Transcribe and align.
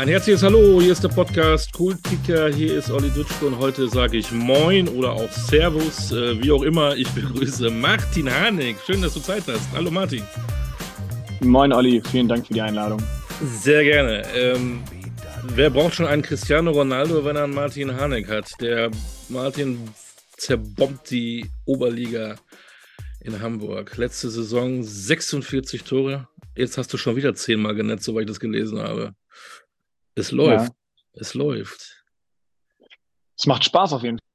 Ein 0.00 0.08
herzliches 0.08 0.42
Hallo, 0.42 0.80
hier 0.80 0.92
ist 0.92 1.04
der 1.04 1.10
Podcast 1.10 1.74
Kultkicker, 1.74 2.48
hier 2.48 2.78
ist 2.78 2.90
Olli 2.90 3.10
Dütschke 3.10 3.44
und 3.44 3.58
heute 3.58 3.86
sage 3.86 4.16
ich 4.16 4.32
Moin 4.32 4.88
oder 4.88 5.12
auch 5.12 5.30
Servus, 5.30 6.10
äh, 6.10 6.42
wie 6.42 6.50
auch 6.50 6.62
immer. 6.62 6.96
Ich 6.96 7.06
begrüße 7.10 7.68
Martin 7.68 8.32
Harnik. 8.32 8.78
Schön, 8.86 9.02
dass 9.02 9.12
du 9.12 9.20
Zeit 9.20 9.42
hast. 9.46 9.60
Hallo 9.74 9.90
Martin. 9.90 10.22
Moin 11.42 11.70
Olli, 11.74 12.00
vielen 12.10 12.28
Dank 12.28 12.46
für 12.46 12.54
die 12.54 12.62
Einladung. 12.62 13.02
Sehr 13.44 13.84
gerne. 13.84 14.22
Ähm, 14.34 14.82
wer 15.54 15.68
braucht 15.68 15.96
schon 15.96 16.06
einen 16.06 16.22
Cristiano 16.22 16.70
Ronaldo, 16.70 17.22
wenn 17.26 17.36
er 17.36 17.44
einen 17.44 17.54
Martin 17.54 17.94
Harnik 17.94 18.26
hat? 18.26 18.52
Der 18.58 18.90
Martin 19.28 19.86
zerbombt 20.38 21.10
die 21.10 21.44
Oberliga 21.66 22.36
in 23.20 23.38
Hamburg. 23.38 23.98
Letzte 23.98 24.30
Saison 24.30 24.82
46 24.82 25.84
Tore. 25.84 26.26
Jetzt 26.56 26.78
hast 26.78 26.90
du 26.90 26.96
schon 26.96 27.16
wieder 27.16 27.34
zehnmal 27.34 27.74
genetzt, 27.74 28.04
soweit 28.04 28.22
ich 28.22 28.28
das 28.28 28.40
gelesen 28.40 28.78
habe. 28.78 29.12
Es 30.14 30.32
läuft. 30.32 30.68
Ja. 30.68 30.74
Es 31.14 31.34
läuft. 31.34 32.04
Es 33.36 33.46
macht 33.46 33.64
Spaß 33.64 33.92
auf 33.94 34.02
jeden 34.02 34.18
Fall. 34.18 34.30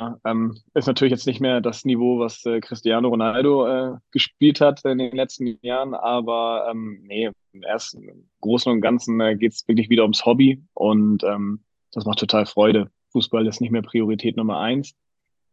Ja, 0.00 0.18
ähm, 0.24 0.58
ist 0.74 0.88
natürlich 0.88 1.12
jetzt 1.12 1.26
nicht 1.26 1.40
mehr 1.40 1.60
das 1.60 1.84
Niveau, 1.84 2.18
was 2.18 2.44
äh, 2.46 2.60
Cristiano 2.60 3.08
Ronaldo 3.08 3.66
äh, 3.66 3.96
gespielt 4.10 4.60
hat 4.60 4.84
in 4.84 4.98
den 4.98 5.14
letzten 5.14 5.56
Jahren, 5.62 5.94
aber 5.94 6.66
ähm, 6.68 7.04
nee, 7.04 7.30
im 7.52 7.62
ersten, 7.62 8.08
im 8.08 8.28
Großen 8.40 8.72
und 8.72 8.80
Ganzen 8.80 9.20
äh, 9.20 9.36
geht 9.36 9.52
es 9.52 9.68
wirklich 9.68 9.90
wieder 9.90 10.02
ums 10.02 10.26
Hobby 10.26 10.64
und 10.74 11.22
ähm, 11.22 11.62
das 11.92 12.06
macht 12.06 12.18
total 12.18 12.44
Freude. 12.44 12.90
Fußball 13.12 13.46
ist 13.46 13.60
nicht 13.60 13.70
mehr 13.70 13.82
Priorität 13.82 14.36
Nummer 14.36 14.58
eins, 14.58 14.96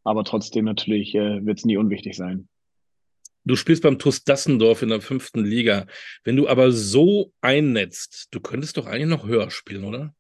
aber 0.03 0.23
trotzdem 0.23 0.65
natürlich 0.65 1.13
äh, 1.13 1.45
wird 1.45 1.59
es 1.59 1.65
nie 1.65 1.77
unwichtig 1.77 2.17
sein. 2.17 2.49
Du 3.43 3.55
spielst 3.55 3.83
beim 3.83 3.97
TuS 3.97 4.23
Dassendorf 4.23 4.81
in 4.81 4.89
der 4.89 5.01
fünften 5.01 5.43
Liga. 5.43 5.87
Wenn 6.23 6.35
du 6.35 6.47
aber 6.47 6.71
so 6.71 7.31
einnetzt, 7.41 8.27
du 8.31 8.39
könntest 8.39 8.77
doch 8.77 8.85
eigentlich 8.85 9.07
noch 9.07 9.25
höher 9.25 9.49
spielen, 9.49 9.83
oder? 9.83 10.13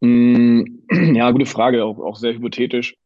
Mm, 0.00 0.62
ja, 1.14 1.30
gute 1.30 1.46
Frage, 1.46 1.84
auch, 1.84 1.98
auch 1.98 2.16
sehr 2.16 2.34
hypothetisch. 2.34 2.96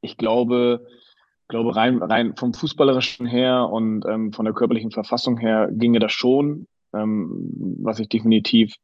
Ich 0.00 0.16
glaube, 0.16 0.86
glaube 1.48 1.74
rein, 1.76 2.02
rein 2.02 2.36
vom 2.36 2.52
Fußballerischen 2.52 3.26
her 3.26 3.68
und 3.70 4.04
ähm, 4.06 4.32
von 4.32 4.44
der 4.44 4.54
körperlichen 4.54 4.90
Verfassung 4.90 5.38
her 5.38 5.68
ginge 5.72 5.98
das 5.98 6.12
schon. 6.12 6.66
Ähm, 6.94 7.76
was 7.80 7.98
ich 7.98 8.08
definitiv 8.08 8.74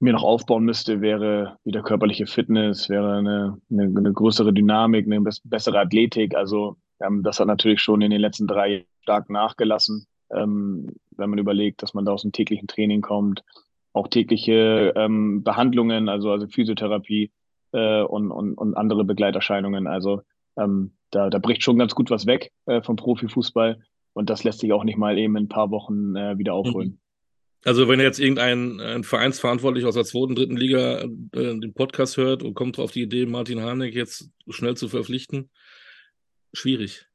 mir 0.00 0.12
noch 0.12 0.24
aufbauen 0.24 0.64
müsste, 0.64 1.00
wäre 1.00 1.58
wieder 1.64 1.82
körperliche 1.82 2.26
Fitness, 2.26 2.88
wäre 2.88 3.18
eine, 3.18 3.58
eine, 3.70 3.84
eine 3.84 4.12
größere 4.12 4.52
Dynamik, 4.52 5.06
eine 5.06 5.20
bessere 5.44 5.78
Athletik. 5.78 6.34
Also 6.34 6.76
ähm, 7.04 7.22
das 7.22 7.40
hat 7.40 7.46
natürlich 7.46 7.80
schon 7.80 8.02
in 8.02 8.10
den 8.10 8.20
letzten 8.20 8.46
drei 8.46 8.68
Jahren 8.68 8.86
stark 9.02 9.30
nachgelassen, 9.30 10.06
ähm, 10.30 10.94
wenn 11.16 11.30
man 11.30 11.38
überlegt, 11.38 11.82
dass 11.82 11.94
man 11.94 12.04
da 12.04 12.12
aus 12.12 12.22
dem 12.22 12.32
täglichen 12.32 12.68
Training 12.68 13.00
kommt, 13.00 13.42
auch 13.92 14.08
tägliche 14.08 14.92
ähm, 14.96 15.42
Behandlungen, 15.42 16.08
also, 16.08 16.30
also 16.30 16.46
Physiotherapie 16.46 17.30
äh, 17.72 18.02
und, 18.02 18.30
und, 18.30 18.54
und 18.54 18.74
andere 18.74 19.04
Begleiterscheinungen. 19.04 19.86
Also 19.86 20.22
ähm, 20.56 20.92
da, 21.10 21.30
da 21.30 21.38
bricht 21.38 21.62
schon 21.62 21.78
ganz 21.78 21.94
gut 21.94 22.10
was 22.10 22.26
weg 22.26 22.52
äh, 22.66 22.80
vom 22.82 22.96
Profifußball 22.96 23.82
und 24.14 24.30
das 24.30 24.44
lässt 24.44 24.60
sich 24.60 24.72
auch 24.72 24.84
nicht 24.84 24.98
mal 24.98 25.18
eben 25.18 25.36
in 25.36 25.44
ein 25.44 25.48
paar 25.48 25.70
Wochen 25.70 26.16
äh, 26.16 26.38
wieder 26.38 26.54
aufholen. 26.54 26.90
Mhm. 26.90 26.98
Also 27.64 27.88
wenn 27.88 28.00
jetzt 28.00 28.18
irgendein 28.18 28.80
ein 28.80 29.04
Vereinsverantwortlich 29.04 29.84
aus 29.84 29.94
der 29.94 30.04
zweiten, 30.04 30.34
dritten 30.34 30.56
Liga 30.56 31.02
äh, 31.02 31.08
den 31.32 31.74
Podcast 31.74 32.16
hört 32.16 32.42
und 32.42 32.54
kommt 32.54 32.78
auf 32.80 32.90
die 32.90 33.02
Idee, 33.02 33.24
Martin 33.26 33.60
Harnik 33.60 33.94
jetzt 33.94 34.30
schnell 34.48 34.76
zu 34.76 34.88
verpflichten, 34.88 35.48
schwierig. 36.52 37.06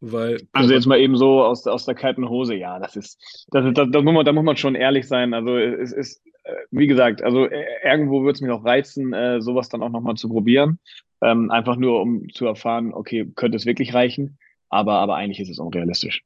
Weil, 0.00 0.46
also 0.52 0.74
jetzt 0.74 0.86
mal 0.86 1.00
eben 1.00 1.16
so 1.16 1.42
aus, 1.42 1.66
aus 1.66 1.86
der 1.86 1.94
kalten 1.94 2.28
Hose, 2.28 2.54
ja, 2.54 2.78
das 2.78 2.96
ist, 2.96 3.18
das 3.50 3.64
ist, 3.64 3.78
das, 3.78 3.88
das 3.90 4.04
muss 4.04 4.12
man, 4.12 4.24
da 4.26 4.32
muss 4.32 4.44
man 4.44 4.56
schon 4.56 4.74
ehrlich 4.74 5.08
sein. 5.08 5.32
Also 5.32 5.56
es 5.56 5.92
ist, 5.92 6.22
äh, 6.44 6.52
wie 6.70 6.86
gesagt, 6.86 7.22
also 7.22 7.46
äh, 7.46 7.64
irgendwo 7.82 8.22
würde 8.22 8.36
es 8.36 8.40
mich 8.42 8.50
auch 8.50 8.64
reizen, 8.64 9.14
äh, 9.14 9.40
sowas 9.40 9.68
dann 9.70 9.82
auch 9.82 9.90
nochmal 9.90 10.16
zu 10.16 10.28
probieren. 10.28 10.78
Ähm, 11.22 11.50
einfach 11.50 11.76
nur, 11.76 12.02
um 12.02 12.28
zu 12.28 12.44
erfahren, 12.46 12.92
okay, 12.92 13.26
könnte 13.34 13.56
es 13.56 13.64
wirklich 13.64 13.94
reichen, 13.94 14.38
aber, 14.68 14.98
aber 14.98 15.16
eigentlich 15.16 15.40
ist 15.40 15.48
es 15.48 15.58
unrealistisch. 15.58 16.22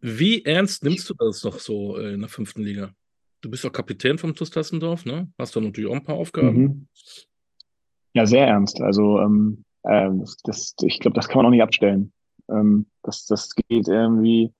Wie 0.00 0.44
ernst 0.44 0.82
nimmst 0.82 1.08
du 1.08 1.14
das 1.14 1.40
doch 1.40 1.60
so 1.60 1.96
in 1.96 2.20
der 2.20 2.28
fünften 2.28 2.62
Liga? 2.62 2.92
Du 3.40 3.50
bist 3.50 3.64
doch 3.64 3.72
Kapitän 3.72 4.18
vom 4.18 4.34
TuS 4.34 4.50
Tassendorf, 4.50 5.04
ne? 5.04 5.30
Hast 5.38 5.54
du 5.54 5.60
natürlich 5.60 5.88
auch 5.88 5.94
ein 5.94 6.02
paar 6.02 6.16
Aufgaben. 6.16 6.62
Mhm. 6.62 6.88
Ja, 8.12 8.26
sehr 8.26 8.46
ernst. 8.46 8.80
Also 8.80 9.20
ähm, 9.20 9.64
ähm, 9.86 10.24
das, 10.44 10.74
ich 10.82 11.00
glaube, 11.00 11.14
das 11.14 11.28
kann 11.28 11.38
man 11.38 11.46
auch 11.46 11.50
nicht 11.50 11.62
abstellen. 11.62 12.12
Ähm, 12.48 12.86
das, 13.02 13.26
das 13.26 13.54
geht 13.54 13.88
irgendwie, 13.88 14.52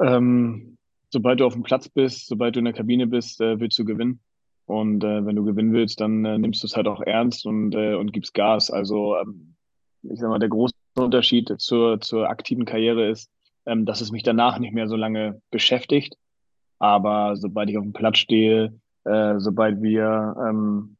ähm, 0.00 0.76
sobald 1.10 1.40
du 1.40 1.46
auf 1.46 1.54
dem 1.54 1.62
Platz 1.62 1.88
bist, 1.88 2.26
sobald 2.26 2.56
du 2.56 2.60
in 2.60 2.64
der 2.64 2.74
Kabine 2.74 3.06
bist, 3.06 3.40
äh, 3.40 3.60
willst 3.60 3.78
du 3.78 3.84
gewinnen. 3.84 4.20
Und 4.66 5.04
äh, 5.04 5.24
wenn 5.24 5.36
du 5.36 5.44
gewinnen 5.44 5.72
willst, 5.72 6.00
dann 6.00 6.24
äh, 6.24 6.38
nimmst 6.38 6.62
du 6.62 6.66
es 6.66 6.76
halt 6.76 6.88
auch 6.88 7.00
ernst 7.00 7.46
und, 7.46 7.74
äh, 7.74 7.94
und 7.94 8.12
gibst 8.12 8.34
Gas. 8.34 8.70
Also 8.70 9.16
ähm, 9.16 9.54
ich 10.02 10.18
sag 10.18 10.28
mal, 10.28 10.38
der 10.38 10.48
große 10.48 10.74
Unterschied 10.96 11.52
zur, 11.58 12.00
zur 12.00 12.28
aktiven 12.28 12.64
Karriere 12.64 13.08
ist, 13.08 13.30
ähm, 13.64 13.84
dass 13.86 14.00
es 14.00 14.10
mich 14.10 14.22
danach 14.22 14.58
nicht 14.58 14.74
mehr 14.74 14.88
so 14.88 14.96
lange 14.96 15.40
beschäftigt. 15.50 16.16
Aber 16.78 17.36
sobald 17.36 17.70
ich 17.70 17.78
auf 17.78 17.84
dem 17.84 17.92
Platz 17.92 18.18
stehe, 18.18 18.78
äh, 19.04 19.34
sobald 19.38 19.82
wir 19.82 20.36
ähm, 20.48 20.95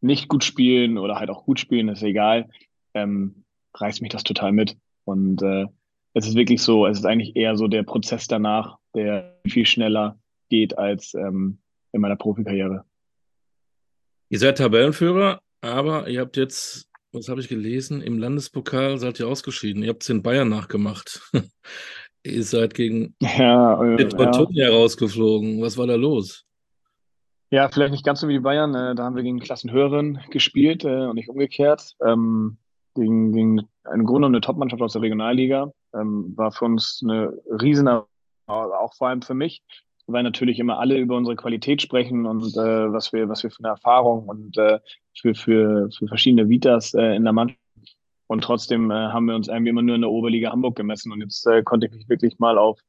nicht 0.00 0.28
gut 0.28 0.44
spielen 0.44 0.98
oder 0.98 1.16
halt 1.16 1.30
auch 1.30 1.44
gut 1.44 1.60
spielen, 1.60 1.88
ist 1.88 2.02
egal, 2.02 2.48
ähm, 2.94 3.44
reißt 3.74 4.02
mich 4.02 4.10
das 4.10 4.24
total 4.24 4.52
mit. 4.52 4.76
Und 5.04 5.42
äh, 5.42 5.66
es 6.14 6.26
ist 6.26 6.34
wirklich 6.34 6.62
so, 6.62 6.86
es 6.86 6.98
ist 6.98 7.04
eigentlich 7.04 7.36
eher 7.36 7.56
so 7.56 7.68
der 7.68 7.82
Prozess 7.82 8.26
danach, 8.26 8.78
der 8.94 9.38
viel 9.46 9.66
schneller 9.66 10.18
geht 10.48 10.78
als 10.78 11.14
ähm, 11.14 11.58
in 11.92 12.00
meiner 12.00 12.16
Profikarriere. 12.16 12.84
Ihr 14.28 14.38
seid 14.38 14.58
Tabellenführer, 14.58 15.40
aber 15.60 16.08
ihr 16.08 16.20
habt 16.20 16.36
jetzt, 16.36 16.88
was 17.12 17.28
habe 17.28 17.40
ich 17.40 17.48
gelesen, 17.48 18.00
im 18.00 18.18
Landespokal 18.18 18.98
seid 18.98 19.20
ihr 19.20 19.28
ausgeschieden. 19.28 19.82
Ihr 19.82 19.90
habt 19.90 20.02
es 20.02 20.08
in 20.08 20.22
Bayern 20.22 20.48
nachgemacht. 20.48 21.20
ihr 22.24 22.42
seid 22.42 22.74
gegen 22.74 23.14
ja, 23.20 23.82
äh, 23.82 24.08
ja. 24.50 24.68
rausgeflogen. 24.70 25.60
Was 25.60 25.76
war 25.76 25.86
da 25.86 25.94
los? 25.94 26.45
Ja, 27.50 27.68
vielleicht 27.68 27.92
nicht 27.92 28.04
ganz 28.04 28.20
so 28.20 28.28
wie 28.28 28.34
die 28.34 28.40
Bayern. 28.40 28.74
Äh, 28.74 28.94
da 28.94 29.04
haben 29.04 29.14
wir 29.14 29.22
gegen 29.22 29.38
Klassenhöheren 29.38 30.20
gespielt 30.30 30.84
äh, 30.84 31.06
und 31.06 31.14
nicht 31.14 31.28
umgekehrt. 31.28 31.94
Ähm, 32.04 32.58
gegen, 32.94 33.32
gegen 33.32 33.68
eine 33.84 34.04
Grunde 34.04 34.26
eine 34.26 34.40
Topmannschaft 34.40 34.82
aus 34.82 34.94
der 34.94 35.02
Regionalliga. 35.02 35.70
Ähm, 35.94 36.32
war 36.36 36.50
für 36.50 36.64
uns 36.64 37.00
eine 37.04 37.32
riesen, 37.62 37.88
auch 37.88 38.94
vor 38.94 39.08
allem 39.08 39.22
für 39.22 39.34
mich, 39.34 39.62
weil 40.06 40.24
natürlich 40.24 40.58
immer 40.58 40.78
alle 40.78 40.98
über 40.98 41.16
unsere 41.16 41.36
Qualität 41.36 41.82
sprechen 41.82 42.26
und 42.26 42.56
äh, 42.56 42.92
was 42.92 43.12
wir, 43.12 43.28
was 43.28 43.44
wir 43.44 43.50
für 43.50 43.60
eine 43.60 43.68
Erfahrung 43.68 44.28
und 44.28 44.56
äh, 44.58 44.80
für, 45.16 45.34
für, 45.34 45.88
für 45.96 46.08
verschiedene 46.08 46.48
Vitas 46.48 46.94
äh, 46.94 47.14
in 47.14 47.24
der 47.24 47.32
Mannschaft. 47.32 47.60
Und 48.26 48.42
trotzdem 48.42 48.90
äh, 48.90 48.94
haben 48.94 49.26
wir 49.26 49.36
uns 49.36 49.46
irgendwie 49.46 49.70
immer 49.70 49.82
nur 49.82 49.94
in 49.94 50.00
der 50.00 50.10
Oberliga 50.10 50.50
Hamburg 50.50 50.74
gemessen. 50.74 51.12
Und 51.12 51.20
jetzt 51.20 51.46
äh, 51.46 51.62
konnte 51.62 51.86
ich 51.86 51.92
mich 51.92 52.08
wirklich 52.08 52.40
mal 52.40 52.58
auf 52.58 52.80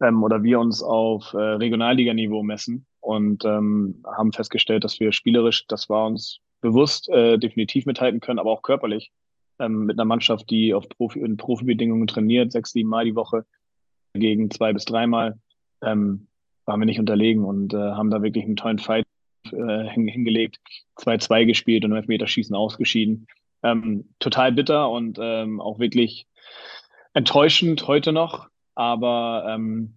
ähm, 0.00 0.22
oder 0.22 0.42
wir 0.42 0.58
uns 0.58 0.82
auf 0.82 1.34
äh, 1.34 1.36
Regionalliganiveau 1.36 2.42
messen 2.42 2.86
und 3.00 3.44
ähm, 3.44 4.02
haben 4.04 4.32
festgestellt, 4.32 4.84
dass 4.84 5.00
wir 5.00 5.12
spielerisch, 5.12 5.66
das 5.66 5.88
war 5.88 6.06
uns 6.06 6.40
bewusst, 6.60 7.08
äh, 7.08 7.38
definitiv 7.38 7.86
mithalten 7.86 8.20
können, 8.20 8.38
aber 8.38 8.50
auch 8.50 8.62
körperlich 8.62 9.10
ähm, 9.58 9.86
mit 9.86 9.98
einer 9.98 10.04
Mannschaft, 10.04 10.50
die 10.50 10.74
auf 10.74 10.88
Profi 10.88 11.20
in 11.20 11.36
Profibedingungen 11.36 12.06
trainiert, 12.06 12.52
sechs, 12.52 12.72
sieben 12.72 12.88
Mal 12.88 13.04
die 13.04 13.14
Woche 13.14 13.44
gegen 14.14 14.50
zwei 14.50 14.72
bis 14.72 14.84
dreimal, 14.84 15.38
ähm, 15.82 16.28
waren 16.66 16.80
wir 16.80 16.86
nicht 16.86 17.00
unterlegen 17.00 17.44
und 17.44 17.74
äh, 17.74 17.76
haben 17.76 18.10
da 18.10 18.22
wirklich 18.22 18.44
einen 18.44 18.56
tollen 18.56 18.78
Fight 18.78 19.06
äh, 19.52 19.88
hingelegt, 19.88 20.58
2-2 20.98 21.46
gespielt 21.46 21.84
und 21.84 21.92
im 21.92 21.96
Elfmeterschießen 21.96 22.54
ausgeschieden. 22.54 23.26
Ähm, 23.62 24.10
total 24.18 24.52
bitter 24.52 24.90
und 24.90 25.18
ähm, 25.20 25.60
auch 25.60 25.78
wirklich 25.78 26.26
enttäuschend 27.14 27.86
heute 27.86 28.12
noch, 28.12 28.48
aber 28.74 29.46
ähm, 29.48 29.94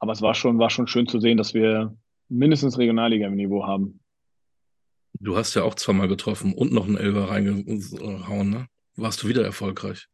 aber 0.00 0.12
es 0.12 0.22
war 0.22 0.34
schon 0.34 0.58
war 0.58 0.70
schon 0.70 0.86
schön 0.86 1.06
zu 1.06 1.20
sehen, 1.20 1.36
dass 1.36 1.54
wir 1.54 1.96
mindestens 2.28 2.78
Regionalliga-Niveau 2.78 3.66
haben. 3.66 4.00
Du 5.20 5.36
hast 5.36 5.54
ja 5.54 5.62
auch 5.64 5.74
zweimal 5.74 6.08
getroffen 6.08 6.54
und 6.54 6.72
noch 6.72 6.86
einen 6.86 6.96
Elfer 6.96 7.28
reingehauen, 7.30 8.50
ne? 8.50 8.68
Warst 8.96 9.22
du 9.22 9.28
wieder 9.28 9.44
erfolgreich? 9.44 10.08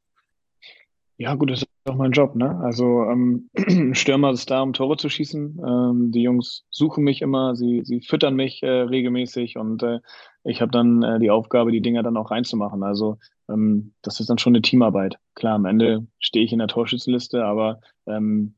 Ja, 1.17 1.35
gut, 1.35 1.51
das 1.51 1.63
ist 1.63 1.69
auch 1.85 1.95
mein 1.95 2.13
Job, 2.13 2.35
ne? 2.35 2.59
Also 2.63 3.05
ähm, 3.05 3.49
Stürmer 3.95 4.31
ist 4.31 4.51
da, 4.51 4.63
um 4.63 4.73
Tore 4.73 4.97
zu 4.97 5.09
schießen. 5.09 5.61
Ähm, 5.65 6.13
die 6.13 6.23
Jungs 6.23 6.65
suchen 6.71 7.05
mich 7.05 7.23
immer, 7.23 7.55
sie, 7.55 7.83
sie 7.85 8.01
füttern 8.01 8.35
mich 8.35 8.63
äh, 8.63 8.69
regelmäßig 8.69 9.57
und 9.57 9.83
äh, 9.83 10.01
ich 10.43 10.61
habe 10.61 10.73
dann 10.73 11.03
äh, 11.03 11.19
die 11.21 11.31
Aufgabe, 11.31 11.71
die 11.71 11.81
Dinger 11.81 12.03
dann 12.03 12.17
auch 12.17 12.31
reinzumachen. 12.31 12.83
Also 12.83 13.19
ähm, 13.49 13.95
das 14.03 14.21
ist 14.21 14.29
dann 14.29 14.39
schon 14.39 14.55
eine 14.55 14.63
Teamarbeit. 14.63 15.19
Klar, 15.35 15.55
am 15.55 15.67
Ende 15.67 16.07
stehe 16.19 16.45
ich 16.45 16.53
in 16.53 16.59
der 16.59 16.69
Torschützenliste, 16.69 17.45
aber 17.45 17.81
ähm, 18.07 18.55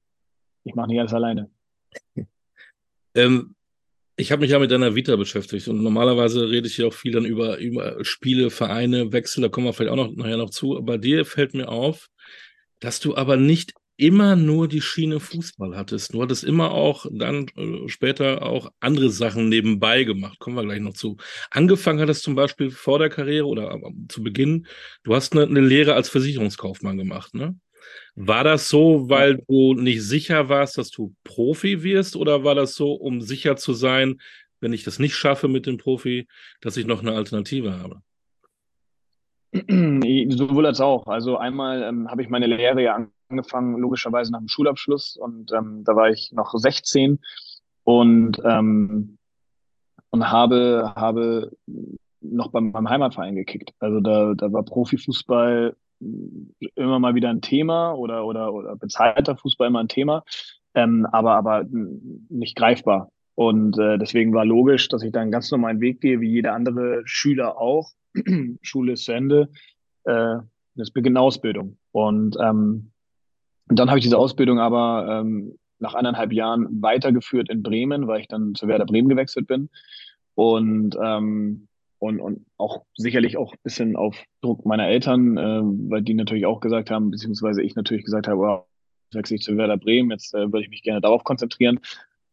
ich 0.64 0.75
mache 0.75 0.88
nicht 0.88 1.00
alles 1.00 1.14
alleine. 1.14 1.50
Ähm, 3.17 3.55
ich 4.17 4.33
habe 4.33 4.41
mich 4.41 4.51
ja 4.51 4.59
mit 4.59 4.71
deiner 4.71 4.95
Vita 4.95 5.17
beschäftigt 5.17 5.69
und 5.69 5.83
normalerweise 5.83 6.49
rede 6.49 6.69
ich 6.69 6.77
hier 6.77 6.87
auch 6.87 6.95
viel 6.95 7.13
dann 7.13 7.27
über, 7.27 7.59
über 7.59 8.03
Spiele, 8.05 8.51
Vereine, 8.51 9.13
Wechsel, 9.13 9.43
da 9.43 9.49
kommen 9.49 9.67
wir 9.67 9.73
vielleicht 9.73 9.93
auch 9.93 9.97
noch 9.97 10.15
nachher 10.15 10.39
noch 10.39 10.51
zu. 10.51 10.81
Bei 10.83 10.97
dir 10.97 11.27
fällt 11.27 11.55
mir 11.55 11.69
auf, 11.69 12.09
dass 12.81 13.01
du 13.01 13.17
aber 13.17 13.37
nicht 13.37 13.75
immer 13.99 14.37
nur 14.37 14.69
die 14.69 14.83
Schiene 14.83 15.21
Fußball 15.21 15.77
hattest. 15.77 16.13
Du 16.13 16.23
hattest 16.23 16.45
immer 16.45 16.71
auch 16.73 17.07
dann 17.11 17.47
äh, 17.57 17.89
später 17.89 18.43
auch 18.43 18.71
andere 18.81 19.11
Sachen 19.11 19.49
nebenbei 19.49 20.05
gemacht. 20.05 20.39
Kommen 20.39 20.57
wir 20.57 20.65
gleich 20.65 20.81
noch 20.81 20.95
zu. 20.95 21.17
Angefangen 21.51 22.01
hattest 22.01 22.23
zum 22.23 22.35
Beispiel 22.35 22.71
vor 22.71 22.99
der 22.99 23.09
Karriere 23.09 23.47
oder 23.47 23.75
äh, 23.75 23.93
zu 24.09 24.23
Beginn, 24.23 24.67
du 25.03 25.15
hast 25.15 25.33
eine, 25.33 25.45
eine 25.45 25.61
Lehre 25.61 25.95
als 25.95 26.09
Versicherungskaufmann 26.11 26.99
gemacht, 26.99 27.35
ne? 27.35 27.59
War 28.15 28.44
das 28.44 28.69
so, 28.69 29.09
weil 29.09 29.43
du 29.49 29.75
nicht 29.75 30.03
sicher 30.03 30.49
warst, 30.49 30.79
dass 30.79 30.91
du 30.91 31.15
Profi 31.25 31.83
wirst, 31.83 32.17
oder 32.17 32.44
war 32.44 32.55
das 32.55 32.75
so, 32.75 32.93
um 32.93 33.21
sicher 33.21 33.56
zu 33.56 33.75
sein, 33.75 34.21
wenn 34.61 34.73
ich 34.73 34.85
das 34.85 34.99
nicht 34.99 35.15
schaffe 35.15 35.49
mit 35.49 35.67
dem 35.67 35.77
Profi, 35.77 36.27
dass 36.61 36.77
ich 36.77 36.87
noch 36.87 37.03
eine 37.03 37.12
Alternative 37.12 37.79
habe? 37.79 38.00
Sowohl 40.37 40.67
als 40.67 40.81
auch. 40.81 41.06
Also 41.06 41.37
einmal 41.37 41.83
ähm, 41.83 42.11
habe 42.11 42.23
ich 42.23 42.29
meine 42.29 42.47
Lehre 42.47 42.83
ja 42.83 43.06
angefangen, 43.29 43.79
logischerweise 43.79 44.32
nach 44.32 44.41
dem 44.41 44.49
Schulabschluss 44.49 45.17
und 45.17 45.53
ähm, 45.53 45.82
da 45.85 45.94
war 45.97 46.11
ich 46.11 46.32
noch 46.32 46.53
16 46.55 47.19
und, 47.85 48.41
ähm, 48.44 49.19
und 50.11 50.31
habe, 50.31 50.93
habe 50.97 51.53
noch 52.21 52.50
beim, 52.50 52.73
beim 52.73 52.89
Heimatverein 52.89 53.37
gekickt. 53.37 53.75
Also 53.79 54.00
da, 54.00 54.35
da 54.35 54.53
war 54.53 54.65
Profifußball 54.65 55.77
immer 56.00 56.98
mal 56.98 57.14
wieder 57.14 57.31
ein 57.31 57.40
Thema 57.40 57.93
oder, 57.93 58.25
oder, 58.26 58.52
oder 58.52 58.76
bezahlter 58.76 59.37
Fußball 59.37 59.69
immer 59.69 59.81
ein 59.81 59.88
Thema, 59.88 60.25
ähm, 60.75 61.06
aber, 61.10 61.37
aber 61.37 61.64
nicht 62.28 62.56
greifbar. 62.56 63.10
Und 63.34 63.78
äh, 63.78 63.98
deswegen 63.98 64.32
war 64.32 64.44
logisch, 64.44 64.88
dass 64.88 65.02
ich 65.02 65.12
da 65.12 65.20
einen 65.20 65.31
ganz 65.31 65.50
normalen 65.50 65.81
Weg 65.81 66.00
gehe, 66.00 66.20
wie 66.20 66.31
jeder 66.31 66.54
andere 66.54 67.02
Schüler 67.04 67.58
auch. 67.58 67.90
Schule 68.62 68.93
ist 68.93 69.04
zu 69.04 69.12
Ende, 69.12 69.50
äh, 70.04 70.37
das 70.75 70.90
beginnt 70.90 71.19
Ausbildung. 71.19 71.76
Und 71.93 72.37
ähm, 72.40 72.93
dann 73.69 73.88
habe 73.88 73.98
ich 73.98 74.04
diese 74.04 74.19
Ausbildung 74.19 74.58
aber 74.58 75.20
ähm, 75.20 75.58
nach 75.78 75.94
anderthalb 75.94 76.32
Jahren 76.32 76.81
weitergeführt 76.81 77.50
in 77.50 77.62
Bremen, 77.62 78.06
weil 78.06 78.20
ich 78.20 78.28
dann 78.28 78.54
zu 78.54 78.69
Werder 78.69 78.87
Bremen 78.87 79.08
gewechselt 79.08 79.46
bin. 79.46 79.69
Und 80.34 80.96
ähm, 81.02 81.69
und, 81.98 82.20
und 82.20 82.46
auch 82.58 82.84
sicherlich 82.96 83.37
auch 83.37 83.52
ein 83.52 83.58
bisschen 83.62 83.96
auf 83.96 84.22
Druck 84.43 84.66
meiner 84.66 84.87
Eltern, 84.87 85.37
äh, 85.37 85.60
weil 85.90 86.02
die 86.02 86.14
natürlich 86.14 86.46
auch 86.46 86.60
gesagt 86.60 86.90
haben, 86.90 87.10
beziehungsweise 87.10 87.62
ich 87.62 87.75
natürlich 87.75 88.04
gesagt 88.04 88.28
habe, 88.28 88.38
wow, 88.38 88.64
wechsle 89.12 89.37
ich 89.37 89.43
zu 89.43 89.56
Werder 89.56 89.76
Bremen, 89.76 90.10
jetzt 90.10 90.34
äh, 90.34 90.52
würde 90.52 90.62
ich 90.62 90.70
mich 90.70 90.82
gerne 90.82 91.00
darauf 91.00 91.25
konzentrieren. 91.25 91.78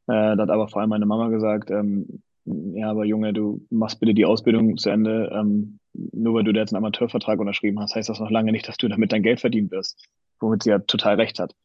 Äh, 0.07 0.35
da 0.35 0.37
hat 0.37 0.49
aber 0.49 0.67
vor 0.67 0.81
allem 0.81 0.89
meine 0.89 1.05
Mama 1.05 1.29
gesagt, 1.29 1.71
ähm, 1.71 2.21
ja, 2.45 2.89
aber 2.89 3.05
Junge, 3.05 3.31
du 3.31 3.65
machst 3.69 3.99
bitte 3.99 4.13
die 4.13 4.25
Ausbildung 4.25 4.77
zu 4.77 4.89
Ende. 4.89 5.31
Ähm, 5.33 5.79
nur 5.93 6.33
weil 6.33 6.43
du 6.43 6.51
da 6.51 6.59
jetzt 6.61 6.73
einen 6.73 6.83
Amateurvertrag 6.83 7.39
unterschrieben 7.39 7.79
hast, 7.79 7.95
heißt 7.95 8.09
das 8.09 8.19
noch 8.19 8.31
lange 8.31 8.51
nicht, 8.51 8.67
dass 8.67 8.77
du 8.77 8.87
damit 8.87 9.11
dein 9.11 9.23
Geld 9.23 9.39
verdienen 9.39 9.71
wirst, 9.71 10.07
womit 10.39 10.63
sie 10.63 10.71
ja 10.71 10.79
total 10.79 11.15
recht 11.15 11.39
hat. 11.39 11.55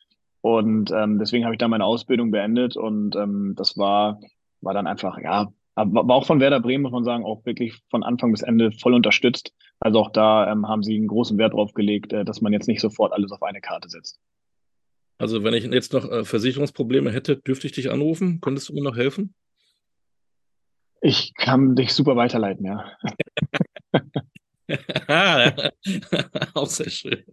Und 0.40 0.92
ähm, 0.92 1.18
deswegen 1.18 1.44
habe 1.44 1.54
ich 1.54 1.58
dann 1.58 1.70
meine 1.70 1.84
Ausbildung 1.84 2.30
beendet 2.30 2.76
und 2.76 3.16
ähm, 3.16 3.54
das 3.56 3.76
war, 3.76 4.20
war 4.60 4.74
dann 4.74 4.86
einfach, 4.86 5.18
ja, 5.18 5.48
war 5.86 6.16
auch 6.16 6.26
von 6.26 6.40
Werder 6.40 6.60
Bremen, 6.60 6.82
muss 6.82 6.92
man 6.92 7.04
sagen, 7.04 7.24
auch 7.24 7.44
wirklich 7.46 7.74
von 7.90 8.02
Anfang 8.02 8.32
bis 8.32 8.42
Ende 8.42 8.72
voll 8.72 8.94
unterstützt. 8.94 9.54
Also 9.80 10.00
auch 10.00 10.10
da 10.10 10.50
ähm, 10.50 10.66
haben 10.66 10.82
sie 10.82 10.96
einen 10.96 11.06
großen 11.06 11.38
Wert 11.38 11.54
drauf 11.54 11.72
gelegt, 11.72 12.12
äh, 12.12 12.24
dass 12.24 12.40
man 12.40 12.52
jetzt 12.52 12.66
nicht 12.68 12.80
sofort 12.80 13.12
alles 13.12 13.30
auf 13.30 13.42
eine 13.42 13.60
Karte 13.60 13.88
setzt. 13.88 14.18
Also 15.18 15.44
wenn 15.44 15.54
ich 15.54 15.64
jetzt 15.64 15.92
noch 15.92 16.10
äh, 16.10 16.24
Versicherungsprobleme 16.24 17.12
hätte, 17.12 17.36
dürfte 17.36 17.66
ich 17.66 17.72
dich 17.72 17.90
anrufen? 17.90 18.40
Könntest 18.40 18.68
du 18.68 18.74
mir 18.74 18.82
noch 18.82 18.96
helfen? 18.96 19.34
Ich 21.00 21.32
kann 21.34 21.76
dich 21.76 21.92
super 21.92 22.16
weiterleiten, 22.16 22.66
ja. 22.66 22.92
auch 26.54 26.66
sehr 26.66 26.90
schön. 26.90 27.24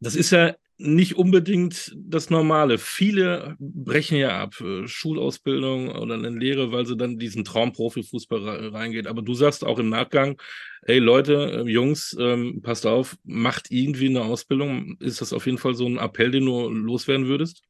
Das 0.00 0.16
ist 0.16 0.30
ja 0.30 0.54
nicht 0.82 1.16
unbedingt 1.16 1.94
das 1.96 2.28
Normale. 2.28 2.78
Viele 2.78 3.56
brechen 3.58 4.18
ja 4.18 4.42
ab, 4.42 4.60
äh, 4.60 4.86
Schulausbildung 4.86 5.90
oder 5.90 6.14
eine 6.14 6.30
Lehre, 6.30 6.72
weil 6.72 6.86
sie 6.86 6.96
dann 6.96 7.18
diesen 7.18 7.44
Traum 7.44 7.72
Profifußball 7.72 8.68
reingeht. 8.68 9.06
Aber 9.06 9.22
du 9.22 9.34
sagst 9.34 9.64
auch 9.64 9.78
im 9.78 9.88
Nachgang, 9.88 10.40
hey 10.84 10.98
Leute, 10.98 11.64
äh, 11.64 11.70
Jungs, 11.70 12.16
ähm, 12.18 12.60
passt 12.62 12.86
auf, 12.86 13.16
macht 13.24 13.70
irgendwie 13.70 14.08
eine 14.08 14.22
Ausbildung. 14.22 14.96
Ist 14.98 15.20
das 15.20 15.32
auf 15.32 15.46
jeden 15.46 15.58
Fall 15.58 15.74
so 15.74 15.86
ein 15.86 15.98
Appell, 15.98 16.30
den 16.30 16.46
du 16.46 16.68
loswerden 16.68 17.26
würdest? 17.26 17.62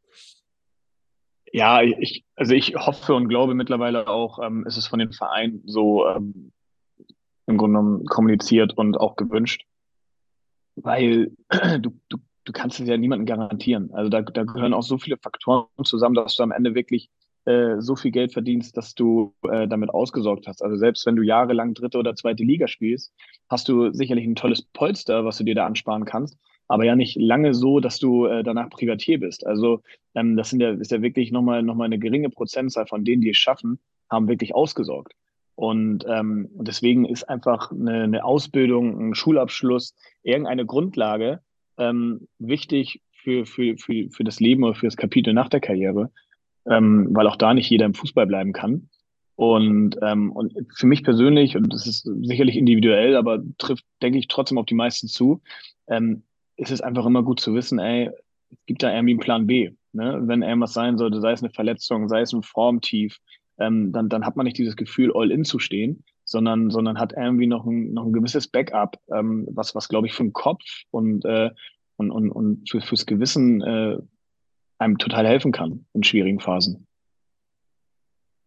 Ja, 1.53 1.83
ich, 1.83 2.25
also 2.35 2.55
ich 2.55 2.75
hoffe 2.77 3.15
und 3.15 3.29
glaube 3.29 3.55
mittlerweile 3.55 4.09
auch, 4.09 4.39
ähm, 4.43 4.65
ist 4.67 4.79
es 4.79 4.87
von 4.87 4.99
den 4.99 5.13
Vereinen 5.13 5.63
so 5.67 6.09
ähm, 6.09 6.53
im 7.47 7.59
Grunde 7.59 7.79
genommen 7.79 8.07
kommuniziert 8.07 8.73
und 8.77 8.97
auch 8.97 9.17
gewünscht. 9.17 9.67
Weil 10.77 11.33
du, 11.81 11.93
du 12.09 12.19
du 12.45 12.53
kannst 12.53 12.81
es 12.81 12.89
ja 12.89 12.97
niemandem 12.97 13.27
garantieren. 13.27 13.91
Also 13.93 14.11
da, 14.11 14.23
da 14.23 14.45
gehören 14.45 14.75
auch 14.75 14.83
so 14.83 14.99
viele 14.99 15.17
Faktoren 15.17 15.67
zusammen, 15.85 16.15
dass 16.15 16.37
du 16.37 16.43
am 16.43 16.53
Ende 16.53 16.75
wirklich 16.75 17.11
äh, 17.45 17.81
so 17.81 17.97
viel 17.97 18.11
Geld 18.11 18.33
verdienst, 18.33 18.77
dass 18.77 18.95
du 18.95 19.35
äh, 19.43 19.67
damit 19.67 19.91
ausgesorgt 19.91 20.47
hast. 20.47 20.63
Also 20.63 20.77
selbst 20.77 21.05
wenn 21.07 21.17
du 21.17 21.23
jahrelang 21.23 21.75
dritte 21.75 21.99
oder 21.99 22.15
zweite 22.15 22.45
Liga 22.45 22.69
spielst, 22.69 23.13
hast 23.49 23.69
du 23.69 23.93
sicherlich 23.93 24.27
ein 24.27 24.37
tolles 24.37 24.63
Polster, 24.63 25.25
was 25.25 25.39
du 25.39 25.45
dir 25.45 25.55
da 25.55 25.67
ansparen 25.67 26.05
kannst, 26.05 26.39
aber 26.69 26.85
ja 26.85 26.95
nicht 26.95 27.17
lange 27.17 27.55
so, 27.55 27.81
dass 27.81 27.99
du 27.99 28.27
äh, 28.27 28.43
danach 28.43 28.71
Privatier 28.71 29.19
bist. 29.19 29.47
Also 29.47 29.83
ähm, 30.15 30.37
das 30.37 30.53
ja, 30.53 30.71
ist 30.71 30.93
ja 30.93 31.03
wirklich 31.03 31.33
nochmal 31.33 31.63
noch 31.63 31.75
mal 31.75 31.85
eine 31.85 31.99
geringe 31.99 32.31
Prozentzahl 32.31 32.87
von 32.87 33.05
denen, 33.05 33.23
die 33.23 33.31
es 33.31 33.39
schaffen, 33.39 33.79
haben 34.09 34.29
wirklich 34.29 34.55
ausgesorgt. 34.55 35.15
Und 35.55 36.05
ähm, 36.09 36.49
deswegen 36.55 37.05
ist 37.05 37.29
einfach 37.29 37.71
eine, 37.71 38.05
eine 38.05 38.25
Ausbildung, 38.25 39.11
ein 39.11 39.15
Schulabschluss, 39.15 39.95
irgendeine 40.23 40.65
Grundlage, 40.65 41.41
ähm, 41.79 42.29
wichtig 42.39 43.01
für, 43.13 43.47
für, 43.47 43.77
für, 43.77 44.09
für 44.11 44.25
das 44.25 44.41
Leben 44.41 44.65
oder 44.65 44.75
für 44.75 44.87
das 44.87 44.97
Kapitel 44.97 45.33
nach 45.33 45.49
der 45.49 45.61
Karriere, 45.61 46.11
ähm, 46.67 47.09
weil 47.11 47.27
auch 47.27 47.37
da 47.37 47.55
nicht 47.55 47.71
jeder 47.71 47.87
im 47.87 47.95
Fußball 47.95 48.27
bleiben 48.27 48.53
kann. 48.53 48.89
Und, 49.35 49.97
ähm, 50.03 50.31
und 50.31 50.55
für 50.77 50.87
mich 50.87 51.03
persönlich, 51.03 51.57
und 51.57 51.73
das 51.73 51.87
ist 51.87 52.09
sicherlich 52.23 52.57
individuell, 52.57 53.17
aber 53.17 53.43
trifft, 53.59 53.85
denke 54.03 54.19
ich, 54.19 54.29
trotzdem 54.29 54.59
auf 54.59 54.67
die 54.67 54.75
meisten 54.75 55.09
zu, 55.09 55.41
ähm, 55.89 56.23
ist 56.57 56.71
es 56.71 56.81
einfach 56.81 57.07
immer 57.07 57.23
gut 57.23 57.41
zu 57.41 57.55
wissen, 57.55 57.79
ey, 57.79 58.11
es 58.51 58.67
gibt 58.67 58.83
da 58.83 58.95
irgendwie 58.95 59.13
einen 59.13 59.21
Plan 59.21 59.47
B. 59.47 59.71
Ne? 59.93 60.21
Wenn 60.25 60.43
irgendwas 60.43 60.75
sein 60.75 60.99
sollte, 60.99 61.21
sei 61.21 61.33
es 61.33 61.43
eine 61.43 61.53
Verletzung, 61.53 62.09
sei 62.09 62.21
es 62.21 62.33
ein 62.33 62.43
Formtief, 62.43 63.19
ähm, 63.59 63.93
dann, 63.93 64.09
dann 64.09 64.25
hat 64.25 64.37
man 64.37 64.45
nicht 64.45 64.59
dieses 64.59 64.77
Gefühl, 64.77 65.13
all 65.15 65.31
in 65.31 65.45
zu 65.45 65.59
stehen, 65.59 66.05
sondern, 66.33 66.71
sondern 66.71 66.99
hat 66.99 67.13
irgendwie 67.13 67.47
noch 67.47 67.65
ein, 67.65 67.93
noch 67.93 68.05
ein 68.05 68.13
gewisses 68.13 68.49
Backup, 68.49 68.99
ähm, 69.15 69.47
was, 69.51 69.75
was 69.77 69.89
glaube 69.89 70.09
ich, 70.09 70.15
für 70.15 70.25
den 70.25 70.33
Kopf 70.33 70.65
und, 70.91 71.25
äh, 71.25 71.51
und, 71.97 72.11
und, 72.11 72.31
und 72.31 72.69
für, 72.69 72.81
fürs 72.81 73.07
Gewissen 73.07 73.63
äh, 73.63 73.99
einem 74.79 74.99
total 74.99 75.27
helfen 75.27 75.53
kann 75.53 75.87
in 75.93 76.03
schwierigen 76.03 76.41
Phasen. 76.41 76.89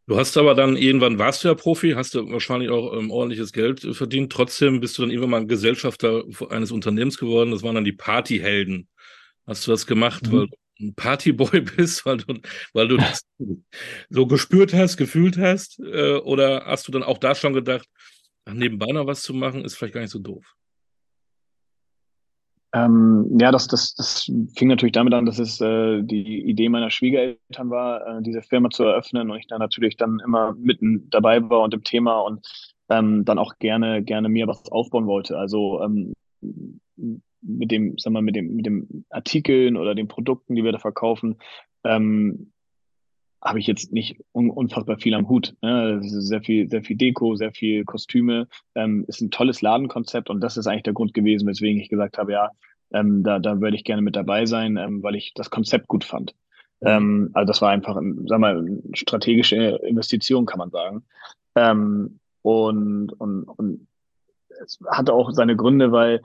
Du 0.08 0.18
hast 0.18 0.38
aber 0.38 0.54
dann 0.54 0.78
irgendwann 0.78 1.18
warst 1.18 1.44
du 1.44 1.48
ja 1.48 1.56
Profi, 1.56 1.94
hast 1.96 2.14
du 2.14 2.30
wahrscheinlich 2.30 2.70
auch 2.70 2.94
ähm, 2.94 3.10
ordentliches 3.10 3.54
Geld 3.54 3.80
verdient. 3.80 4.32
Trotzdem 4.32 4.80
bist 4.80 4.98
du 4.98 5.02
dann 5.02 5.10
irgendwann 5.10 5.32
mal 5.32 5.48
Gesellschafter 5.48 6.24
eines 6.50 6.72
Unternehmens 6.72 7.18
geworden. 7.18 7.52
Das 7.52 7.64
waren 7.64 7.74
dann 7.74 7.86
die 7.86 7.92
Partyhelden. 7.92 8.88
Hast 9.48 9.66
du 9.66 9.72
das 9.72 9.88
gemacht, 9.88 10.28
mhm. 10.28 10.32
weil 10.32 10.48
du 10.48 10.56
ein 10.80 10.94
Partyboy 10.96 11.62
bist, 11.78 12.06
weil 12.06 12.18
du, 12.18 12.36
weil 12.74 12.88
du 12.88 12.98
das 12.98 13.26
so 14.10 14.28
gespürt 14.28 14.74
hast, 14.74 14.98
gefühlt 14.98 15.38
hast? 15.38 15.80
Äh, 15.80 16.18
oder 16.18 16.66
hast 16.66 16.88
du 16.88 16.92
dann 16.92 17.04
auch 17.04 17.18
da 17.18 17.36
schon 17.36 17.54
gedacht, 17.54 17.88
ach, 18.46 18.54
nebenbei 18.54 18.88
noch 18.92 19.08
was 19.08 19.22
zu 19.22 19.34
machen, 19.34 19.64
ist 19.64 19.76
vielleicht 19.76 19.94
gar 19.94 20.02
nicht 20.02 20.12
so 20.12 20.20
doof? 20.20 20.56
Ähm, 22.74 23.38
ja, 23.40 23.52
das, 23.52 23.68
das, 23.68 23.96
das 23.96 24.30
fing 24.58 24.68
natürlich 24.68 24.92
damit 24.92 25.14
an, 25.14 25.26
dass 25.26 25.40
es 25.40 25.62
äh, 25.62 26.04
die 26.04 26.42
Idee 26.42 26.68
meiner 26.68 26.92
Schwiegereltern 26.92 27.70
war, 27.70 28.06
äh, 28.06 28.22
diese 28.22 28.42
Firma 28.42 28.70
zu 28.70 28.84
eröffnen 28.84 29.32
und 29.32 29.38
ich 29.38 29.48
da 29.48 29.58
natürlich 29.58 29.96
dann 29.96 30.20
immer 30.20 30.54
mitten 30.56 31.10
dabei 31.10 31.42
war 31.50 31.62
und 31.62 31.74
im 31.74 31.86
Thema 31.86 32.20
und 32.20 32.46
ähm, 32.90 33.24
dann 33.24 33.40
auch 33.40 33.58
gerne, 33.60 34.04
gerne 34.04 34.28
mir 34.28 34.48
was 34.48 34.70
aufbauen 34.72 35.08
wollte. 35.08 35.38
Also 35.38 35.82
ähm, 35.82 36.14
mit 37.46 37.72
dem, 37.72 37.98
sag 37.98 38.14
mal, 38.14 38.22
mit 38.22 38.36
dem, 38.36 38.56
mit 38.56 38.66
dem 38.66 39.06
Artikeln 39.10 39.78
oder 39.78 39.96
den 39.96 40.08
Produkten, 40.08 40.56
die 40.56 40.64
wir 40.64 40.72
da 40.72 40.80
verkaufen, 40.80 41.38
ähm, 41.84 42.52
habe 43.42 43.60
ich 43.60 43.68
jetzt 43.68 43.94
nicht 43.94 44.18
un 44.34 44.50
unfassbar 44.50 44.98
viel 44.98 45.14
am 45.14 45.30
Hut. 45.30 45.56
Ne? 45.62 46.00
Sehr 46.02 46.42
viel, 46.42 46.68
sehr 46.68 46.84
viel 46.84 46.98
Deko, 46.98 47.36
sehr 47.36 47.52
viel 47.52 47.86
Kostüme. 47.86 48.48
Ähm, 48.74 49.06
ist 49.08 49.22
ein 49.22 49.30
tolles 49.30 49.62
Ladenkonzept 49.62 50.30
und 50.32 50.42
das 50.42 50.58
ist 50.58 50.66
eigentlich 50.66 50.84
der 50.84 50.94
Grund 50.94 51.14
gewesen, 51.14 51.48
weswegen 51.48 51.80
ich 51.80 51.90
gesagt 51.90 52.18
habe, 52.18 52.32
ja, 52.32 52.50
ähm, 52.92 53.24
da, 53.24 53.40
da 53.40 53.62
würde 53.62 53.76
ich 53.76 53.84
gerne 53.84 54.02
mit 54.02 54.16
dabei 54.16 54.48
sein, 54.48 54.78
ähm, 54.78 55.04
weil 55.04 55.16
ich 55.16 55.34
das 55.36 55.52
Konzept 55.52 55.88
gut 55.88 56.04
fand. 56.04 56.34
Mhm. 56.82 56.88
Ähm, 56.88 57.30
also 57.34 57.48
das 57.48 57.62
war 57.62 57.70
einfach, 57.70 58.02
sag 58.26 58.40
mal, 58.40 58.58
eine 58.58 58.82
strategische 58.94 59.80
Investition, 59.84 60.48
kann 60.48 60.60
man 60.60 60.72
sagen. 60.72 61.04
Ähm, 61.56 62.20
und, 62.42 63.14
und, 63.14 63.44
und 63.44 63.88
es 64.64 64.80
hatte 64.88 65.14
auch 65.14 65.32
seine 65.32 65.56
Gründe, 65.56 65.92
weil 65.92 66.22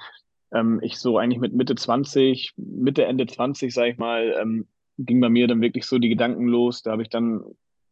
ähm, 0.52 0.80
ich 0.82 0.96
so 0.96 1.18
eigentlich 1.18 1.40
mit 1.40 1.54
Mitte 1.54 1.74
20, 1.74 2.52
Mitte, 2.56 3.04
Ende 3.04 3.26
20, 3.26 3.72
sag 3.72 3.88
ich 3.88 3.98
mal, 3.98 4.34
ähm, 4.40 4.66
ging 4.98 5.20
bei 5.20 5.28
mir 5.28 5.46
dann 5.48 5.60
wirklich 5.60 5.86
so 5.86 5.98
die 5.98 6.08
Gedanken 6.08 6.46
los. 6.46 6.82
Da 6.82 6.92
habe 6.92 7.02
ich 7.02 7.08
dann 7.08 7.42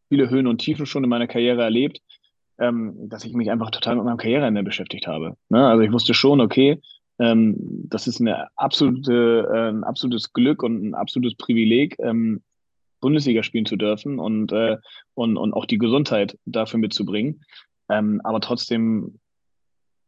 viele 0.09 0.29
Höhen 0.29 0.47
und 0.47 0.59
Tiefen 0.59 0.85
schon 0.85 1.03
in 1.03 1.09
meiner 1.09 1.27
Karriere 1.27 1.63
erlebt, 1.63 2.01
ähm, 2.59 3.09
dass 3.09 3.25
ich 3.25 3.33
mich 3.33 3.49
einfach 3.51 3.71
total 3.71 3.95
mit 3.95 4.05
meinem 4.05 4.17
Karriereende 4.17 4.63
beschäftigt 4.63 5.07
habe. 5.07 5.37
Ne? 5.49 5.67
Also 5.67 5.81
ich 5.83 5.91
wusste 5.91 6.13
schon, 6.13 6.41
okay, 6.41 6.79
Ähm, 7.21 7.57
das 7.89 8.07
ist 8.07 8.21
eine 8.21 8.47
absolute, 8.55 9.45
äh, 9.53 9.69
ein 9.69 9.83
absolutes 9.83 10.31
Glück 10.31 10.63
und 10.63 10.81
ein 10.81 10.95
absolutes 10.95 11.35
Privileg, 11.35 11.97
ähm, 11.99 12.41
Bundesliga 13.01 13.43
spielen 13.43 13.65
zu 13.65 13.75
dürfen 13.75 14.19
und, 14.19 14.53
äh, 14.53 14.77
und, 15.15 15.35
und 15.37 15.53
auch 15.53 15.65
die 15.65 15.77
Gesundheit 15.77 16.37
dafür 16.45 16.79
mitzubringen. 16.79 17.43
Ähm, 17.89 18.21
aber 18.23 18.39
trotzdem 18.39 19.19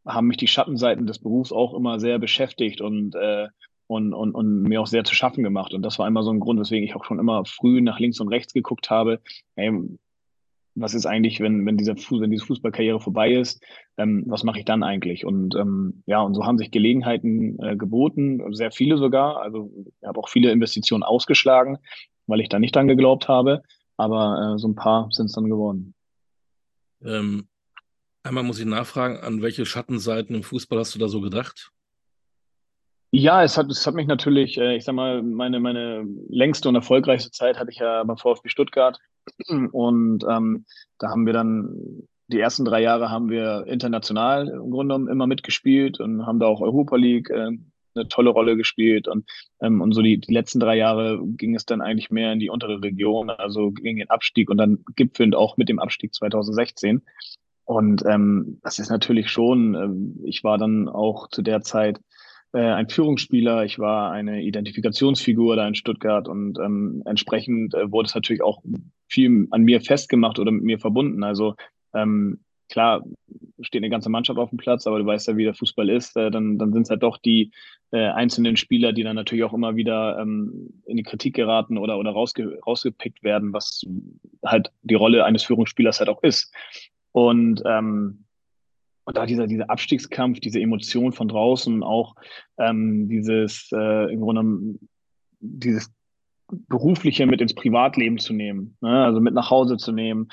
haben 0.06 0.26
mich 0.26 0.36
die 0.36 0.48
Schattenseiten 0.48 1.06
des 1.06 1.18
Berufs 1.18 1.52
auch 1.52 1.74
immer 1.74 2.00
sehr 2.00 2.18
beschäftigt 2.18 2.80
und, 2.80 3.14
äh, 3.14 3.48
und, 3.86 4.14
und, 4.14 4.34
und 4.34 4.62
mir 4.62 4.80
auch 4.80 4.86
sehr 4.86 5.04
zu 5.04 5.14
schaffen 5.14 5.44
gemacht. 5.44 5.74
Und 5.74 5.82
das 5.82 5.98
war 5.98 6.06
immer 6.06 6.22
so 6.22 6.30
ein 6.30 6.40
Grund, 6.40 6.58
weswegen 6.60 6.86
ich 6.86 6.96
auch 6.96 7.04
schon 7.04 7.18
immer 7.18 7.44
früh 7.44 7.80
nach 7.80 8.00
links 8.00 8.20
und 8.20 8.28
rechts 8.28 8.52
geguckt 8.52 8.90
habe. 8.90 9.20
Hey, 9.54 9.72
was 10.74 10.94
ist 10.94 11.06
eigentlich, 11.06 11.40
wenn, 11.40 11.66
wenn, 11.66 11.76
dieser 11.76 11.94
wenn 11.94 12.30
diese 12.30 12.46
Fußballkarriere 12.46 13.00
vorbei 13.00 13.32
ist, 13.32 13.62
ähm, 13.98 14.24
was 14.26 14.42
mache 14.42 14.58
ich 14.58 14.64
dann 14.64 14.82
eigentlich? 14.82 15.26
Und 15.26 15.54
ähm, 15.54 16.02
ja, 16.06 16.22
und 16.22 16.34
so 16.34 16.44
haben 16.44 16.58
sich 16.58 16.70
Gelegenheiten 16.70 17.62
äh, 17.62 17.76
geboten, 17.76 18.42
sehr 18.54 18.72
viele 18.72 18.96
sogar. 18.96 19.42
Also 19.42 19.70
ich 19.84 20.06
habe 20.06 20.18
auch 20.18 20.28
viele 20.28 20.50
Investitionen 20.50 21.02
ausgeschlagen, 21.02 21.78
weil 22.26 22.40
ich 22.40 22.48
da 22.48 22.58
nicht 22.58 22.74
dran 22.74 22.88
geglaubt 22.88 23.28
habe. 23.28 23.62
Aber 23.98 24.54
äh, 24.54 24.58
so 24.58 24.68
ein 24.68 24.74
paar 24.74 25.08
sind 25.10 25.26
es 25.26 25.32
dann 25.32 25.50
geworden. 25.50 25.94
Ähm, 27.04 27.48
einmal 28.22 28.44
muss 28.44 28.58
ich 28.58 28.66
nachfragen, 28.66 29.18
an 29.18 29.42
welche 29.42 29.66
Schattenseiten 29.66 30.34
im 30.36 30.42
Fußball 30.42 30.78
hast 30.78 30.94
du 30.94 30.98
da 30.98 31.08
so 31.08 31.20
gedacht? 31.20 31.72
Ja, 33.14 33.42
es 33.42 33.58
hat, 33.58 33.70
es 33.70 33.86
hat 33.86 33.94
mich 33.94 34.06
natürlich, 34.06 34.56
äh, 34.56 34.74
ich 34.74 34.84
sag 34.84 34.94
mal, 34.94 35.22
meine, 35.22 35.60
meine 35.60 36.06
längste 36.30 36.68
und 36.68 36.74
erfolgreichste 36.74 37.30
Zeit 37.30 37.58
hatte 37.58 37.70
ich 37.70 37.78
ja 37.78 38.02
beim 38.04 38.16
VfB 38.16 38.48
Stuttgart. 38.48 38.98
Und 39.72 40.24
ähm, 40.28 40.64
da 40.98 41.10
haben 41.10 41.26
wir 41.26 41.34
dann, 41.34 42.08
die 42.28 42.40
ersten 42.40 42.64
drei 42.64 42.80
Jahre 42.80 43.10
haben 43.10 43.28
wir 43.28 43.66
international 43.66 44.48
im 44.48 44.70
Grunde 44.70 44.94
genommen 44.94 45.08
immer 45.08 45.26
mitgespielt 45.26 46.00
und 46.00 46.26
haben 46.26 46.40
da 46.40 46.46
auch 46.46 46.62
Europa 46.62 46.96
League 46.96 47.28
äh, 47.28 47.50
eine 47.94 48.08
tolle 48.08 48.30
Rolle 48.30 48.56
gespielt. 48.56 49.08
Und, 49.08 49.28
ähm, 49.60 49.82
und 49.82 49.92
so 49.92 50.00
die, 50.00 50.18
die 50.18 50.32
letzten 50.32 50.58
drei 50.58 50.76
Jahre 50.76 51.20
ging 51.22 51.54
es 51.54 51.66
dann 51.66 51.82
eigentlich 51.82 52.10
mehr 52.10 52.32
in 52.32 52.38
die 52.38 52.48
untere 52.48 52.82
Region, 52.82 53.28
also 53.28 53.72
gegen 53.72 53.98
den 53.98 54.10
Abstieg 54.10 54.48
und 54.48 54.56
dann 54.56 54.84
gipfelnd 54.96 55.34
auch 55.34 55.58
mit 55.58 55.68
dem 55.68 55.78
Abstieg 55.78 56.14
2016. 56.14 57.02
Und 57.72 58.04
ähm, 58.06 58.58
das 58.62 58.78
ist 58.78 58.90
natürlich 58.90 59.30
schon, 59.30 59.74
äh, 59.74 60.28
ich 60.28 60.44
war 60.44 60.58
dann 60.58 60.88
auch 60.88 61.28
zu 61.28 61.42
der 61.42 61.62
Zeit 61.62 62.00
äh, 62.52 62.60
ein 62.60 62.88
Führungsspieler, 62.88 63.64
ich 63.64 63.78
war 63.78 64.10
eine 64.10 64.42
Identifikationsfigur 64.42 65.56
da 65.56 65.66
in 65.66 65.74
Stuttgart 65.74 66.28
und 66.28 66.58
ähm, 66.58 67.02
entsprechend 67.06 67.74
äh, 67.74 67.90
wurde 67.90 68.08
es 68.08 68.14
natürlich 68.14 68.42
auch 68.42 68.62
viel 69.08 69.48
an 69.50 69.62
mir 69.62 69.80
festgemacht 69.80 70.38
oder 70.38 70.52
mit 70.52 70.62
mir 70.62 70.78
verbunden. 70.78 71.22
Also 71.22 71.54
ähm, 71.94 72.40
klar 72.68 73.04
steht 73.60 73.82
eine 73.82 73.90
ganze 73.90 74.10
Mannschaft 74.10 74.38
auf 74.38 74.50
dem 74.50 74.58
Platz, 74.58 74.86
aber 74.86 74.98
du 74.98 75.06
weißt 75.06 75.28
ja, 75.28 75.36
wie 75.36 75.44
der 75.44 75.54
Fußball 75.54 75.88
ist, 75.88 76.16
äh, 76.16 76.30
dann, 76.30 76.58
dann 76.58 76.72
sind 76.72 76.82
es 76.82 76.90
halt 76.90 77.02
doch 77.02 77.16
die 77.16 77.52
äh, 77.90 78.08
einzelnen 78.08 78.56
Spieler, 78.56 78.92
die 78.92 79.02
dann 79.02 79.16
natürlich 79.16 79.44
auch 79.44 79.52
immer 79.52 79.76
wieder 79.76 80.18
ähm, 80.18 80.82
in 80.86 80.96
die 80.96 81.02
Kritik 81.02 81.34
geraten 81.34 81.78
oder, 81.78 81.98
oder 81.98 82.10
rausge 82.10 82.58
rausgepickt 82.66 83.22
werden, 83.22 83.52
was 83.52 83.86
halt 84.44 84.72
die 84.82 84.94
Rolle 84.94 85.24
eines 85.24 85.42
Führungsspielers 85.42 86.00
halt 86.00 86.08
auch 86.08 86.22
ist. 86.22 86.52
Und 87.12 87.62
ähm, 87.66 88.24
und 89.04 89.16
da 89.16 89.26
dieser, 89.26 89.46
dieser 89.46 89.68
Abstiegskampf, 89.68 90.40
diese 90.40 90.60
Emotion 90.60 91.12
von 91.12 91.28
draußen, 91.28 91.82
auch 91.82 92.14
ähm, 92.58 93.08
dieses 93.08 93.70
äh, 93.72 94.12
im 94.12 94.20
Grunde 94.20 94.78
dieses 95.40 95.92
berufliche 96.68 97.26
mit 97.26 97.40
ins 97.40 97.54
Privatleben 97.54 98.18
zu 98.18 98.32
nehmen, 98.32 98.76
ne? 98.80 99.04
also 99.04 99.20
mit 99.20 99.34
nach 99.34 99.50
Hause 99.50 99.76
zu 99.76 99.90
nehmen, 99.90 100.28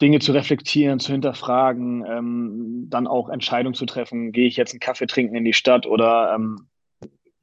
Dinge 0.00 0.20
zu 0.20 0.32
reflektieren, 0.32 1.00
zu 1.00 1.12
hinterfragen, 1.12 2.04
ähm, 2.08 2.86
dann 2.88 3.06
auch 3.06 3.28
Entscheidungen 3.28 3.74
zu 3.74 3.84
treffen, 3.84 4.32
gehe 4.32 4.46
ich 4.46 4.56
jetzt 4.56 4.72
einen 4.72 4.80
Kaffee 4.80 5.06
trinken 5.06 5.36
in 5.36 5.44
die 5.44 5.52
Stadt 5.52 5.86
oder 5.86 6.34
ähm, 6.34 6.68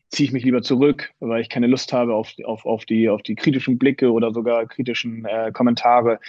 ziehe 0.09 0.25
ich 0.25 0.33
mich 0.33 0.43
lieber 0.43 0.63
zurück, 0.63 1.13
weil 1.19 1.41
ich 1.41 1.49
keine 1.49 1.67
Lust 1.67 1.93
habe 1.93 2.15
auf, 2.15 2.33
auf, 2.43 2.65
auf, 2.65 2.85
die, 2.85 3.09
auf 3.09 3.21
die 3.21 3.35
kritischen 3.35 3.77
Blicke 3.77 4.11
oder 4.11 4.33
sogar 4.33 4.65
kritischen 4.65 5.25
äh, 5.25 5.51
Kommentare 5.53 6.19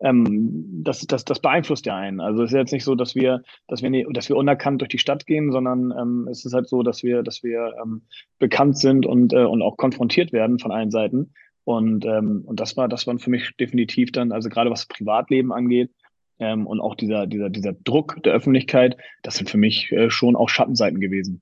ähm, 0.00 0.82
das, 0.84 1.06
das, 1.06 1.24
das 1.24 1.40
beeinflusst 1.40 1.86
ja 1.86 1.96
einen. 1.96 2.20
Also 2.20 2.42
es 2.42 2.50
ist 2.50 2.56
jetzt 2.56 2.72
nicht 2.72 2.84
so, 2.84 2.94
dass 2.94 3.14
wir, 3.14 3.42
dass 3.66 3.82
wir, 3.82 3.90
nie, 3.90 4.06
dass 4.10 4.28
wir 4.28 4.36
unerkannt 4.36 4.80
durch 4.80 4.90
die 4.90 4.98
Stadt 4.98 5.26
gehen, 5.26 5.52
sondern 5.52 5.92
ähm, 5.98 6.28
es 6.30 6.44
ist 6.44 6.52
halt 6.52 6.68
so, 6.68 6.82
dass 6.82 7.02
wir, 7.02 7.22
dass 7.22 7.42
wir 7.42 7.74
ähm, 7.82 8.02
bekannt 8.38 8.78
sind 8.78 9.06
und, 9.06 9.32
äh, 9.32 9.44
und 9.44 9.62
auch 9.62 9.76
konfrontiert 9.76 10.32
werden 10.32 10.58
von 10.58 10.70
allen 10.70 10.90
Seiten. 10.90 11.32
Und, 11.64 12.04
ähm, 12.04 12.42
und 12.46 12.60
das 12.60 12.76
war, 12.76 12.88
das 12.88 13.06
war 13.06 13.18
für 13.18 13.30
mich 13.30 13.56
definitiv 13.58 14.12
dann, 14.12 14.32
also 14.32 14.48
gerade 14.48 14.70
was 14.70 14.86
Privatleben 14.86 15.52
angeht, 15.52 15.90
ähm, 16.38 16.66
und 16.66 16.80
auch 16.80 16.94
dieser, 16.94 17.26
dieser, 17.26 17.50
dieser 17.50 17.72
Druck 17.72 18.22
der 18.22 18.34
Öffentlichkeit, 18.34 18.96
das 19.22 19.36
sind 19.36 19.50
für 19.50 19.58
mich 19.58 19.90
äh, 19.92 20.10
schon 20.10 20.36
auch 20.36 20.48
Schattenseiten 20.48 21.00
gewesen. 21.00 21.40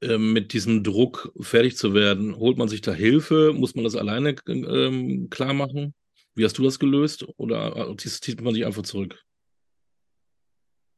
Ähm, 0.00 0.32
mit 0.32 0.52
diesem 0.52 0.84
Druck 0.84 1.32
fertig 1.40 1.76
zu 1.76 1.94
werden, 1.94 2.36
holt 2.36 2.58
man 2.58 2.68
sich 2.68 2.82
da 2.82 2.92
Hilfe? 2.92 3.52
Muss 3.54 3.74
man 3.74 3.84
das 3.84 3.96
alleine 3.96 4.36
ähm, 4.46 5.28
klar 5.30 5.54
machen? 5.54 5.94
Wie 6.38 6.44
hast 6.44 6.56
du 6.56 6.62
das 6.62 6.78
gelöst 6.78 7.26
oder 7.36 7.96
zieht 7.96 8.40
man 8.40 8.54
sich 8.54 8.64
einfach 8.64 8.82
zurück? 8.82 9.20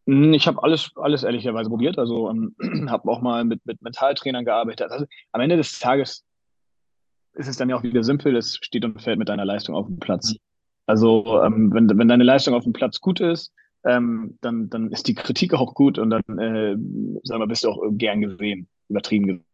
Hm, 0.07 0.35
ich 0.35 0.47
habe 0.47 0.63
alles, 0.63 0.91
alles 0.97 1.23
ehrlicherweise 1.23 1.71
probiert. 1.71 1.99
Also 1.99 2.29
ähm, 2.29 2.55
habe 2.91 3.11
auch 3.11 3.23
mal 3.23 3.45
mit, 3.45 3.65
mit 3.65 3.81
Mentaltrainern 3.81 4.45
gearbeitet. 4.45 4.91
Also, 4.91 5.07
am 5.33 5.41
Ende 5.41 5.57
des 5.57 5.79
Tages 5.79 6.25
ist 7.33 7.49
es 7.49 7.57
dann 7.57 7.71
ja 7.71 7.77
auch 7.77 7.83
wieder 7.83 8.05
simpel. 8.05 8.37
Es 8.37 8.57
steht 8.57 8.85
und 8.85 9.01
fällt 9.01 9.19
mit 9.19 9.31
deiner 9.31 9.47
Leistung 9.47 9.75
auf 9.75 9.87
dem 9.87 9.99
Platz. 9.99 10.35
Also 10.87 11.43
ähm, 11.43 11.73
wenn, 11.73 11.89
wenn 11.99 12.09
deine 12.09 12.25
Leistung 12.25 12.55
auf 12.55 12.65
dem 12.65 12.73
Platz 12.75 13.01
gut 13.01 13.21
ist, 13.21 13.55
ähm, 13.85 14.37
dann, 14.43 14.69
dann 14.69 14.91
ist 14.91 15.09
die 15.09 15.15
Kritik 15.15 15.55
auch 15.55 15.75
gut 15.75 15.99
und 15.99 16.11
dann 16.11 16.39
äh, 16.39 16.77
sag 17.23 17.39
mal, 17.39 17.47
bist 17.47 17.65
du 17.65 17.71
auch 17.71 17.83
gern 17.93 18.21
gesehen, 18.21 18.69
übertrieben 18.89 19.27
gesehen. 19.27 19.47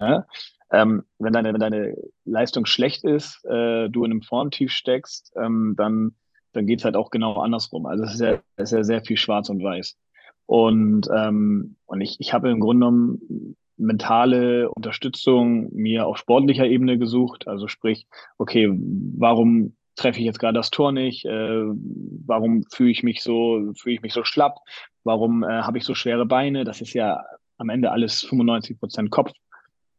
Ja? 0.00 0.26
Ähm, 0.72 1.04
wenn, 1.18 1.32
deine, 1.32 1.52
wenn 1.52 1.60
deine 1.60 1.94
Leistung 2.24 2.64
schlecht 2.64 3.04
ist, 3.04 3.44
äh, 3.44 3.88
du 3.90 4.04
in 4.04 4.10
einem 4.10 4.22
Formtief 4.22 4.72
steckst, 4.72 5.32
ähm, 5.36 5.74
dann, 5.76 6.16
dann 6.52 6.66
geht's 6.66 6.84
halt 6.84 6.96
auch 6.96 7.10
genau 7.10 7.34
andersrum. 7.34 7.86
Also 7.86 8.04
es 8.04 8.14
ist 8.14 8.20
ja, 8.20 8.40
es 8.56 8.72
ist 8.72 8.78
ja 8.78 8.84
sehr 8.84 9.02
viel 9.02 9.18
schwarz 9.18 9.50
und 9.50 9.62
weiß. 9.62 9.98
Und, 10.46 11.08
ähm, 11.14 11.76
und 11.86 12.00
ich, 12.00 12.16
ich 12.20 12.32
habe 12.32 12.50
im 12.50 12.60
Grunde 12.60 12.86
genommen 12.86 13.56
mentale 13.76 14.70
Unterstützung 14.70 15.74
mir 15.74 16.06
auf 16.06 16.16
sportlicher 16.16 16.66
Ebene 16.66 16.98
gesucht. 16.98 17.46
Also 17.48 17.68
sprich, 17.68 18.06
okay, 18.38 18.70
warum 18.72 19.76
treffe 19.96 20.20
ich 20.20 20.24
jetzt 20.24 20.38
gerade 20.38 20.54
das 20.54 20.70
Tor 20.70 20.92
nicht? 20.92 21.26
Äh, 21.26 21.64
warum 22.26 22.64
fühle 22.70 22.90
ich 22.90 23.02
mich 23.02 23.22
so, 23.22 23.72
fühle 23.76 23.96
ich 23.96 24.02
mich 24.02 24.14
so 24.14 24.24
schlapp? 24.24 24.56
Warum 25.04 25.42
äh, 25.42 25.48
habe 25.48 25.78
ich 25.78 25.84
so 25.84 25.94
schwere 25.94 26.26
Beine? 26.26 26.64
Das 26.64 26.80
ist 26.80 26.94
ja 26.94 27.22
am 27.58 27.68
Ende 27.68 27.90
alles 27.90 28.20
95 28.22 28.78
Prozent 28.78 29.10
Kopf. 29.10 29.32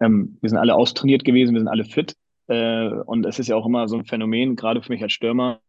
Ähm, 0.04 0.38
wir 0.42 0.50
sind 0.50 0.60
alle 0.60 0.76
austrainiert 0.76 1.24
gewesen, 1.24 1.54
wir 1.54 1.62
sind 1.62 1.70
alle 1.70 1.86
fit. 1.86 2.16
Äh, 2.48 2.90
und 2.90 3.26
es 3.26 3.40
ist 3.40 3.48
ja 3.48 3.56
auch 3.56 3.66
immer 3.66 3.88
so 3.88 3.96
ein 3.96 4.06
Phänomen, 4.06 4.56
gerade 4.56 4.82
für 4.82 4.92
mich 4.92 5.02
als 5.02 5.14
Stürmer, 5.14 5.62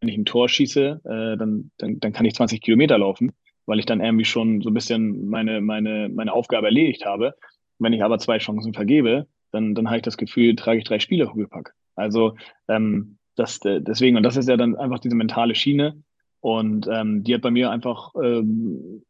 wenn 0.00 0.08
ich 0.08 0.16
ein 0.16 0.26
Tor 0.26 0.48
schieße, 0.48 1.00
äh, 1.04 1.36
dann, 1.36 1.70
dann, 1.78 1.98
dann 2.00 2.12
kann 2.12 2.26
ich 2.26 2.34
20 2.34 2.60
Kilometer 2.60 2.98
laufen, 2.98 3.32
weil 3.66 3.78
ich 3.78 3.86
dann 3.86 4.00
irgendwie 4.00 4.24
schon 4.24 4.60
so 4.60 4.70
ein 4.70 4.74
bisschen 4.74 5.28
meine, 5.28 5.60
meine, 5.60 6.08
meine 6.08 6.32
Aufgabe 6.32 6.66
erledigt 6.66 7.06
habe. 7.06 7.34
Wenn 7.78 7.92
ich 7.92 8.02
aber 8.02 8.18
zwei 8.18 8.38
Chancen 8.38 8.74
vergebe, 8.74 9.26
dann, 9.52 9.74
dann 9.74 9.86
habe 9.86 9.98
ich 9.98 10.02
das 10.02 10.16
Gefühl, 10.18 10.54
trage 10.54 10.78
ich 10.78 10.84
drei 10.84 10.98
Spiele 10.98 11.28
hochgepackt. 11.28 11.72
Also 11.96 12.36
ähm, 12.68 13.16
das, 13.36 13.64
äh, 13.64 13.80
deswegen, 13.80 14.16
und 14.16 14.22
das 14.22 14.36
ist 14.36 14.48
ja 14.48 14.56
dann 14.56 14.76
einfach 14.76 14.98
diese 14.98 15.16
mentale 15.16 15.54
Schiene. 15.54 16.02
Und 16.40 16.86
ähm, 16.92 17.24
die 17.24 17.34
hat 17.34 17.40
bei 17.40 17.50
mir 17.50 17.70
einfach 17.70 18.12
ähm, 18.22 19.02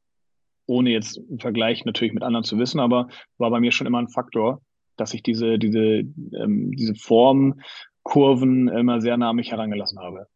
ohne 0.66 0.90
jetzt 0.90 1.16
im 1.16 1.38
Vergleich 1.38 1.84
natürlich 1.84 2.12
mit 2.14 2.22
anderen 2.22 2.44
zu 2.44 2.58
wissen, 2.58 2.78
aber 2.78 3.08
war 3.38 3.50
bei 3.50 3.60
mir 3.60 3.72
schon 3.72 3.86
immer 3.86 3.98
ein 3.98 4.08
Faktor, 4.08 4.60
dass 5.00 5.14
ich 5.14 5.22
diese, 5.22 5.58
diese, 5.58 5.80
ähm, 5.80 6.72
diese 6.72 6.94
Formkurven 6.94 8.68
immer 8.68 9.00
sehr 9.00 9.16
nah 9.16 9.32
mich 9.32 9.50
herangelassen 9.50 9.98
habe. 9.98 10.26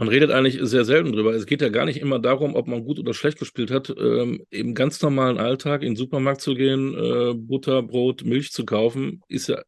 Man 0.00 0.08
redet 0.08 0.30
eigentlich 0.30 0.58
sehr 0.62 0.86
selten 0.86 1.12
drüber. 1.12 1.34
Es 1.34 1.44
geht 1.44 1.60
ja 1.60 1.68
gar 1.68 1.84
nicht 1.84 2.00
immer 2.00 2.18
darum, 2.18 2.54
ob 2.54 2.66
man 2.66 2.84
gut 2.84 2.98
oder 2.98 3.12
schlecht 3.12 3.38
gespielt 3.38 3.70
hat. 3.70 3.90
Ähm, 3.90 4.46
Im 4.48 4.74
ganz 4.74 5.02
normalen 5.02 5.36
Alltag 5.36 5.82
in 5.82 5.90
den 5.90 5.96
Supermarkt 5.96 6.40
zu 6.40 6.54
gehen, 6.54 6.94
äh, 6.94 7.34
Butter, 7.34 7.82
Brot, 7.82 8.24
Milch 8.24 8.50
zu 8.50 8.64
kaufen, 8.64 9.20
ist 9.28 9.48
ja 9.48 9.62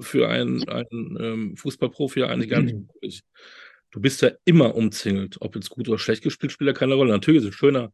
für 0.00 0.28
einen, 0.28 0.68
einen 0.68 1.18
ähm, 1.20 1.56
Fußballprofi 1.56 2.20
ja 2.20 2.26
eigentlich 2.26 2.50
gar 2.50 2.62
nicht 2.62 2.74
möglich. 2.74 3.22
Du 3.92 4.00
bist 4.00 4.20
ja 4.20 4.32
immer 4.44 4.74
umzingelt. 4.74 5.36
Ob 5.40 5.54
jetzt 5.54 5.70
gut 5.70 5.88
oder 5.88 5.98
schlecht 5.98 6.24
gespielt, 6.24 6.50
spielt 6.50 6.66
ja 6.66 6.74
keine 6.74 6.94
Rolle. 6.94 7.12
Natürlich 7.12 7.42
ist 7.42 7.50
es 7.50 7.54
schöner, 7.54 7.92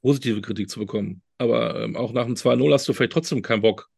positive 0.00 0.40
Kritik 0.40 0.70
zu 0.70 0.80
bekommen. 0.80 1.20
Aber 1.36 1.78
ähm, 1.78 1.94
auch 1.94 2.14
nach 2.14 2.24
dem 2.24 2.36
2-0 2.36 2.72
hast 2.72 2.88
du 2.88 2.94
vielleicht 2.94 3.12
trotzdem 3.12 3.42
keinen 3.42 3.60
Bock. 3.60 3.90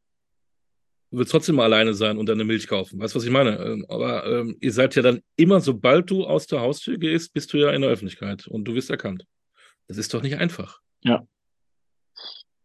Du 1.12 1.18
willst 1.18 1.30
trotzdem 1.30 1.56
mal 1.56 1.64
alleine 1.64 1.92
sein 1.92 2.16
und 2.16 2.26
deine 2.26 2.42
Milch 2.42 2.66
kaufen. 2.66 2.98
Weißt 2.98 3.14
du, 3.14 3.18
was 3.18 3.26
ich 3.26 3.30
meine? 3.30 3.58
Ähm, 3.58 3.84
aber 3.90 4.24
ähm, 4.24 4.56
ihr 4.60 4.72
seid 4.72 4.94
ja 4.94 5.02
dann 5.02 5.20
immer, 5.36 5.60
sobald 5.60 6.08
du 6.10 6.24
aus 6.24 6.46
der 6.46 6.62
Haustür 6.62 6.96
gehst, 6.96 7.34
bist 7.34 7.52
du 7.52 7.58
ja 7.58 7.70
in 7.70 7.82
der 7.82 7.90
Öffentlichkeit 7.90 8.46
und 8.46 8.64
du 8.64 8.74
wirst 8.74 8.88
erkannt. 8.88 9.26
Das 9.88 9.98
ist 9.98 10.14
doch 10.14 10.22
nicht 10.22 10.38
einfach. 10.38 10.80
Ja. 11.02 11.26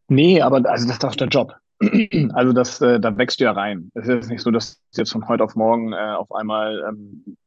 Nee, 0.07 0.41
aber 0.41 0.65
also 0.69 0.85
das 0.85 0.95
ist 0.95 1.03
doch 1.03 1.15
der 1.15 1.27
Job. 1.27 1.55
Also 2.33 2.53
das, 2.53 2.79
äh, 2.79 3.01
da 3.01 3.17
wächst 3.17 3.41
du 3.41 3.43
ja 3.43 3.51
rein. 3.51 3.91
Es 3.93 4.07
ist 4.07 4.29
nicht 4.29 4.41
so, 4.41 4.49
dass 4.49 4.81
jetzt 4.93 5.11
von 5.11 5.27
heute 5.27 5.43
auf 5.43 5.55
morgen 5.55 5.91
äh, 5.91 5.97
auf 5.97 6.31
einmal 6.31 6.85
ähm, 6.87 7.37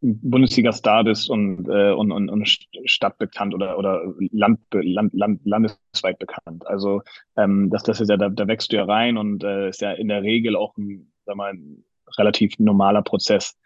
Bundesliga-Star 0.00 1.04
bist 1.04 1.28
und, 1.28 1.68
äh, 1.68 1.92
und, 1.92 2.12
und, 2.12 2.28
und 2.28 2.48
stadtbekannt 2.84 3.54
oder, 3.54 3.78
oder 3.78 4.02
Land, 4.30 4.60
Land, 4.72 5.12
Land, 5.14 5.40
landesweit 5.44 6.18
bekannt. 6.18 6.66
Also 6.66 7.02
ähm, 7.36 7.70
das, 7.70 7.82
das 7.82 8.00
ist 8.00 8.08
ja, 8.08 8.16
da, 8.16 8.28
da 8.28 8.46
wächst 8.46 8.72
du 8.72 8.76
ja 8.76 8.84
rein 8.84 9.16
und 9.16 9.42
äh, 9.42 9.68
ist 9.68 9.80
ja 9.80 9.92
in 9.92 10.08
der 10.08 10.22
Regel 10.22 10.56
auch 10.56 10.76
ein, 10.76 11.12
sag 11.26 11.36
mal, 11.36 11.52
ein 11.52 11.84
relativ 12.16 12.58
normaler 12.58 13.02
Prozess. 13.02 13.56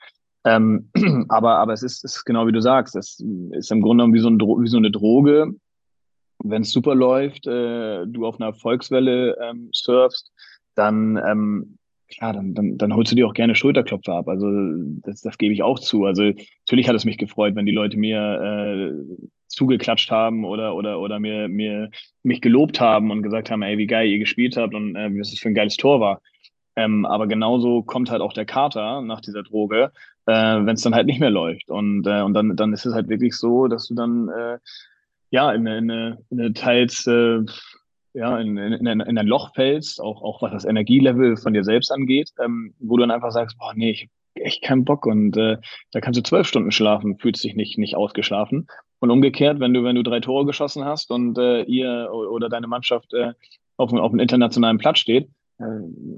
Ähm, 0.44 0.90
aber, 1.28 1.58
aber 1.58 1.72
es 1.72 1.82
ist, 1.82 2.04
ist 2.04 2.24
genau 2.24 2.46
wie 2.46 2.52
du 2.52 2.60
sagst, 2.60 2.96
es 2.96 3.22
ist 3.50 3.70
im 3.70 3.82
Grunde 3.82 4.02
genommen 4.02 4.14
wie 4.14 4.20
so, 4.20 4.30
ein, 4.30 4.38
wie 4.38 4.68
so 4.68 4.78
eine 4.78 4.90
Droge. 4.90 5.54
Wenn 6.44 6.62
es 6.62 6.72
super 6.72 6.94
läuft, 6.94 7.46
äh, 7.46 8.06
du 8.06 8.26
auf 8.26 8.40
einer 8.40 8.50
Erfolgswelle 8.50 9.36
ähm, 9.40 9.68
surfst, 9.72 10.32
dann 10.74 11.16
ähm, 11.24 11.78
klar, 12.16 12.32
dann, 12.32 12.54
dann, 12.54 12.78
dann 12.78 12.94
holst 12.94 13.12
du 13.12 13.16
dir 13.16 13.26
auch 13.26 13.34
gerne 13.34 13.54
Schulterklopfer 13.54 14.14
ab. 14.14 14.28
Also 14.28 14.48
das, 15.02 15.20
das 15.22 15.38
gebe 15.38 15.52
ich 15.54 15.62
auch 15.62 15.78
zu. 15.78 16.04
Also 16.04 16.22
natürlich 16.22 16.88
hat 16.88 16.96
es 16.96 17.04
mich 17.04 17.18
gefreut, 17.18 17.54
wenn 17.54 17.66
die 17.66 17.72
Leute 17.72 17.96
mir 17.96 18.18
äh, 18.18 19.16
zugeklatscht 19.48 20.10
haben 20.10 20.44
oder 20.44 20.74
oder 20.74 21.00
oder 21.00 21.20
mir 21.20 21.48
mir 21.48 21.90
mich 22.22 22.40
gelobt 22.40 22.80
haben 22.80 23.10
und 23.10 23.22
gesagt 23.22 23.50
haben, 23.50 23.62
ey, 23.62 23.78
wie 23.78 23.86
geil 23.86 24.08
ihr 24.08 24.18
gespielt 24.18 24.56
habt 24.56 24.74
und 24.74 24.96
äh, 24.96 25.10
was 25.18 25.30
das 25.30 25.40
für 25.40 25.48
ein 25.48 25.54
geiles 25.54 25.76
Tor 25.76 26.00
war. 26.00 26.20
Ähm, 26.74 27.04
aber 27.04 27.26
genauso 27.26 27.82
kommt 27.82 28.10
halt 28.10 28.22
auch 28.22 28.32
der 28.32 28.46
Kater 28.46 29.02
nach 29.02 29.20
dieser 29.20 29.42
Droge, 29.42 29.92
äh, 30.26 30.32
wenn 30.32 30.74
es 30.74 30.82
dann 30.82 30.94
halt 30.94 31.06
nicht 31.06 31.20
mehr 31.20 31.30
läuft. 31.30 31.70
Und 31.70 32.06
äh, 32.06 32.22
und 32.22 32.34
dann 32.34 32.56
dann 32.56 32.72
ist 32.72 32.86
es 32.86 32.94
halt 32.94 33.08
wirklich 33.08 33.34
so, 33.36 33.68
dass 33.68 33.88
du 33.88 33.94
dann 33.94 34.28
äh, 34.28 34.58
ja 35.30 35.52
in 35.52 35.66
eine, 35.66 35.78
in 35.78 35.90
eine, 35.90 36.18
in 36.30 36.40
eine 36.40 36.52
teils 36.54 37.06
äh, 37.06 37.40
ja, 38.14 38.38
in, 38.38 38.56
in, 38.56 38.86
in 38.86 39.18
ein 39.18 39.26
Loch 39.26 39.54
fällst, 39.54 40.00
auch, 40.00 40.22
auch 40.22 40.42
was 40.42 40.52
das 40.52 40.64
Energielevel 40.64 41.36
von 41.36 41.54
dir 41.54 41.64
selbst 41.64 41.90
angeht, 41.90 42.30
ähm, 42.42 42.74
wo 42.78 42.96
du 42.96 43.02
dann 43.02 43.10
einfach 43.10 43.32
sagst, 43.32 43.58
boah, 43.58 43.72
nee, 43.74 43.90
ich 43.90 44.02
hab 44.02 44.46
echt 44.46 44.62
keinen 44.62 44.84
Bock 44.84 45.06
und 45.06 45.36
äh, 45.36 45.58
da 45.92 46.00
kannst 46.00 46.18
du 46.18 46.22
zwölf 46.22 46.46
Stunden 46.46 46.72
schlafen, 46.72 47.18
fühlst 47.18 47.44
dich 47.44 47.54
nicht, 47.54 47.78
nicht 47.78 47.96
ausgeschlafen. 47.96 48.66
Und 48.98 49.10
umgekehrt, 49.10 49.60
wenn 49.60 49.74
du, 49.74 49.82
wenn 49.82 49.96
du 49.96 50.02
drei 50.02 50.20
Tore 50.20 50.46
geschossen 50.46 50.84
hast 50.84 51.10
und 51.10 51.36
äh, 51.38 51.62
ihr 51.62 52.08
oder 52.12 52.48
deine 52.48 52.68
Mannschaft 52.68 53.12
äh, 53.14 53.32
auf, 53.76 53.92
auf 53.92 54.12
einem 54.12 54.20
internationalen 54.20 54.78
Platz 54.78 55.00
steht, 55.00 55.28
äh, 55.58 55.64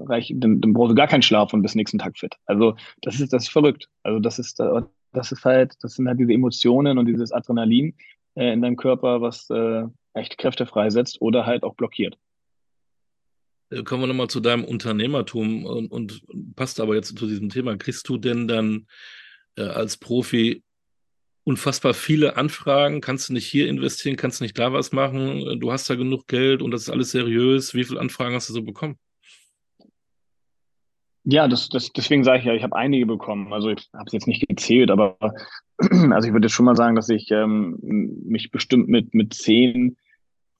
reich, 0.05 0.33
dann, 0.35 0.61
dann 0.61 0.73
brauchst 0.73 0.91
du 0.91 0.95
gar 0.95 1.07
keinen 1.07 1.21
Schlaf 1.21 1.53
und 1.53 1.61
bis 1.61 1.75
nächsten 1.75 1.97
Tag 1.97 2.17
fit. 2.17 2.35
Also 2.45 2.75
das 3.01 3.19
ist, 3.19 3.33
das 3.33 3.43
ist 3.43 3.49
verrückt. 3.49 3.87
Also 4.03 4.19
das 4.19 4.37
ist, 4.39 4.59
äh, 4.59 4.81
das 5.13 5.31
ist 5.31 5.45
halt, 5.45 5.73
das 5.81 5.95
sind 5.95 6.07
halt 6.07 6.19
diese 6.19 6.33
Emotionen 6.33 6.97
und 6.97 7.05
dieses 7.07 7.31
Adrenalin 7.31 7.95
äh, 8.35 8.53
in 8.53 8.61
deinem 8.61 8.75
Körper, 8.75 9.21
was 9.21 9.49
äh, 9.49 9.83
echt 10.13 10.37
Kräfte 10.37 10.65
freisetzt 10.65 11.21
oder 11.21 11.45
halt 11.45 11.63
auch 11.63 11.75
blockiert. 11.75 12.17
Äh, 13.69 13.83
kommen 13.83 14.03
wir 14.03 14.07
nochmal 14.07 14.29
zu 14.29 14.39
deinem 14.39 14.63
Unternehmertum 14.63 15.65
und, 15.65 15.91
und, 15.91 16.55
passt 16.55 16.79
aber 16.79 16.95
jetzt 16.95 17.17
zu 17.17 17.27
diesem 17.27 17.49
Thema. 17.49 17.77
Kriegst 17.77 18.07
du 18.07 18.17
denn 18.17 18.47
dann 18.47 18.87
äh, 19.57 19.63
als 19.63 19.97
Profi 19.97 20.63
unfassbar 21.43 21.93
viele 21.93 22.37
Anfragen? 22.37 23.01
Kannst 23.01 23.29
du 23.29 23.33
nicht 23.33 23.45
hier 23.45 23.67
investieren? 23.67 24.15
Kannst 24.15 24.39
du 24.39 24.43
nicht 24.43 24.57
da 24.57 24.73
was 24.73 24.91
machen? 24.91 25.59
Du 25.59 25.71
hast 25.71 25.89
da 25.89 25.95
genug 25.95 26.27
Geld 26.27 26.61
und 26.61 26.71
das 26.71 26.83
ist 26.83 26.89
alles 26.89 27.11
seriös. 27.11 27.73
Wie 27.73 27.83
viele 27.83 27.99
Anfragen 27.99 28.35
hast 28.35 28.49
du 28.49 28.53
so 28.53 28.63
bekommen? 28.63 28.97
Ja, 31.27 31.47
das, 31.47 31.69
das, 31.69 31.91
deswegen 31.91 32.23
sage 32.23 32.39
ich 32.39 32.45
ja, 32.45 32.53
ich 32.53 32.63
habe 32.63 32.75
einige 32.75 33.05
bekommen. 33.05 33.51
Also 33.51 33.69
ich 33.69 33.89
habe 33.93 34.05
es 34.05 34.13
jetzt 34.13 34.27
nicht 34.27 34.47
gezählt, 34.47 34.91
aber 34.91 35.17
also 36.11 36.27
ich 36.27 36.33
würde 36.33 36.49
schon 36.49 36.65
mal 36.65 36.75
sagen, 36.75 36.95
dass 36.95 37.09
ich 37.09 37.31
ähm, 37.31 37.77
mich 37.81 38.51
bestimmt 38.51 38.87
mit, 38.87 39.13
mit 39.13 39.33
zehn 39.33 39.97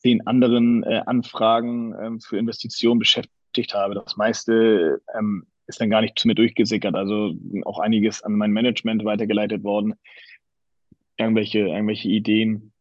zehn 0.05 0.27
anderen 0.27 0.83
äh, 0.83 1.01
Anfragen 1.07 1.95
ähm, 1.99 2.19
für 2.21 2.37
Investitionen 2.37 2.99
beschäftigt 2.99 3.73
habe. 3.73 3.95
Das 3.95 4.17
meiste 4.17 5.01
ähm, 5.17 5.47
ist 5.65 5.81
dann 5.81 5.89
gar 5.89 6.01
nicht 6.01 6.19
zu 6.19 6.27
mir 6.27 6.35
durchgesickert. 6.35 6.93
Also 6.93 7.33
auch 7.63 7.79
einiges 7.79 8.21
an 8.21 8.33
mein 8.33 8.51
Management 8.51 9.03
weitergeleitet 9.03 9.63
worden. 9.63 9.95
Irgendwelche, 11.17 11.59
irgendwelche 11.59 12.07
Ideen, 12.07 12.71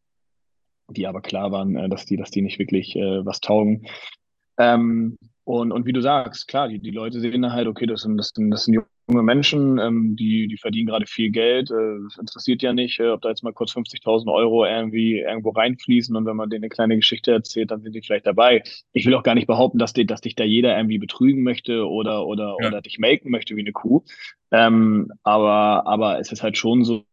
die 0.87 1.07
aber 1.07 1.21
klar 1.21 1.51
waren, 1.51 1.75
äh, 1.75 1.89
dass 1.89 2.05
die, 2.05 2.15
dass 2.15 2.29
die 2.29 2.43
nicht 2.43 2.59
wirklich 2.59 2.95
äh, 2.95 3.25
was 3.25 3.39
taugen. 3.39 3.87
Ähm, 4.59 5.17
und, 5.45 5.71
und 5.71 5.85
wie 5.85 5.93
du 5.93 6.01
sagst, 6.01 6.47
klar, 6.47 6.67
die, 6.67 6.79
die 6.79 6.89
Leute 6.89 7.19
sehen 7.19 7.53
halt, 7.53 7.67
okay, 7.67 7.85
das 7.85 8.01
sind, 8.01 8.17
das 8.17 8.29
sind, 8.29 8.49
das 8.49 8.65
sind 8.65 8.83
junge 9.07 9.21
Menschen, 9.21 9.77
ähm, 9.77 10.15
die, 10.15 10.47
die 10.47 10.57
verdienen 10.57 10.87
gerade 10.87 11.05
viel 11.05 11.29
Geld. 11.29 11.69
Äh, 11.69 11.99
das 12.03 12.17
interessiert 12.17 12.63
ja 12.63 12.73
nicht, 12.73 12.99
äh, 12.99 13.09
ob 13.09 13.21
da 13.21 13.29
jetzt 13.29 13.43
mal 13.43 13.53
kurz 13.53 13.73
50.000 13.73 14.33
Euro 14.33 14.65
irgendwie 14.65 15.19
irgendwo 15.19 15.51
reinfließen 15.51 16.15
und 16.15 16.25
wenn 16.25 16.35
man 16.35 16.49
denen 16.49 16.63
eine 16.63 16.69
kleine 16.69 16.95
Geschichte 16.95 17.31
erzählt, 17.31 17.69
dann 17.69 17.83
sind 17.83 17.93
die 17.93 18.01
vielleicht 18.01 18.25
dabei. 18.25 18.63
Ich 18.91 19.05
will 19.05 19.13
auch 19.13 19.21
gar 19.21 19.35
nicht 19.35 19.45
behaupten, 19.45 19.77
dass, 19.77 19.93
die, 19.93 20.07
dass 20.07 20.21
dich 20.21 20.33
da 20.33 20.43
jeder 20.43 20.75
irgendwie 20.75 20.97
betrügen 20.97 21.43
möchte 21.43 21.87
oder, 21.87 22.25
oder, 22.25 22.57
ja. 22.59 22.67
oder 22.67 22.81
dich 22.81 22.97
melken 22.97 23.29
möchte 23.29 23.55
wie 23.55 23.61
eine 23.61 23.71
Kuh. 23.71 24.03
Ähm, 24.49 25.11
aber, 25.21 25.85
aber 25.85 26.19
es 26.19 26.31
ist 26.31 26.41
halt 26.41 26.57
schon 26.57 26.83
so, 26.83 27.05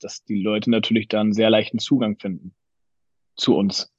dass 0.00 0.22
die 0.22 0.40
Leute 0.40 0.70
natürlich 0.70 1.08
dann 1.08 1.32
sehr 1.32 1.50
leichten 1.50 1.80
Zugang 1.80 2.18
finden 2.20 2.54
zu 3.34 3.56
uns. 3.56 3.92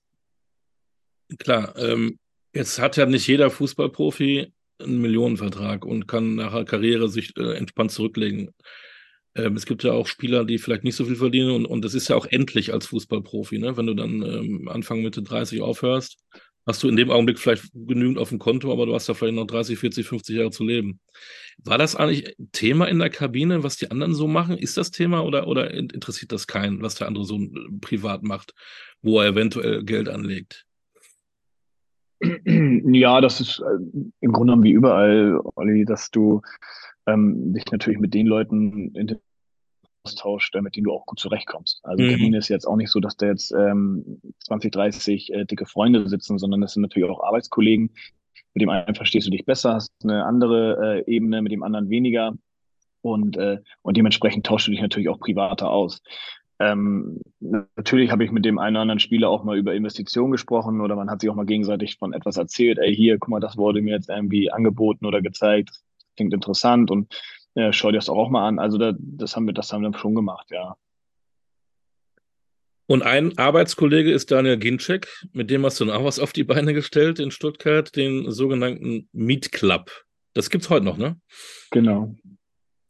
Klar, 1.40 1.76
ähm, 1.78 2.20
jetzt 2.56 2.80
hat 2.80 2.98
ja 2.98 3.06
nicht 3.06 3.28
jeder 3.28 3.52
Fußballprofi 3.52 4.52
einen 4.80 5.02
Millionenvertrag 5.02 5.86
und 5.86 6.08
kann 6.08 6.36
nach 6.36 6.54
der 6.54 6.66
Karriere 6.66 7.08
sich 7.10 7.36
äh, 7.38 7.54
entspannt 7.54 7.92
zurücklegen. 7.92 8.52
Ähm, 9.36 9.56
es 9.56 9.66
gibt 9.66 9.84
ja 9.84 9.92
auch 9.92 10.08
Spieler, 10.08 10.46
die 10.46 10.58
vielleicht 10.58 10.84
nicht 10.84 10.96
so 10.96 11.06
viel 11.06 11.16
verdienen 11.16 11.52
und, 11.52 11.66
und 11.66 11.84
das 11.84 11.94
ist 11.94 12.08
ja 12.08 12.16
auch 12.16 12.26
endlich 12.26 12.74
als 12.74 12.88
Fußballprofi, 12.88 13.60
ne? 13.60 13.78
Wenn 13.78 13.88
du 13.88 13.94
dann 13.94 14.22
ähm, 14.22 14.68
Anfang 14.70 15.02
Mitte 15.02 15.22
30 15.22 15.62
aufhörst, 15.62 16.18
hast 16.66 16.82
du 16.82 16.90
in 16.90 16.96
dem 16.96 17.12
Augenblick 17.12 17.40
vielleicht 17.40 17.66
genügend 17.74 18.18
auf 18.18 18.30
dem 18.30 18.40
Konto, 18.40 18.72
aber 18.72 18.86
du 18.86 18.96
hast 18.96 19.08
ja 19.08 19.14
vielleicht 19.14 19.36
noch 19.36 19.46
30, 19.46 19.78
40, 19.78 20.08
50 20.08 20.36
Jahre 20.38 20.52
zu 20.52 20.64
leben. 20.64 21.00
War 21.64 21.78
das 21.78 21.96
eigentlich 21.96 22.36
Thema 22.54 22.88
in 22.88 23.00
der 23.00 23.10
Kabine, 23.10 23.64
was 23.64 23.78
die 23.78 23.92
anderen 23.92 24.16
so 24.16 24.28
machen? 24.28 24.58
Ist 24.58 24.78
das 24.78 24.92
Thema 24.92 25.24
oder, 25.24 25.48
oder 25.48 25.72
interessiert 25.72 26.32
das 26.32 26.48
keinen, 26.48 26.82
was 26.82 26.96
der 26.96 27.08
andere 27.08 27.26
so 27.26 27.38
äh, 27.38 27.50
privat 27.82 28.24
macht, 28.24 28.54
wo 29.02 29.20
er 29.20 29.28
eventuell 29.28 29.84
Geld 29.84 30.10
anlegt? 30.10 30.66
Ja, 32.46 33.20
das 33.22 33.42
ist 33.42 33.60
äh, 33.60 34.02
im 34.22 34.32
Grunde 34.32 34.52
genommen 34.52 34.64
wie 34.64 34.72
überall, 34.72 35.40
Olli, 35.56 35.86
dass 35.86 36.12
du 36.12 36.42
ähm, 37.08 37.54
dich 37.54 37.66
natürlich 37.72 38.00
mit 38.00 38.14
den 38.14 38.28
Leuten 38.28 39.20
austauscht, 40.06 40.56
äh, 40.56 40.62
mit 40.62 40.76
denen 40.76 40.86
du 40.86 40.94
auch 40.94 41.06
gut 41.06 41.20
zurechtkommst. 41.20 41.82
Also 41.84 42.04
mhm. 42.04 42.12
Kabine 42.12 42.38
ist 42.38 42.48
jetzt 42.48 42.66
auch 42.66 42.76
nicht 42.76 42.92
so, 42.92 43.00
dass 43.00 43.18
da 43.18 43.28
jetzt 43.28 43.52
ähm, 43.52 44.22
20, 44.46 44.72
30 44.72 45.34
äh, 45.34 45.46
dicke 45.46 45.66
Freunde 45.66 46.08
sitzen, 46.08 46.38
sondern 46.38 46.62
das 46.62 46.74
sind 46.74 46.84
natürlich 46.84 47.10
auch 47.10 47.24
Arbeitskollegen. 47.24 47.92
Mit 48.54 48.62
dem 48.62 48.70
einen 48.70 48.96
verstehst 48.96 49.28
du 49.28 49.32
dich 49.32 49.46
besser, 49.46 49.74
hast 49.74 49.92
eine 50.04 50.26
andere 50.26 51.04
äh, 51.06 51.14
Ebene, 51.14 51.42
mit 51.42 51.52
dem 51.52 51.64
anderen 51.64 51.90
weniger. 51.90 52.34
Und, 53.02 53.38
äh, 53.38 53.60
und 53.82 53.98
dementsprechend 53.98 54.46
tauschst 54.46 54.68
du 54.68 54.72
dich 54.72 54.82
natürlich 54.82 55.10
auch 55.10 55.20
privater 55.20 55.70
aus. 55.70 56.02
Ähm, 56.60 57.20
natürlich 57.40 58.12
habe 58.12 58.24
ich 58.24 58.32
mit 58.32 58.46
dem 58.46 58.60
einen 58.60 58.76
oder 58.76 58.84
anderen 58.84 59.00
Spieler 59.00 59.30
auch 59.30 59.44
mal 59.44 59.58
über 59.58 59.74
Investitionen 59.74 60.32
gesprochen 60.32 60.80
oder 60.82 60.96
man 60.96 61.10
hat 61.10 61.22
sich 61.22 61.30
auch 61.30 61.36
mal 61.36 61.46
gegenseitig 61.46 61.98
von 61.98 62.14
etwas 62.14 62.38
erzählt. 62.38 62.78
Ey, 62.78 62.96
hier, 62.96 63.18
guck 63.20 63.30
mal, 63.30 63.40
das 63.40 63.58
wurde 63.58 63.82
mir 63.82 63.96
jetzt 63.96 64.10
irgendwie 64.10 64.52
angeboten 64.52 65.06
oder 65.06 65.22
gezeigt. 65.22 65.70
Das 65.70 65.84
klingt 66.16 66.34
interessant 66.34 66.92
und 66.92 67.14
äh, 67.56 67.74
schau 67.74 67.92
dir 67.92 67.98
das 67.98 68.10
auch 68.10 68.30
mal 68.30 68.48
an. 68.48 68.60
Also 68.60 68.78
da, 68.78 68.94
das 68.98 69.36
haben 69.36 69.48
wir, 69.48 69.54
das 69.54 69.74
haben 69.74 69.82
wir 69.84 69.98
schon 69.98 70.16
gemacht, 70.16 70.50
ja. 70.52 70.76
Und 72.88 73.02
ein 73.02 73.38
Arbeitskollege 73.38 74.12
ist 74.12 74.30
Daniel 74.32 74.58
Ginczek, 74.58 75.08
mit 75.34 75.50
dem 75.50 75.66
hast 75.66 75.80
du 75.80 75.92
auch 75.92 76.04
was 76.04 76.20
auf 76.20 76.34
die 76.34 76.44
Beine 76.44 76.74
gestellt 76.74 77.20
in 77.20 77.32
Stuttgart, 77.32 77.96
den 77.96 78.30
sogenannten 78.30 79.10
Meet 79.12 79.52
Club. 79.52 79.92
Das 80.34 80.52
gibt's 80.52 80.70
heute 80.70 80.86
noch, 80.86 80.98
ne? 80.98 81.20
Genau. 81.72 82.16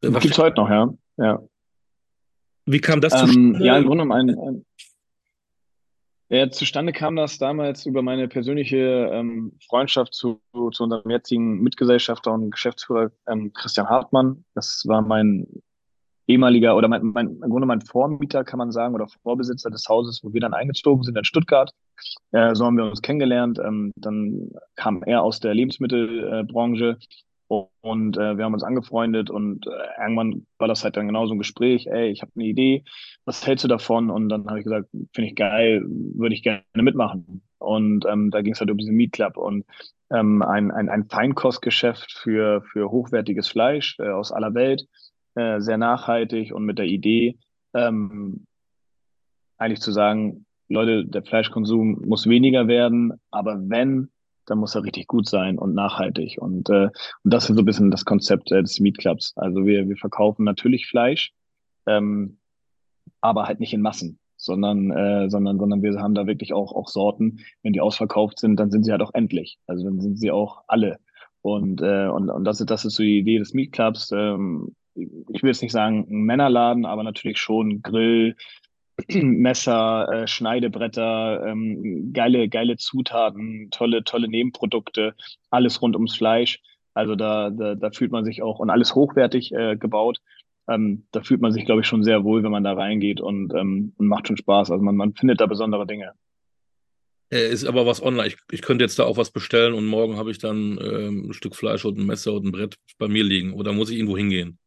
Das 0.01 0.19
gibt's 0.19 0.37
heute 0.37 0.57
noch, 0.57 0.69
ja. 0.69 0.93
Ja. 1.17 1.41
Wie 2.65 2.79
kam 2.79 3.01
das 3.01 3.13
ähm, 3.13 3.19
zustande? 3.19 3.65
Ja, 3.65 3.77
im 3.77 3.85
Grunde 3.85 4.03
genommen 4.03 4.29
ein, 4.29 4.39
ein 4.39 4.65
ja, 6.29 6.49
zustande 6.49 6.91
kam 6.91 7.15
das 7.15 7.37
damals 7.37 7.85
über 7.85 8.01
meine 8.01 8.27
persönliche 8.27 9.09
ähm, 9.13 9.53
Freundschaft 9.67 10.15
zu, 10.15 10.41
zu 10.71 10.83
unserem 10.83 11.09
jetzigen 11.09 11.61
Mitgesellschafter 11.61 12.33
und 12.33 12.49
Geschäftsführer 12.49 13.11
ähm, 13.27 13.53
Christian 13.53 13.87
Hartmann. 13.87 14.43
Das 14.55 14.83
war 14.87 15.03
mein 15.03 15.45
ehemaliger 16.27 16.75
oder 16.75 16.87
mein, 16.87 17.03
mein, 17.03 17.27
im 17.27 17.49
Grunde 17.49 17.67
mein 17.67 17.81
Vormieter, 17.81 18.43
kann 18.43 18.57
man 18.57 18.71
sagen, 18.71 18.95
oder 18.95 19.07
Vorbesitzer 19.21 19.69
des 19.69 19.87
Hauses, 19.87 20.23
wo 20.23 20.33
wir 20.33 20.41
dann 20.41 20.55
eingezogen 20.55 21.03
sind 21.03 21.15
in 21.15 21.25
Stuttgart. 21.25 21.71
Äh, 22.31 22.55
so 22.55 22.65
haben 22.65 22.77
wir 22.77 22.85
uns 22.85 23.03
kennengelernt. 23.03 23.59
Ähm, 23.59 23.91
dann 23.95 24.49
kam 24.75 25.03
er 25.03 25.21
aus 25.21 25.39
der 25.39 25.53
Lebensmittelbranche 25.53 26.97
und 27.47 28.17
äh, 28.17 28.37
wir 28.37 28.45
haben 28.45 28.53
uns 28.53 28.63
angefreundet 28.63 29.29
und 29.29 29.67
äh, 29.67 30.01
irgendwann 30.01 30.47
war 30.57 30.67
das 30.67 30.83
halt 30.83 30.97
dann 30.97 31.07
genauso 31.07 31.33
ein 31.33 31.37
Gespräch, 31.37 31.87
ey, 31.87 32.09
ich 32.09 32.21
habe 32.21 32.31
eine 32.35 32.45
Idee, 32.45 32.83
was 33.25 33.45
hältst 33.45 33.63
du 33.63 33.67
davon? 33.67 34.09
Und 34.09 34.29
dann 34.29 34.47
habe 34.47 34.59
ich 34.59 34.63
gesagt, 34.63 34.89
finde 35.13 35.29
ich 35.29 35.35
geil, 35.35 35.83
würde 35.85 36.33
ich 36.33 36.43
gerne 36.43 36.63
mitmachen. 36.75 37.43
Und 37.59 38.05
ähm, 38.05 38.31
da 38.31 38.41
ging 38.41 38.53
es 38.53 38.59
halt 38.59 38.71
um 38.71 38.77
diesen 38.77 38.95
Meat 38.95 39.11
Club 39.11 39.37
und 39.37 39.65
ähm, 40.11 40.41
ein, 40.41 40.71
ein, 40.71 40.89
ein 40.89 41.07
Feinkostgeschäft 41.07 42.11
für, 42.13 42.63
für 42.71 42.89
hochwertiges 42.89 43.47
Fleisch 43.47 43.97
äh, 43.99 44.09
aus 44.09 44.31
aller 44.31 44.53
Welt, 44.53 44.87
äh, 45.35 45.59
sehr 45.59 45.77
nachhaltig 45.77 46.53
und 46.53 46.65
mit 46.65 46.79
der 46.79 46.85
Idee, 46.85 47.37
ähm, 47.73 48.45
eigentlich 49.57 49.81
zu 49.81 49.91
sagen, 49.91 50.45
Leute, 50.67 51.05
der 51.05 51.23
Fleischkonsum 51.23 52.01
muss 52.05 52.27
weniger 52.27 52.67
werden, 52.67 53.13
aber 53.29 53.59
wenn, 53.69 54.09
dann 54.45 54.59
muss 54.59 54.75
er 54.75 54.83
richtig 54.83 55.07
gut 55.07 55.27
sein 55.27 55.57
und 55.57 55.73
nachhaltig. 55.73 56.37
Und, 56.39 56.69
äh, 56.69 56.89
und 57.23 57.33
das 57.33 57.49
ist 57.49 57.55
so 57.55 57.61
ein 57.61 57.65
bisschen 57.65 57.91
das 57.91 58.05
Konzept 58.05 58.51
äh, 58.51 58.61
des 58.61 58.79
Meat 58.79 58.97
Clubs. 58.97 59.33
Also 59.35 59.65
wir, 59.65 59.87
wir 59.87 59.97
verkaufen 59.97 60.43
natürlich 60.43 60.87
Fleisch, 60.87 61.33
ähm, 61.87 62.37
aber 63.21 63.45
halt 63.47 63.59
nicht 63.59 63.73
in 63.73 63.81
Massen, 63.81 64.19
sondern, 64.37 64.91
äh, 64.91 65.29
sondern, 65.29 65.59
sondern 65.59 65.81
wir 65.81 65.99
haben 65.99 66.15
da 66.15 66.27
wirklich 66.27 66.53
auch, 66.53 66.73
auch 66.73 66.87
Sorten. 66.87 67.39
Wenn 67.63 67.73
die 67.73 67.81
ausverkauft 67.81 68.39
sind, 68.39 68.59
dann 68.59 68.71
sind 68.71 68.83
sie 68.83 68.91
halt 68.91 69.01
auch 69.01 69.13
endlich. 69.13 69.59
Also 69.67 69.83
dann 69.83 69.99
sind 69.99 70.19
sie 70.19 70.31
auch 70.31 70.63
alle. 70.67 70.99
Und, 71.41 71.81
äh, 71.81 72.07
und, 72.07 72.29
und 72.29 72.43
das 72.43 72.59
ist, 72.59 72.69
das 72.69 72.85
ist 72.85 72.95
so 72.95 73.03
die 73.03 73.19
Idee 73.19 73.37
des 73.37 73.53
Meat 73.53 73.71
Clubs. 73.71 74.11
Ähm, 74.11 74.75
ich 74.95 75.43
will 75.43 75.49
jetzt 75.49 75.61
nicht 75.61 75.73
sagen 75.73 76.07
ein 76.09 76.23
Männerladen, 76.23 76.85
aber 76.85 77.03
natürlich 77.03 77.37
schon 77.37 77.81
Grill, 77.81 78.35
Messer, 79.09 80.07
äh, 80.11 80.27
Schneidebretter, 80.27 81.45
ähm, 81.45 82.11
geile, 82.13 82.47
geile 82.49 82.77
Zutaten, 82.77 83.69
tolle, 83.71 84.03
tolle 84.03 84.27
Nebenprodukte, 84.27 85.15
alles 85.49 85.81
rund 85.81 85.95
ums 85.95 86.15
Fleisch. 86.15 86.61
Also 86.93 87.15
da, 87.15 87.49
da, 87.49 87.75
da 87.75 87.91
fühlt 87.91 88.11
man 88.11 88.23
sich 88.23 88.41
auch 88.41 88.59
und 88.59 88.69
alles 88.69 88.95
hochwertig 88.95 89.51
äh, 89.53 89.75
gebaut. 89.75 90.21
Ähm, 90.67 91.05
da 91.11 91.21
fühlt 91.21 91.41
man 91.41 91.51
sich, 91.51 91.65
glaube 91.65 91.81
ich, 91.81 91.87
schon 91.87 92.03
sehr 92.03 92.23
wohl, 92.23 92.41
wenn 92.43 92.51
man 92.51 92.63
da 92.63 92.73
reingeht 92.73 93.21
und, 93.21 93.53
ähm, 93.53 93.93
und 93.97 94.07
macht 94.07 94.27
schon 94.27 94.37
Spaß. 94.37 94.71
Also 94.71 94.83
man, 94.83 94.95
man 94.95 95.13
findet 95.13 95.41
da 95.41 95.45
besondere 95.45 95.85
Dinge. 95.85 96.13
Äh, 97.31 97.51
ist 97.51 97.65
aber 97.65 97.85
was 97.85 98.01
online. 98.01 98.27
Ich, 98.27 98.37
ich 98.51 98.61
könnte 98.61 98.83
jetzt 98.83 98.97
da 98.97 99.03
auch 99.03 99.17
was 99.17 99.31
bestellen 99.31 99.73
und 99.73 99.85
morgen 99.85 100.15
habe 100.15 100.31
ich 100.31 100.37
dann 100.37 100.79
ähm, 100.81 101.29
ein 101.29 101.33
Stück 101.33 101.55
Fleisch 101.55 101.83
und 101.83 101.99
ein 101.99 102.05
Messer 102.05 102.33
und 102.33 102.45
ein 102.45 102.51
Brett 102.51 102.75
bei 102.97 103.07
mir 103.07 103.23
liegen. 103.23 103.53
Oder 103.53 103.73
muss 103.73 103.89
ich 103.89 103.97
irgendwo 103.97 104.17
hingehen? 104.17 104.57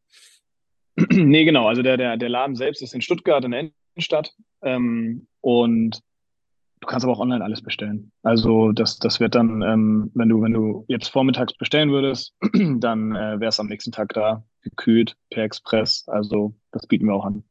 nee, 1.10 1.44
genau. 1.44 1.66
Also 1.66 1.82
der, 1.82 1.96
der, 1.96 2.16
der 2.16 2.28
Laden 2.28 2.56
selbst 2.56 2.82
ist 2.82 2.94
in 2.94 3.00
Stuttgart 3.00 3.44
in 3.44 3.72
Innenstadt. 3.98 4.32
Ähm, 4.62 5.26
und 5.40 6.00
du 6.80 6.86
kannst 6.86 7.04
aber 7.04 7.12
auch 7.12 7.20
online 7.20 7.42
alles 7.42 7.62
bestellen. 7.62 8.12
Also 8.22 8.70
das, 8.72 8.98
das 8.98 9.18
wird 9.18 9.34
dann, 9.34 9.62
ähm, 9.62 10.10
wenn 10.14 10.28
du, 10.28 10.40
wenn 10.40 10.52
du 10.52 10.84
jetzt 10.88 11.08
vormittags 11.08 11.52
bestellen 11.54 11.90
würdest, 11.90 12.34
dann 12.78 13.14
äh, 13.16 13.40
wäre 13.40 13.48
es 13.48 13.60
am 13.60 13.66
nächsten 13.66 13.92
Tag 13.92 14.14
da, 14.14 14.44
gekühlt 14.62 15.16
per 15.30 15.44
Express. 15.44 16.04
Also 16.06 16.54
das 16.70 16.86
bieten 16.86 17.06
wir 17.06 17.14
auch 17.14 17.24
an. 17.24 17.42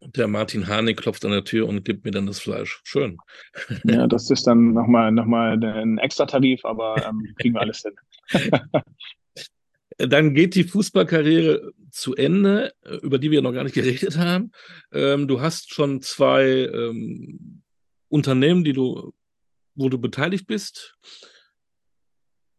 Der 0.00 0.28
Martin 0.28 0.68
Hane 0.68 0.94
klopft 0.94 1.24
an 1.24 1.32
der 1.32 1.42
Tür 1.42 1.66
und 1.66 1.84
gibt 1.84 2.04
mir 2.04 2.12
dann 2.12 2.26
das 2.26 2.38
Fleisch. 2.38 2.80
Schön. 2.84 3.18
Ja, 3.84 4.06
das 4.06 4.30
ist 4.30 4.46
dann 4.46 4.74
nochmal 4.74 5.10
noch 5.10 5.24
mal 5.24 5.58
ein 5.64 5.98
extra 5.98 6.26
Tarif, 6.26 6.64
aber 6.64 7.04
ähm, 7.08 7.34
kriegen 7.38 7.54
wir 7.54 7.60
alles 7.62 7.82
hin. 7.82 7.96
Dann 9.98 10.34
geht 10.34 10.54
die 10.54 10.64
Fußballkarriere 10.64 11.72
zu 11.90 12.14
Ende, 12.14 12.74
über 13.02 13.18
die 13.18 13.30
wir 13.30 13.40
noch 13.40 13.52
gar 13.52 13.64
nicht 13.64 13.74
geredet 13.74 14.18
haben. 14.18 14.52
Ähm, 14.92 15.26
du 15.26 15.40
hast 15.40 15.72
schon 15.72 16.02
zwei 16.02 16.44
ähm, 16.44 17.62
Unternehmen, 18.08 18.62
die 18.64 18.74
du, 18.74 19.14
wo 19.74 19.88
du 19.88 19.98
beteiligt 19.98 20.46
bist. 20.46 20.96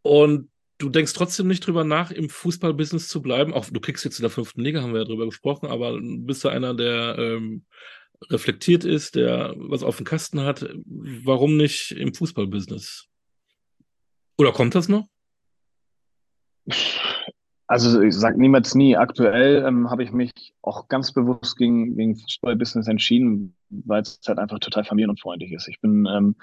Und 0.02 0.50
du 0.78 0.88
denkst 0.88 1.12
trotzdem 1.12 1.46
nicht 1.46 1.66
drüber 1.66 1.84
nach, 1.84 2.10
im 2.10 2.28
Fußballbusiness 2.28 3.08
zu 3.08 3.22
bleiben. 3.22 3.52
Auch 3.52 3.66
du 3.70 3.80
kriegst 3.80 4.04
jetzt 4.04 4.18
in 4.18 4.22
der 4.22 4.30
fünften 4.30 4.62
Liga, 4.62 4.82
haben 4.82 4.92
wir 4.92 5.02
ja 5.02 5.06
drüber 5.06 5.26
gesprochen, 5.26 5.66
aber 5.66 5.98
bist 6.00 6.42
du 6.44 6.48
einer, 6.48 6.74
der 6.74 7.16
ähm, 7.18 7.66
reflektiert 8.30 8.84
ist, 8.84 9.14
der 9.14 9.54
was 9.56 9.82
auf 9.82 9.96
dem 9.96 10.06
Kasten 10.06 10.40
hat. 10.40 10.68
Warum 10.84 11.56
nicht 11.56 11.92
im 11.92 12.14
Fußballbusiness? 12.14 13.06
Oder 14.36 14.52
kommt 14.52 14.74
das 14.74 14.88
noch? 14.88 15.06
Also 17.68 18.00
ich 18.00 18.14
sage 18.14 18.40
niemals 18.40 18.74
nie. 18.74 18.96
Aktuell 18.96 19.62
ähm, 19.66 19.90
habe 19.90 20.02
ich 20.02 20.10
mich 20.10 20.32
auch 20.62 20.88
ganz 20.88 21.12
bewusst 21.12 21.58
gegen, 21.58 21.96
gegen 21.96 22.16
Fußballbusiness 22.16 22.88
entschieden, 22.88 23.54
weil 23.68 24.00
es 24.02 24.20
halt 24.26 24.38
einfach 24.38 24.58
total 24.58 24.84
familienunfreundlich 24.84 25.52
ist. 25.52 25.68
Ich 25.68 25.78
bin 25.82 26.06
ähm, 26.06 26.34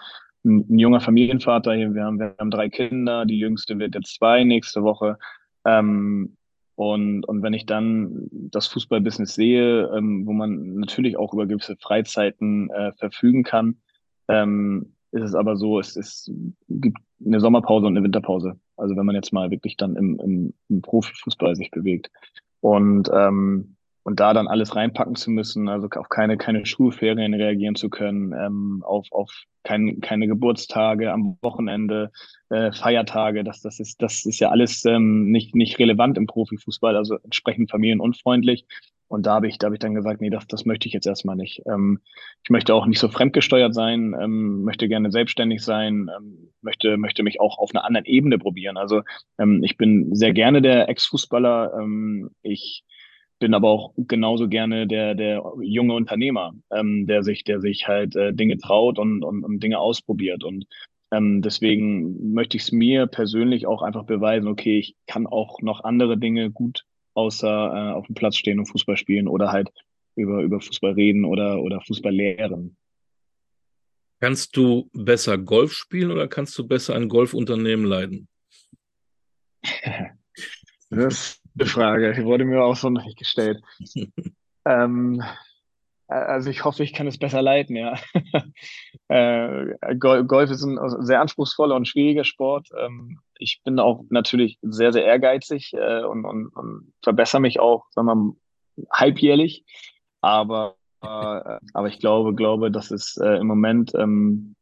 ein, 0.46 0.66
ein, 0.70 0.78
junger 0.78 1.02
Familienvater. 1.02 1.72
Wir 1.74 2.04
haben, 2.04 2.20
wir 2.20 2.36
haben 2.40 2.52
drei 2.52 2.70
Kinder. 2.70 3.26
Die 3.26 3.40
jüngste 3.40 3.80
wird 3.80 3.96
jetzt 3.96 4.16
zwei 4.16 4.44
nächste 4.44 4.84
Woche. 4.84 5.18
Ähm, 5.66 6.38
und, 6.76 7.26
und 7.26 7.42
wenn 7.42 7.54
ich 7.54 7.66
dann 7.66 8.28
das 8.32 8.68
Fußballbusiness 8.68 9.34
sehe, 9.34 9.90
ähm, 9.96 10.28
wo 10.28 10.34
man 10.34 10.76
natürlich 10.76 11.18
auch 11.18 11.34
über 11.34 11.48
gewisse 11.48 11.76
Freizeiten 11.78 12.70
äh, 12.70 12.92
verfügen 12.94 13.44
kann, 13.44 13.78
ähm, 14.28 14.94
ist 15.12 15.24
es 15.24 15.36
aber 15.36 15.56
so, 15.56 15.80
es, 15.80 15.96
es 15.96 16.30
gibt 16.68 16.98
eine 17.26 17.40
Sommerpause 17.40 17.88
und 17.88 17.94
eine 17.94 18.04
Winterpause. 18.04 18.60
Also 18.78 18.96
wenn 18.96 19.06
man 19.06 19.16
jetzt 19.16 19.34
mal 19.34 19.52
wirklich 19.52 19.78
dann 19.78 19.96
im, 19.96 20.20
im, 20.20 20.54
im 20.70 20.82
Profifußball 20.82 21.56
sich 21.56 21.72
bewegt. 21.72 22.12
Und, 22.62 23.10
ähm, 23.14 23.76
und 24.04 24.20
da 24.20 24.34
dann 24.34 24.48
alles 24.48 24.76
reinpacken 24.76 25.16
zu 25.16 25.32
müssen, 25.32 25.68
also 25.68 25.88
auf 25.96 26.10
keine, 26.10 26.38
keine 26.38 26.66
Schulferien 26.66 27.34
reagieren 27.34 27.76
zu 27.76 27.90
können, 27.90 28.34
ähm, 28.34 28.84
auf, 28.86 29.08
auf 29.12 29.32
kein, 29.64 30.00
keine 30.00 30.28
Geburtstage 30.28 31.12
am 31.12 31.38
Wochenende, 31.42 32.12
äh, 32.50 32.72
Feiertage, 32.72 33.44
das, 33.44 33.62
das, 33.62 33.80
ist, 33.80 34.02
das 34.02 34.26
ist 34.26 34.40
ja 34.40 34.50
alles 34.50 34.86
ähm, 34.86 35.32
nicht, 35.32 35.56
nicht 35.56 35.80
relevant 35.80 36.18
im 36.18 36.28
Profifußball, 36.28 36.96
also 36.96 37.18
entsprechend 37.24 37.72
familienunfreundlich. 37.72 38.66
Und 39.08 39.26
da 39.26 39.36
habe 39.36 39.48
ich, 39.48 39.58
da 39.58 39.66
habe 39.68 39.76
ich 39.76 39.80
dann 39.80 39.94
gesagt, 39.94 40.22
nee, 40.22 40.30
das, 40.30 40.48
das 40.48 40.66
möchte 40.66 40.88
ich 40.88 40.94
jetzt 40.94 41.06
erstmal 41.06 41.36
nicht. 41.36 41.62
Ähm, 41.68 42.00
ich 42.44 42.50
möchte 42.50 42.74
auch 42.74 42.86
nicht 42.86 43.00
so 43.00 43.08
fremdgesteuert 43.08 43.74
sein, 43.74 44.16
ähm, 44.20 44.64
möchte 44.64 44.88
gerne 44.88 45.12
selbstständig 45.12 45.64
sein, 45.64 46.10
ähm, 46.16 46.52
möchte, 46.62 46.98
möchte 46.98 47.24
mich 47.24 47.40
auch 47.40 47.58
auf 47.60 47.72
einer 47.74 47.86
anderen 47.86 48.06
Ebene 48.06 48.40
probieren. 48.40 48.78
Also 48.78 49.02
ähm, 49.38 49.64
ich 49.64 49.78
bin 49.78 50.16
sehr 50.16 50.34
gerne 50.34 50.62
der 50.62 50.90
Ex-Fußballer. 50.90 51.74
Ähm, 51.80 52.32
ich 52.42 52.84
bin 53.38 53.54
aber 53.54 53.70
auch 53.70 53.94
genauso 53.98 54.48
gerne 54.48 54.88
der, 54.88 55.14
der 55.14 55.44
junge 55.62 55.94
Unternehmer, 55.94 56.54
ähm, 56.72 57.06
der 57.06 57.22
sich, 57.22 57.44
der 57.44 57.60
sich 57.60 57.88
halt 57.88 58.16
äh, 58.16 58.34
Dinge 58.34 58.58
traut 58.58 58.98
und, 58.98 59.24
und, 59.24 59.44
und 59.44 59.62
Dinge 59.62 59.80
ausprobiert. 59.80 60.44
Und 60.44 60.66
deswegen 61.18 62.34
möchte 62.34 62.58
ich 62.58 62.64
es 62.64 62.72
mir 62.74 63.08
persönlich 63.08 63.68
auch 63.68 63.84
einfach 63.84 64.04
beweisen, 64.04 64.50
okay, 64.50 64.80
ich 64.80 64.98
kann 65.08 65.28
auch 65.28 65.62
noch 65.62 65.86
andere 65.86 66.18
Dinge 66.18 66.52
gut 66.52 66.84
außer 67.16 67.48
äh, 67.48 67.94
auf 67.94 68.06
dem 68.06 68.16
Platz 68.16 68.38
stehen 68.38 68.60
und 68.60 68.68
Fußball 68.68 68.98
spielen 68.98 69.28
oder 69.28 69.52
halt 69.52 69.72
über, 70.16 70.42
über 70.42 70.62
Fußball 70.62 70.94
reden 70.94 71.26
oder, 71.26 71.62
oder 71.62 71.82
Fußball 71.82 72.14
lehren. 72.14 72.78
Kannst 74.20 74.56
du 74.56 74.90
besser 74.94 75.38
Golf 75.38 75.74
spielen 75.74 76.12
oder 76.12 76.28
kannst 76.28 76.58
du 76.58 76.68
besser 76.68 76.96
ein 76.96 77.10
Golfunternehmen 77.10 77.86
leiten? 77.86 78.28
das 80.90 81.42
ist 81.42 81.44
eine 81.60 81.66
Frage, 81.68 82.14
die 82.14 82.24
wurde 82.24 82.46
mir 82.46 82.64
auch 82.64 82.76
so 82.76 82.90
noch 82.90 83.04
nicht 83.04 83.18
gestellt. 83.18 83.62
ähm, 84.66 85.22
also 86.08 86.50
ich 86.50 86.64
hoffe, 86.64 86.84
ich 86.84 86.94
kann 86.94 87.08
es 87.08 87.18
besser 87.18 87.42
leiten, 87.42 87.76
ja. 87.76 87.96
äh, 89.08 89.96
Golf 89.98 90.52
ist 90.52 90.64
ein 90.64 90.80
sehr 91.04 91.22
anspruchsvoller 91.22 91.76
und 91.76 91.88
schwieriger 91.88 92.24
Sport. 92.24 92.70
Ähm, 92.78 93.20
ich 93.40 93.62
bin 93.64 93.80
auch 93.80 94.04
natürlich 94.10 94.60
sehr, 94.62 94.94
sehr 94.94 95.06
ehrgeizig 95.06 95.74
äh, 95.74 96.04
und, 96.04 96.26
und, 96.26 96.48
und 96.56 96.94
verbessere 97.02 97.42
mich 97.42 97.60
auch, 97.60 97.86
sagen 97.92 98.08
wir 98.08 98.16
mal, 98.16 98.34
halbjährlich. 98.92 99.66
Aber, 100.22 100.76
äh, 101.02 101.08
aber 101.74 101.88
ich 101.88 102.00
glaube, 102.00 102.36
glaube, 102.36 102.72
dass 102.72 102.92
es 102.92 103.18
äh, 103.18 103.38
im 103.38 103.48
Moment, 103.48 103.94
ähm, 103.96 104.56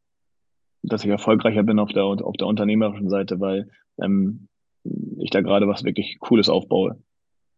dass 0.82 1.04
ich 1.04 1.10
erfolgreicher 1.10 1.62
bin 1.62 1.78
auf 1.78 1.92
der, 1.92 2.04
auf 2.04 2.36
der 2.36 2.46
unternehmerischen 2.46 3.10
Seite, 3.10 3.40
weil 3.40 3.70
ähm, 4.00 4.48
ich 5.18 5.30
da 5.30 5.40
gerade 5.40 5.68
was 5.68 5.84
wirklich 5.84 6.18
Cooles 6.20 6.48
aufbaue. 6.48 7.02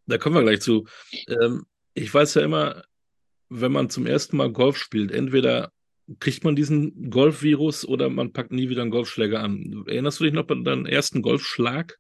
Da 0.07 0.19
kommen 0.19 0.37
wir 0.37 0.43
gleich 0.43 0.61
zu. 0.61 0.87
Ähm, 1.29 1.67
ich 1.95 2.13
weiß 2.13 2.35
ja 2.35 2.43
immer, 2.43 2.83
wenn 3.49 3.73
man 3.73 3.91
zum 3.91 4.07
ersten 4.07 4.37
Mal 4.37 4.51
Golf 4.51 4.77
spielt, 4.77 5.11
entweder 5.13 5.71
kriegt 6.21 6.45
man 6.45 6.55
diesen 6.55 7.11
Golfvirus 7.11 7.87
oder 7.87 8.09
man 8.09 8.33
packt 8.33 8.53
nie 8.53 8.69
wieder 8.69 8.83
einen 8.83 8.91
Golfschläger 8.91 9.43
an. 9.43 9.85
Erinnerst 9.87 10.21
du 10.21 10.25
dich 10.25 10.33
noch 10.33 10.49
an 10.49 10.65
deinen 10.65 10.87
ersten 10.87 11.23
Golfschlag? 11.23 11.99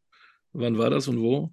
Wann 0.52 0.78
war 0.78 0.90
das 0.90 1.08
und 1.08 1.20
wo? 1.20 1.52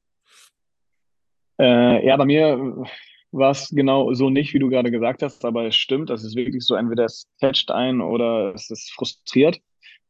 Äh, 1.60 2.06
ja, 2.06 2.15
bei 2.17 2.25
mir 2.25 2.86
war 3.32 3.51
es 3.51 3.69
genau 3.69 4.13
so 4.13 4.29
nicht, 4.29 4.53
wie 4.53 4.60
du 4.60 4.69
gerade 4.69 4.91
gesagt 4.91 5.23
hast, 5.23 5.43
aber 5.45 5.65
es 5.65 5.75
stimmt, 5.75 6.10
das 6.10 6.23
ist 6.23 6.36
wirklich 6.36 6.63
so, 6.63 6.75
entweder 6.75 7.06
es 7.06 7.27
catcht 7.39 7.71
ein 7.71 8.01
oder 8.01 8.53
es 8.53 8.69
ist 8.69 8.91
frustriert. 8.93 9.60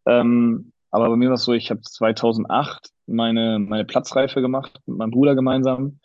Ähm, 0.05 0.73
aber 0.91 1.09
bei 1.09 1.15
mir 1.15 1.29
war 1.29 1.35
es 1.35 1.43
so, 1.43 1.53
ich 1.53 1.71
habe 1.71 1.81
2008 1.81 2.89
meine, 3.07 3.59
meine 3.59 3.85
Platzreife 3.85 4.41
gemacht 4.41 4.79
mit 4.85 4.97
meinem 4.97 5.11
Bruder 5.11 5.35
gemeinsam 5.35 5.99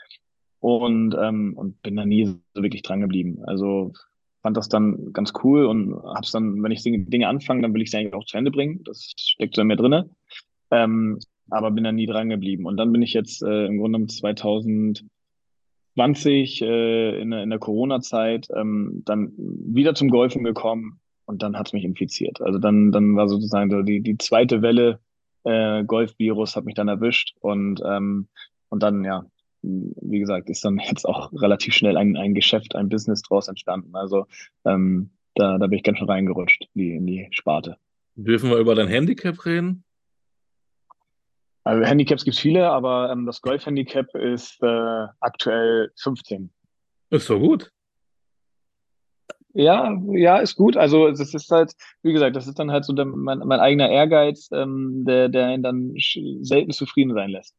und, 0.60 1.16
ähm, 1.20 1.54
und 1.56 1.80
bin 1.82 1.96
da 1.96 2.04
nie 2.04 2.26
so 2.26 2.62
wirklich 2.62 2.82
dran 2.82 3.00
geblieben. 3.00 3.42
Also 3.46 3.92
fand 4.42 4.56
das 4.56 4.68
dann 4.68 5.12
ganz 5.12 5.32
cool 5.42 5.66
und 5.66 5.94
hab's 6.02 6.32
dann, 6.32 6.62
wenn 6.62 6.72
ich 6.72 6.82
Dinge 6.82 7.28
anfange, 7.28 7.62
dann 7.62 7.74
will 7.74 7.82
ich 7.82 7.90
sie 7.90 7.98
eigentlich 7.98 8.14
auch 8.14 8.24
zu 8.24 8.36
Ende 8.36 8.50
bringen. 8.50 8.82
Das 8.84 9.12
steckt 9.16 9.54
so 9.54 9.62
in 9.62 9.68
mir 9.68 9.76
drinne. 9.76 10.10
Ähm, 10.70 11.18
aber 11.50 11.70
bin 11.70 11.84
da 11.84 11.92
nie 11.92 12.06
dran 12.06 12.28
geblieben. 12.28 12.66
Und 12.66 12.76
dann 12.76 12.92
bin 12.92 13.02
ich 13.02 13.14
jetzt 13.14 13.42
äh, 13.42 13.66
im 13.66 13.78
Grunde 13.78 14.06
2020 14.06 16.62
äh, 16.62 17.20
in, 17.20 17.32
in 17.32 17.50
der 17.50 17.58
Corona-Zeit 17.58 18.48
ähm, 18.54 19.02
dann 19.04 19.32
wieder 19.36 19.94
zum 19.94 20.10
Golfen 20.10 20.44
gekommen 20.44 21.00
und 21.24 21.42
dann 21.42 21.58
hat's 21.58 21.72
mich 21.72 21.84
infiziert. 21.84 22.40
Also 22.40 22.58
dann, 22.58 22.92
dann 22.92 23.16
war 23.16 23.28
sozusagen 23.28 23.70
so 23.70 23.82
die, 23.82 24.00
die 24.00 24.18
zweite 24.18 24.62
Welle 24.62 25.00
äh, 25.44 25.84
Golf-Virus 25.84 26.56
hat 26.56 26.64
mich 26.64 26.74
dann 26.74 26.88
erwischt 26.88 27.34
und, 27.40 27.80
ähm, 27.84 28.28
und 28.68 28.82
dann, 28.82 29.04
ja, 29.04 29.24
wie 29.62 30.18
gesagt, 30.18 30.50
ist 30.50 30.64
dann 30.64 30.78
jetzt 30.88 31.04
auch 31.04 31.32
relativ 31.32 31.74
schnell 31.74 31.96
ein, 31.96 32.16
ein 32.16 32.34
Geschäft, 32.34 32.74
ein 32.74 32.88
Business 32.88 33.22
draus 33.22 33.48
entstanden. 33.48 33.94
Also 33.94 34.26
ähm, 34.64 35.10
da, 35.34 35.58
da 35.58 35.66
bin 35.66 35.78
ich 35.78 35.84
ganz 35.84 35.98
schön 35.98 36.08
reingerutscht 36.08 36.68
in 36.74 36.80
die, 36.80 36.94
in 36.94 37.06
die 37.06 37.28
Sparte. 37.30 37.76
Dürfen 38.16 38.50
wir 38.50 38.58
über 38.58 38.74
dein 38.74 38.88
Handicap 38.88 39.44
reden? 39.46 39.84
Also 41.64 41.84
Handicaps 41.84 42.24
gibt 42.24 42.34
es 42.34 42.40
viele, 42.40 42.70
aber 42.70 43.10
ähm, 43.12 43.26
das 43.26 43.42
Golf-Handicap 43.42 44.14
ist 44.14 44.62
äh, 44.62 45.06
aktuell 45.20 45.92
15. 46.00 46.50
Ist 47.10 47.28
doch 47.28 47.38
gut. 47.38 47.70
Ja, 49.52 50.00
ja, 50.12 50.38
ist 50.38 50.56
gut. 50.56 50.76
Also 50.76 51.08
das 51.10 51.34
ist 51.34 51.50
halt, 51.50 51.72
wie 52.02 52.12
gesagt, 52.12 52.36
das 52.36 52.46
ist 52.46 52.58
dann 52.58 52.70
halt 52.70 52.84
so 52.84 52.92
der, 52.92 53.04
mein, 53.04 53.40
mein 53.40 53.60
eigener 53.60 53.90
Ehrgeiz, 53.90 54.48
ähm, 54.52 55.04
der, 55.06 55.28
der 55.28 55.54
ihn 55.54 55.62
dann 55.62 55.94
selten 56.42 56.72
zufrieden 56.72 57.12
sein 57.14 57.30
lässt. 57.30 57.54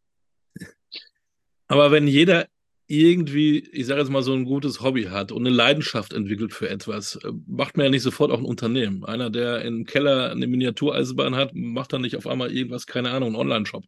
Aber 1.70 1.92
wenn 1.92 2.08
jeder 2.08 2.48
irgendwie, 2.88 3.60
ich 3.72 3.86
sage 3.86 4.02
jetzt 4.02 4.10
mal, 4.10 4.24
so 4.24 4.34
ein 4.34 4.46
gutes 4.46 4.82
Hobby 4.82 5.04
hat 5.04 5.32
und 5.32 5.46
eine 5.46 5.56
Leidenschaft 5.56 6.12
entwickelt 6.12 6.54
für 6.54 6.68
etwas, 6.68 7.16
äh, 7.18 7.32
macht 7.46 7.78
man 7.78 7.86
ja 7.86 7.92
nicht 7.92 8.02
sofort 8.02 8.32
auch 8.32 8.40
ein 8.40 8.46
Unternehmen. 8.46 9.06
Einer, 9.06 9.30
der 9.30 9.62
im 9.62 9.86
Keller 9.86 10.32
eine 10.32 10.48
Miniatureisenbahn 10.48 11.36
hat, 11.36 11.54
macht 11.54 11.94
dann 11.94 12.02
nicht 12.02 12.18
auf 12.18 12.26
einmal 12.26 12.52
irgendwas, 12.52 12.88
keine 12.88 13.12
Ahnung, 13.12 13.30
einen 13.30 13.36
Online-Shop. 13.36 13.86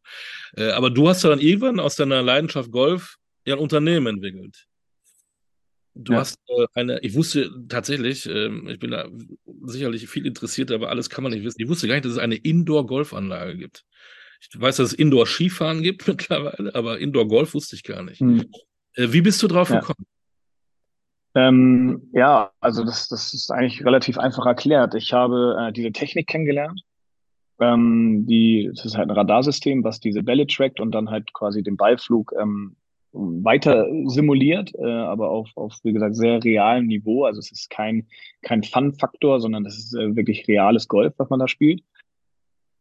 Äh, 0.55 0.69
aber 0.69 0.91
du 0.91 1.09
hast 1.09 1.23
ja 1.23 1.31
dann 1.31 1.39
irgendwann 1.39 1.79
aus 1.79 1.95
deiner 1.95 2.21
Leidenschaft 2.21 2.71
Golf 2.71 3.17
ja 3.43 3.55
ein 3.55 3.59
Unternehmen 3.59 4.05
entwickelt. 4.05 4.67
Du 5.95 6.13
ja. 6.13 6.19
hast 6.19 6.37
äh, 6.47 6.67
eine, 6.75 6.99
ich 6.99 7.15
wusste 7.15 7.49
tatsächlich, 7.67 8.27
ähm, 8.27 8.67
ich 8.67 8.77
bin 8.77 8.91
da 8.91 9.09
sicherlich 9.63 10.07
viel 10.07 10.27
interessiert, 10.27 10.71
aber 10.71 10.89
alles 10.89 11.09
kann 11.09 11.23
man 11.23 11.33
nicht 11.33 11.43
wissen. 11.43 11.59
Ich 11.59 11.67
wusste 11.67 11.87
gar 11.87 11.95
nicht, 11.95 12.05
dass 12.05 12.13
es 12.13 12.19
eine 12.19 12.35
Indoor-Golfanlage 12.35 13.57
gibt. 13.57 13.83
Ich 14.41 14.59
weiß, 14.59 14.77
dass 14.77 14.89
es 14.89 14.93
Indoor-Skifahren 14.93 15.81
gibt 15.81 16.07
mittlerweile, 16.07 16.73
aber 16.75 16.99
Indoor-Golf 16.99 17.53
wusste 17.53 17.75
ich 17.75 17.83
gar 17.83 18.03
nicht. 18.03 18.19
Hm. 18.19 18.45
Äh, 18.95 19.07
wie 19.11 19.21
bist 19.21 19.41
du 19.43 19.47
drauf 19.47 19.69
ja. 19.69 19.79
gekommen? 19.79 20.05
Ähm, 21.33 22.09
ja, 22.13 22.51
also 22.59 22.83
das, 22.83 23.07
das 23.07 23.33
ist 23.33 23.51
eigentlich 23.51 23.85
relativ 23.85 24.17
einfach 24.17 24.45
erklärt. 24.45 24.95
Ich 24.95 25.13
habe 25.13 25.55
äh, 25.59 25.71
diese 25.71 25.91
Technik 25.91 26.27
kennengelernt. 26.27 26.81
Ähm, 27.59 28.25
die, 28.27 28.69
das 28.75 28.85
ist 28.85 28.97
halt 28.97 29.09
ein 29.09 29.15
Radarsystem, 29.15 29.83
was 29.83 29.99
diese 29.99 30.23
Bälle 30.23 30.47
trackt 30.47 30.79
und 30.79 30.91
dann 30.91 31.09
halt 31.09 31.31
quasi 31.33 31.63
den 31.63 31.77
Ballflug 31.77 32.33
ähm, 32.41 32.75
weiter 33.13 33.85
simuliert, 34.05 34.73
äh, 34.75 34.85
aber 34.85 35.29
auf, 35.29 35.49
auf, 35.55 35.77
wie 35.83 35.93
gesagt, 35.93 36.15
sehr 36.15 36.43
realem 36.43 36.87
Niveau. 36.87 37.25
Also 37.25 37.39
es 37.39 37.51
ist 37.51 37.69
kein, 37.69 38.07
kein 38.41 38.63
Fun-Faktor, 38.63 39.39
sondern 39.39 39.63
das 39.63 39.77
ist 39.77 39.93
äh, 39.93 40.15
wirklich 40.15 40.47
reales 40.47 40.87
Golf, 40.87 41.13
was 41.17 41.29
man 41.29 41.39
da 41.39 41.47
spielt. 41.47 41.83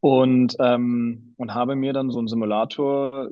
Und, 0.00 0.56
ähm, 0.60 1.34
und 1.36 1.54
habe 1.54 1.76
mir 1.76 1.92
dann 1.92 2.10
so 2.10 2.18
einen 2.18 2.28
Simulator 2.28 3.28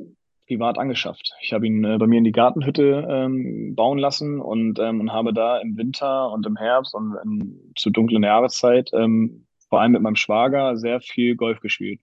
privat 0.46 0.78
angeschafft. 0.78 1.34
Ich 1.42 1.52
habe 1.52 1.66
ihn 1.66 1.84
äh, 1.84 1.98
bei 1.98 2.06
mir 2.06 2.18
in 2.18 2.24
die 2.24 2.32
Gartenhütte 2.32 3.06
ähm, 3.08 3.74
bauen 3.74 3.98
lassen 3.98 4.40
und, 4.40 4.78
ähm, 4.78 5.00
und 5.00 5.12
habe 5.12 5.32
da 5.32 5.58
im 5.58 5.76
Winter 5.76 6.30
und 6.30 6.46
im 6.46 6.56
Herbst 6.56 6.94
und 6.94 7.16
in, 7.24 7.72
zu 7.76 7.90
dunklen 7.90 8.22
Jahreszeit 8.22 8.90
ähm, 8.94 9.46
vor 9.68 9.80
allem 9.80 9.92
mit 9.92 10.02
meinem 10.02 10.16
Schwager 10.16 10.76
sehr 10.76 11.00
viel 11.00 11.36
Golf 11.36 11.60
gespielt. 11.60 12.00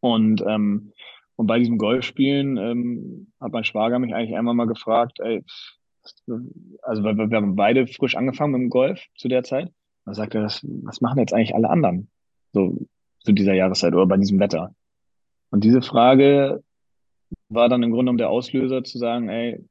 Und, 0.00 0.42
ähm, 0.46 0.92
und 1.36 1.46
bei 1.46 1.58
diesem 1.58 1.78
Golfspielen 1.78 2.56
ähm, 2.56 3.32
hat 3.40 3.52
mein 3.52 3.64
Schwager 3.64 3.98
mich 3.98 4.14
eigentlich 4.14 4.36
einmal 4.36 4.54
mal 4.54 4.66
gefragt, 4.66 5.20
ey, 5.20 5.44
also 6.82 7.04
wir, 7.04 7.30
wir 7.30 7.36
haben 7.36 7.56
beide 7.56 7.86
frisch 7.86 8.16
angefangen 8.16 8.52
mit 8.52 8.62
dem 8.62 8.70
Golf 8.70 9.04
zu 9.16 9.28
der 9.28 9.42
Zeit. 9.42 9.70
Da 10.06 10.14
sagte 10.14 10.38
er, 10.38 10.44
was 10.44 11.00
machen 11.00 11.18
jetzt 11.18 11.34
eigentlich 11.34 11.54
alle 11.54 11.68
anderen? 11.68 12.10
So 12.52 12.78
zu 13.28 13.34
dieser 13.34 13.52
Jahreszeit 13.52 13.92
oder 13.92 14.06
bei 14.06 14.16
diesem 14.16 14.40
Wetter. 14.40 14.74
Und 15.50 15.62
diese 15.62 15.82
Frage 15.82 16.62
war 17.50 17.68
dann 17.68 17.82
im 17.82 17.90
Grunde 17.90 18.04
genommen 18.04 18.18
der 18.18 18.30
Auslöser 18.30 18.84
zu 18.84 18.96
sagen, 18.96 19.28
ey, 19.28 19.62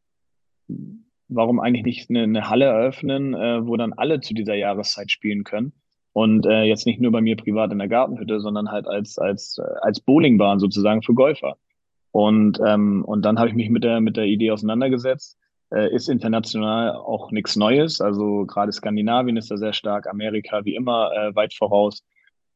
warum 1.28 1.60
eigentlich 1.60 1.84
nicht 1.84 2.10
eine, 2.12 2.22
eine 2.22 2.50
Halle 2.52 2.65
eröffnen, 2.65 3.34
äh, 3.34 3.65
wo 3.65 3.76
dann 3.76 3.93
alle 3.93 4.22
zu 4.22 4.36
dieser 4.36 4.54
Jahreszeit 4.54 5.10
spielen 5.10 5.43
können? 5.43 5.74
Und 6.13 6.46
äh, 6.46 6.65
jetzt 6.65 6.86
nicht 6.86 7.02
nur 7.02 7.12
bei 7.12 7.22
mir 7.22 7.36
privat 7.36 7.72
in 7.72 7.80
der 7.80 7.88
Gartenhütte, 7.88 8.39
sondern 8.41 8.70
halt 8.70 8.88
als, 8.88 9.17
als, 9.17 9.60
als 9.82 10.02
Bowlingbahn 10.02 10.60
sozusagen 10.60 11.02
für 11.02 11.15
Golfer. 11.15 11.58
Und, 12.12 12.60
ähm, 12.63 13.04
und 13.06 13.26
dann 13.26 13.39
habe 13.39 13.50
ich 13.50 13.56
mich 13.56 13.72
mit 13.72 13.84
der, 13.84 14.02
mit 14.02 14.17
der 14.17 14.26
Idee 14.26 14.52
auseinandergesetzt. 14.52 15.36
Äh, 15.74 15.93
ist 15.96 16.10
international 16.10 16.91
auch 16.91 17.32
nichts 17.32 17.56
Neues. 17.56 18.02
Also 18.02 18.46
gerade 18.46 18.72
Skandinavien 18.72 19.36
ist 19.36 19.50
da 19.50 19.58
sehr 19.58 19.74
stark, 19.74 20.08
Amerika 20.08 20.63
wie 20.63 20.76
immer 20.76 21.12
äh, 21.12 21.36
weit 21.36 21.56
voraus. 21.56 22.04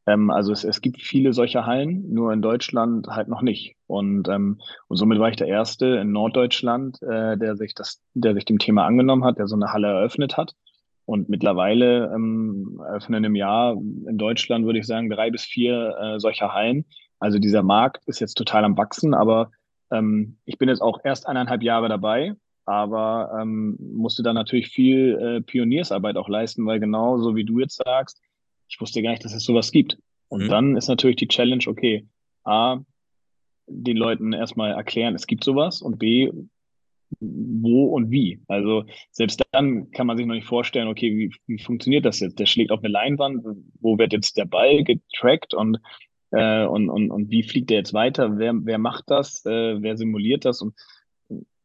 Ähm, 0.07 0.29
also 0.29 0.51
es, 0.51 0.63
es 0.63 0.81
gibt 0.81 1.01
viele 1.01 1.33
solcher 1.33 1.65
Hallen, 1.65 2.11
nur 2.13 2.33
in 2.33 2.41
Deutschland 2.41 3.07
halt 3.07 3.27
noch 3.27 3.41
nicht. 3.41 3.75
Und, 3.87 4.27
ähm, 4.29 4.59
und 4.87 4.97
somit 4.97 5.19
war 5.19 5.29
ich 5.29 5.35
der 5.35 5.47
Erste 5.47 5.85
in 5.97 6.11
Norddeutschland, 6.11 7.01
äh, 7.03 7.37
der 7.37 7.55
sich 7.55 7.75
das, 7.75 8.01
der 8.13 8.33
sich 8.33 8.45
dem 8.45 8.59
Thema 8.59 8.85
angenommen 8.85 9.23
hat, 9.23 9.37
der 9.37 9.47
so 9.47 9.55
eine 9.55 9.73
Halle 9.73 9.87
eröffnet 9.87 10.37
hat. 10.37 10.55
Und 11.05 11.29
mittlerweile 11.29 12.11
ähm, 12.13 12.79
eröffnen 12.85 13.23
im 13.23 13.35
Jahr 13.35 13.73
in 13.73 14.17
Deutschland, 14.17 14.65
würde 14.65 14.79
ich 14.79 14.87
sagen, 14.87 15.09
drei 15.09 15.29
bis 15.29 15.43
vier 15.43 15.95
äh, 15.99 16.19
solcher 16.19 16.53
Hallen. 16.53 16.85
Also 17.19 17.37
dieser 17.37 17.63
Markt 17.63 18.03
ist 18.07 18.19
jetzt 18.19 18.35
total 18.35 18.63
am 18.63 18.77
Wachsen, 18.77 19.13
aber 19.13 19.51
ähm, 19.91 20.37
ich 20.45 20.57
bin 20.57 20.69
jetzt 20.69 20.81
auch 20.81 20.99
erst 21.03 21.27
eineinhalb 21.27 21.63
Jahre 21.63 21.89
dabei, 21.89 22.35
aber 22.65 23.37
ähm, 23.39 23.77
musste 23.79 24.23
da 24.23 24.33
natürlich 24.33 24.69
viel 24.69 25.17
äh, 25.19 25.41
Pioniersarbeit 25.41 26.17
auch 26.17 26.29
leisten, 26.29 26.65
weil 26.65 26.79
genau 26.79 27.17
so 27.17 27.35
wie 27.35 27.43
du 27.43 27.59
jetzt 27.59 27.81
sagst, 27.83 28.21
ich 28.71 28.79
wusste 28.79 29.01
gar 29.01 29.11
nicht, 29.11 29.25
dass 29.25 29.35
es 29.35 29.43
sowas 29.43 29.71
gibt. 29.71 29.97
Und 30.29 30.43
mhm. 30.43 30.49
dann 30.49 30.77
ist 30.77 30.87
natürlich 30.87 31.17
die 31.17 31.27
Challenge, 31.27 31.63
okay, 31.67 32.07
A, 32.43 32.79
den 33.67 33.97
Leuten 33.97 34.33
erstmal 34.33 34.71
erklären, 34.71 35.13
es 35.13 35.27
gibt 35.27 35.43
sowas 35.43 35.81
und 35.81 35.99
B, 35.99 36.31
wo 37.19 37.87
und 37.87 38.09
wie. 38.09 38.41
Also 38.47 38.85
selbst 39.11 39.43
dann 39.51 39.91
kann 39.91 40.07
man 40.07 40.17
sich 40.17 40.25
noch 40.25 40.35
nicht 40.35 40.47
vorstellen, 40.47 40.87
okay, 40.87 41.15
wie, 41.17 41.35
wie 41.47 41.61
funktioniert 41.61 42.05
das 42.05 42.21
jetzt? 42.21 42.39
Der 42.39 42.45
schlägt 42.45 42.71
auf 42.71 42.79
eine 42.79 42.91
Leinwand, 42.91 43.43
wo 43.81 43.97
wird 43.97 44.13
jetzt 44.13 44.37
der 44.37 44.45
Ball 44.45 44.83
getrackt 44.83 45.53
und, 45.53 45.79
äh, 46.31 46.65
und, 46.65 46.89
und, 46.89 47.11
und 47.11 47.29
wie 47.29 47.43
fliegt 47.43 47.69
der 47.69 47.77
jetzt 47.79 47.93
weiter? 47.93 48.37
Wer, 48.37 48.53
wer 48.63 48.77
macht 48.77 49.05
das? 49.07 49.45
Äh, 49.45 49.81
wer 49.81 49.97
simuliert 49.97 50.45
das? 50.45 50.61
Und 50.61 50.75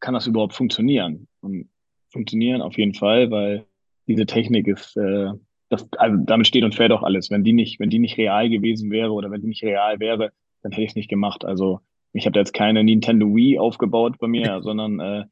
kann 0.01 0.13
das 0.13 0.27
überhaupt 0.27 0.53
funktionieren? 0.53 1.29
Und 1.39 1.69
funktionieren 2.11 2.61
auf 2.61 2.77
jeden 2.77 2.93
Fall, 2.93 3.31
weil 3.31 3.65
diese 4.07 4.25
Technik 4.25 4.67
ist 4.67 4.97
äh, 4.97 5.31
das, 5.69 5.87
also 5.97 6.17
damit 6.25 6.47
steht 6.47 6.63
und 6.63 6.75
fällt 6.75 6.91
auch 6.91 7.03
alles. 7.03 7.29
Wenn 7.29 7.43
die 7.43 7.53
nicht, 7.53 7.79
wenn 7.79 7.89
die 7.89 7.99
nicht 7.99 8.17
real 8.17 8.49
gewesen 8.49 8.91
wäre 8.91 9.11
oder 9.11 9.31
wenn 9.31 9.41
die 9.41 9.47
nicht 9.47 9.63
real 9.63 9.99
wäre, 9.99 10.31
dann 10.61 10.71
hätte 10.71 10.83
ich 10.83 10.91
es 10.91 10.95
nicht 10.95 11.09
gemacht. 11.09 11.45
Also 11.45 11.81
ich 12.13 12.25
habe 12.25 12.33
da 12.33 12.39
jetzt 12.39 12.53
keine 12.53 12.83
Nintendo 12.83 13.27
Wii 13.35 13.59
aufgebaut 13.59 14.17
bei 14.19 14.27
mir, 14.27 14.61
sondern 14.63 14.99
äh, 14.99 15.25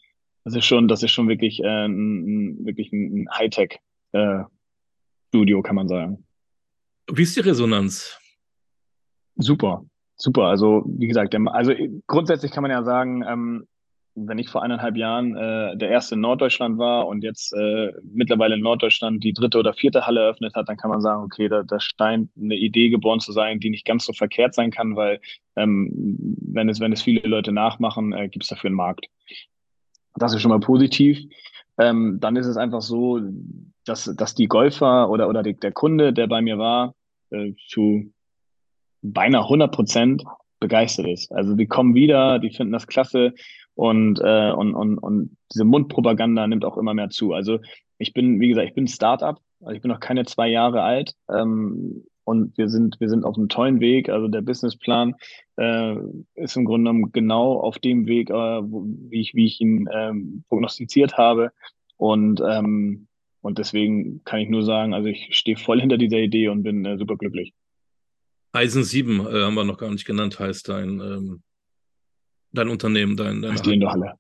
das 0.44 0.56
ist 0.56 0.66
schon, 0.66 0.88
das 0.88 1.04
ist 1.04 1.12
schon 1.12 1.28
wirklich 1.28 1.64
äh, 1.64 1.86
ein, 1.86 2.66
wirklich 2.66 2.92
ein 2.92 3.28
Hightech 3.34 3.80
äh, 4.12 4.44
Studio, 5.30 5.62
kann 5.62 5.76
man 5.76 5.88
sagen. 5.88 6.26
Wie 7.12 7.24
ist 7.24 7.36
die 7.36 7.42
Resonanz? 7.42 8.20
Super, 9.36 9.86
super. 10.16 10.46
Also 10.46 10.84
wie 10.86 11.08
gesagt, 11.08 11.36
also 11.36 11.74
grundsätzlich 12.08 12.52
kann 12.52 12.62
man 12.62 12.72
ja 12.72 12.84
sagen, 12.84 13.24
ähm, 13.28 13.68
wenn 14.16 14.38
ich 14.40 14.50
vor 14.50 14.64
eineinhalb 14.64 14.96
Jahren 14.96 15.36
äh, 15.36 15.76
der 15.78 15.90
erste 15.90 16.16
in 16.16 16.22
Norddeutschland 16.22 16.78
war 16.78 17.08
und 17.08 17.24
jetzt 17.24 17.54
äh, 17.54 17.92
mittlerweile 18.04 18.56
in 18.56 18.62
Norddeutschland 18.62 19.24
die 19.24 19.34
dritte 19.34 19.60
oder 19.60 19.74
vierte 19.74 20.08
Halle 20.08 20.22
eröffnet 20.22 20.56
hat, 20.56 20.70
dann 20.70 20.78
kann 20.78 20.90
man 20.90 21.02
sagen, 21.02 21.24
okay, 21.24 21.50
da, 21.50 21.64
da 21.64 21.80
scheint 21.80 22.32
eine 22.40 22.56
Idee 22.56 22.90
geboren 22.90 23.20
zu 23.20 23.34
sein, 23.34 23.60
die 23.60 23.70
nicht 23.70 23.86
ganz 23.86 24.06
so 24.06 24.14
verkehrt 24.14 24.54
sein 24.54 24.72
kann, 24.72 24.96
weil 24.96 25.20
ähm, 25.58 25.92
wenn 26.42 26.70
es 26.70 26.80
wenn 26.80 26.94
es 26.94 27.02
viele 27.02 27.28
Leute 27.28 27.52
nachmachen, 27.52 28.14
äh, 28.14 28.30
gibt 28.30 28.44
es 28.44 28.50
dafür 28.50 28.70
einen 28.70 28.78
Markt. 28.78 29.08
Das 30.16 30.34
ist 30.34 30.42
schon 30.42 30.52
mal 30.52 30.62
positiv. 30.62 31.20
Ähm, 31.78 32.18
dann 32.22 32.38
ist 32.38 32.48
es 32.48 32.56
einfach 32.56 32.82
so, 32.82 33.20
dass 33.84 34.06
dass 34.16 34.34
die 34.34 34.48
Golfer 34.48 35.10
oder 35.10 35.28
oder 35.28 35.44
die, 35.44 35.60
der 35.60 35.74
Kunde, 35.74 36.14
der 36.14 36.28
bei 36.28 36.42
mir 36.42 36.58
war, 36.58 36.96
äh, 37.32 37.52
zu 37.68 38.14
beinahe 39.02 39.44
100 39.44 39.74
Prozent 39.74 40.24
begeistert 40.62 41.08
ist. 41.08 41.32
Also 41.34 41.54
die 41.54 41.68
kommen 41.68 41.94
wieder, 41.96 42.40
die 42.40 42.50
finden 42.50 42.72
das 42.72 42.88
klasse 42.88 43.34
und, 43.76 44.20
äh, 44.24 44.52
und, 44.52 44.74
und, 44.74 44.98
und 44.98 45.38
diese 45.54 45.66
Mundpropaganda 45.66 46.48
nimmt 46.48 46.66
auch 46.66 46.78
immer 46.78 46.94
mehr 46.94 47.10
zu. 47.10 47.34
Also 47.34 47.60
ich 47.98 48.14
bin, 48.14 48.40
wie 48.40 48.50
gesagt, 48.50 48.68
ich 48.68 48.74
bin 48.74 48.88
Startup, 48.88 49.38
also 49.62 49.76
ich 49.76 49.82
bin 49.82 49.92
noch 49.92 50.00
keine 50.00 50.26
zwei 50.26 50.48
Jahre 50.48 50.82
alt. 50.82 51.14
Ähm, 51.30 52.06
und 52.26 52.58
wir 52.58 52.70
sind, 52.70 53.00
wir 53.00 53.08
sind 53.08 53.24
auf 53.24 53.38
einem 53.38 53.50
tollen 53.50 53.80
Weg. 53.80 54.10
Also 54.10 54.28
der 54.28 54.42
Businessplan 54.42 55.14
äh, 55.58 55.96
ist 56.34 56.58
im 56.58 56.66
Grunde 56.66 56.90
genommen 56.90 57.12
genau 57.12 57.60
auf 57.60 57.78
dem 57.78 58.08
Weg, 58.08 58.32
äh, 58.32 58.34
wo, 58.34 58.86
wie, 59.10 59.22
ich, 59.22 59.36
wie 59.36 59.46
ich 59.46 59.62
ihn 59.62 59.88
ähm, 59.94 60.44
prognostiziert 60.50 61.18
habe. 61.18 61.52
Und, 61.98 62.42
ähm, 62.42 63.08
und 63.42 63.60
deswegen 63.60 64.24
kann 64.24 64.40
ich 64.40 64.50
nur 64.50 64.64
sagen, 64.64 64.94
also 64.96 65.08
ich 65.08 65.30
stehe 65.38 65.56
voll 65.56 65.80
hinter 65.80 65.98
dieser 65.98 66.18
Idee 66.18 66.50
und 66.50 66.64
bin 66.64 66.84
äh, 66.84 66.98
super 66.98 67.16
glücklich. 67.16 67.54
Eisen 68.54 68.84
7 68.84 69.20
äh, 69.20 69.44
haben 69.44 69.54
wir 69.54 69.64
noch 69.64 69.78
gar 69.78 69.92
nicht 69.92 70.06
genannt, 70.06 70.40
heißt 70.40 70.68
dein 70.70 71.00
ähm, 71.02 71.44
dein 72.56 72.70
Unternehmen, 72.70 73.16
dein, 73.18 73.42
deine 73.42 73.62
die 73.62 73.74
in 73.74 73.88
Halle. 73.88 74.14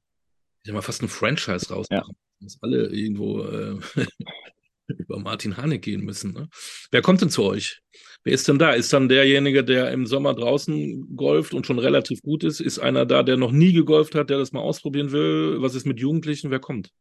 Ich 0.63 0.69
habe 0.69 0.77
mal 0.77 0.81
fast 0.81 1.01
ein 1.03 1.09
Franchise 1.09 1.73
rausmachen, 1.73 1.89
ja. 1.89 2.15
dass 2.41 2.57
alle 2.61 2.87
irgendwo 2.87 3.43
äh, 3.43 3.77
über 4.87 5.19
Martin 5.19 5.57
Hanek 5.57 5.81
gehen 5.81 6.03
müssen. 6.03 6.33
Ne? 6.33 6.47
Wer 6.91 7.01
kommt 7.01 7.21
denn 7.21 7.29
zu 7.29 7.43
euch? 7.43 7.81
Wer 8.23 8.33
ist 8.33 8.47
denn 8.47 8.57
da? 8.57 8.71
Ist 8.71 8.91
dann 8.91 9.07
derjenige, 9.07 9.63
der 9.63 9.91
im 9.91 10.07
Sommer 10.07 10.33
draußen 10.33 11.15
golft 11.15 11.53
und 11.53 11.67
schon 11.67 11.77
relativ 11.77 12.23
gut 12.23 12.43
ist? 12.43 12.59
Ist 12.59 12.79
einer 12.79 13.05
da, 13.05 13.21
der 13.21 13.37
noch 13.37 13.51
nie 13.51 13.73
gegolft 13.73 14.15
hat, 14.15 14.31
der 14.31 14.39
das 14.39 14.51
mal 14.51 14.61
ausprobieren 14.61 15.11
will? 15.11 15.61
Was 15.61 15.75
ist 15.75 15.85
mit 15.85 15.99
Jugendlichen? 15.99 16.49
Wer 16.49 16.59
kommt? 16.59 16.91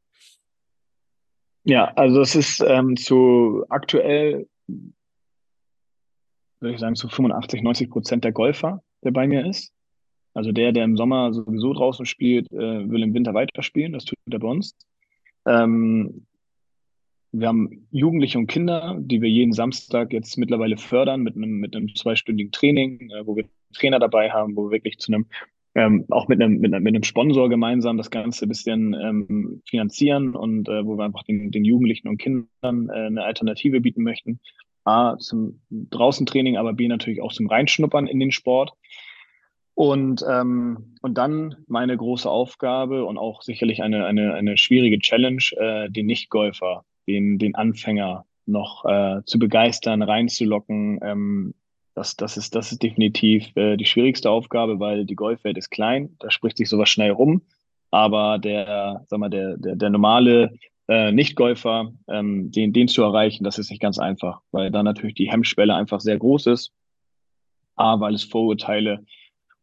Ja, 1.64 1.86
also 1.94 2.20
es 2.20 2.34
ist 2.34 2.60
ähm, 2.60 2.96
zu 2.98 3.64
aktuell, 3.70 4.46
würde 6.60 6.74
ich 6.74 6.80
sagen, 6.80 6.94
zu 6.94 7.08
85, 7.08 7.62
90 7.62 7.90
Prozent 7.90 8.24
der 8.24 8.32
Golfer, 8.32 8.82
der 9.02 9.12
bei 9.12 9.26
mir 9.26 9.46
ist. 9.46 9.73
Also 10.34 10.52
der, 10.52 10.72
der 10.72 10.84
im 10.84 10.96
Sommer 10.96 11.32
sowieso 11.32 11.72
draußen 11.72 12.06
spielt, 12.06 12.52
äh, 12.52 12.90
will 12.90 13.02
im 13.02 13.14
Winter 13.14 13.34
weiterspielen. 13.34 13.92
Das 13.92 14.04
tut 14.04 14.18
er 14.30 14.38
bei 14.38 14.48
uns. 14.48 14.76
Ähm, 15.46 16.26
wir 17.32 17.48
haben 17.48 17.86
Jugendliche 17.90 18.38
und 18.38 18.46
Kinder, 18.46 18.96
die 19.00 19.20
wir 19.20 19.28
jeden 19.28 19.52
Samstag 19.52 20.12
jetzt 20.12 20.36
mittlerweile 20.36 20.76
fördern 20.76 21.22
mit 21.22 21.36
einem, 21.36 21.58
mit 21.58 21.74
einem 21.74 21.94
zweistündigen 21.94 22.52
Training, 22.52 23.10
äh, 23.10 23.26
wo 23.26 23.36
wir 23.36 23.44
Trainer 23.72 23.98
dabei 23.98 24.30
haben, 24.30 24.56
wo 24.56 24.66
wir 24.66 24.70
wirklich 24.70 24.98
zu 24.98 25.12
einem 25.12 25.26
ähm, 25.76 26.04
auch 26.10 26.28
mit 26.28 26.40
einem, 26.40 26.58
mit, 26.58 26.72
einem, 26.72 26.84
mit 26.84 26.94
einem 26.94 27.02
Sponsor 27.02 27.48
gemeinsam 27.48 27.96
das 27.96 28.10
Ganze 28.10 28.46
ein 28.46 28.48
bisschen 28.48 28.94
ähm, 28.94 29.62
finanzieren 29.68 30.36
und 30.36 30.68
äh, 30.68 30.86
wo 30.86 30.96
wir 30.96 31.04
einfach 31.04 31.24
den, 31.24 31.50
den 31.50 31.64
Jugendlichen 31.64 32.06
und 32.06 32.18
Kindern 32.18 32.48
äh, 32.62 33.06
eine 33.06 33.24
Alternative 33.24 33.80
bieten 33.80 34.02
möchten. 34.02 34.38
A, 34.84 35.16
zum 35.18 35.60
Draußentraining, 35.70 36.56
aber 36.56 36.74
B, 36.74 36.86
natürlich 36.86 37.20
auch 37.22 37.32
zum 37.32 37.48
Reinschnuppern 37.48 38.06
in 38.06 38.20
den 38.20 38.30
Sport. 38.30 38.72
Und, 39.74 40.24
ähm, 40.28 40.94
und 41.02 41.18
dann 41.18 41.56
meine 41.66 41.96
große 41.96 42.30
Aufgabe 42.30 43.04
und 43.04 43.18
auch 43.18 43.42
sicherlich 43.42 43.82
eine, 43.82 44.06
eine, 44.06 44.34
eine 44.34 44.56
schwierige 44.56 45.00
Challenge, 45.00 45.42
äh, 45.56 45.90
den 45.90 46.06
Nichtgolfer, 46.06 46.84
den, 47.08 47.38
den 47.38 47.56
Anfänger 47.56 48.24
noch 48.46 48.84
äh, 48.84 49.22
zu 49.24 49.38
begeistern, 49.38 50.02
reinzulocken, 50.02 51.00
ähm, 51.02 51.54
das, 51.94 52.16
das, 52.16 52.36
ist, 52.36 52.54
das 52.54 52.72
ist 52.72 52.82
definitiv 52.82 53.56
äh, 53.56 53.76
die 53.76 53.84
schwierigste 53.84 54.30
Aufgabe, 54.30 54.80
weil 54.80 55.04
die 55.04 55.14
Golfwelt 55.14 55.56
ist 55.56 55.70
klein, 55.70 56.16
da 56.18 56.30
spricht 56.30 56.56
sich 56.56 56.68
sowas 56.68 56.88
schnell 56.88 57.12
rum. 57.12 57.42
Aber 57.90 58.38
der, 58.38 59.04
sag 59.06 59.20
mal, 59.20 59.30
der, 59.30 59.56
der, 59.56 59.76
der 59.76 59.90
normale 59.90 60.58
äh, 60.88 61.12
Nicht-Golfer, 61.12 61.92
ähm, 62.08 62.50
den, 62.50 62.72
den 62.72 62.88
zu 62.88 63.02
erreichen, 63.02 63.44
das 63.44 63.58
ist 63.58 63.70
nicht 63.70 63.80
ganz 63.80 64.00
einfach, 64.00 64.40
weil 64.50 64.72
da 64.72 64.82
natürlich 64.82 65.14
die 65.14 65.30
Hemmschwelle 65.30 65.74
einfach 65.74 66.00
sehr 66.00 66.18
groß 66.18 66.48
ist. 66.48 66.72
A, 67.76 68.00
weil 68.00 68.14
es 68.14 68.24
Vorurteile 68.24 69.04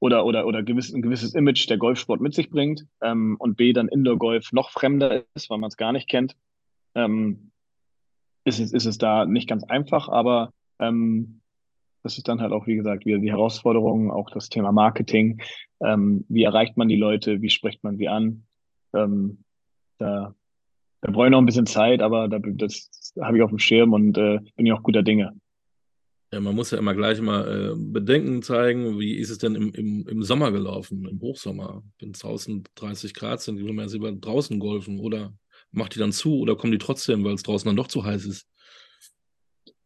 oder, 0.01 0.25
oder, 0.25 0.47
oder 0.47 0.63
gewiss, 0.63 0.91
ein 0.93 1.03
gewisses 1.03 1.35
Image 1.35 1.69
der 1.69 1.77
Golfsport 1.77 2.21
mit 2.21 2.33
sich 2.33 2.49
bringt. 2.49 2.85
Ähm, 3.01 3.35
und 3.39 3.55
B, 3.55 3.71
dann 3.71 3.87
Indoor-Golf 3.87 4.51
noch 4.51 4.71
fremder 4.71 5.23
ist, 5.35 5.49
weil 5.49 5.59
man 5.59 5.67
es 5.67 5.77
gar 5.77 5.93
nicht 5.93 6.09
kennt. 6.09 6.35
Ähm, 6.95 7.51
ist, 8.43 8.59
es, 8.59 8.73
ist 8.73 8.85
es 8.85 8.97
da 8.97 9.25
nicht 9.25 9.47
ganz 9.47 9.63
einfach, 9.63 10.09
aber 10.09 10.53
ähm, 10.79 11.41
das 12.01 12.17
ist 12.17 12.27
dann 12.27 12.41
halt 12.41 12.51
auch, 12.51 12.65
wie 12.65 12.75
gesagt, 12.75 13.05
wieder 13.05 13.19
die 13.19 13.29
Herausforderung, 13.29 14.09
auch 14.09 14.31
das 14.31 14.49
Thema 14.49 14.71
Marketing. 14.71 15.39
Ähm, 15.79 16.25
wie 16.29 16.43
erreicht 16.43 16.77
man 16.77 16.87
die 16.87 16.95
Leute? 16.95 17.43
Wie 17.43 17.51
spricht 17.51 17.83
man 17.83 17.97
sie 17.97 18.07
an? 18.07 18.47
Ähm, 18.95 19.43
da, 19.99 20.33
da 21.01 21.11
brauche 21.11 21.27
ich 21.27 21.31
noch 21.31 21.37
ein 21.37 21.45
bisschen 21.45 21.67
Zeit, 21.67 22.01
aber 22.01 22.27
da, 22.27 22.39
das 22.39 23.13
habe 23.21 23.37
ich 23.37 23.43
auf 23.43 23.51
dem 23.51 23.59
Schirm 23.59 23.93
und 23.93 24.17
äh, 24.17 24.39
bin 24.55 24.65
ja 24.65 24.73
auch 24.73 24.81
guter 24.81 25.03
Dinge. 25.03 25.39
Ja, 26.33 26.39
man 26.39 26.55
muss 26.55 26.71
ja 26.71 26.77
immer 26.77 26.95
gleich 26.95 27.19
mal 27.19 27.73
äh, 27.73 27.75
Bedenken 27.75 28.41
zeigen. 28.41 28.99
Wie 28.99 29.15
ist 29.17 29.29
es 29.29 29.37
denn 29.37 29.55
im, 29.55 29.73
im, 29.73 30.07
im 30.07 30.23
Sommer 30.23 30.51
gelaufen, 30.51 31.05
im 31.05 31.19
Hochsommer? 31.19 31.83
Wenn 31.99 32.11
es 32.11 32.19
draußen 32.19 32.63
30 32.75 33.13
Grad 33.13 33.41
sind, 33.41 33.57
will 33.57 33.73
man 33.73 33.85
jetzt 33.85 33.93
lieber 33.93 34.11
draußen 34.11 34.57
golfen 34.57 34.99
oder 34.99 35.33
macht 35.71 35.95
die 35.95 35.99
dann 35.99 36.13
zu 36.13 36.39
oder 36.39 36.55
kommen 36.55 36.71
die 36.71 36.77
trotzdem, 36.77 37.25
weil 37.25 37.33
es 37.33 37.43
draußen 37.43 37.67
dann 37.67 37.75
doch 37.75 37.87
zu 37.87 38.05
heiß 38.05 38.25
ist? 38.25 38.47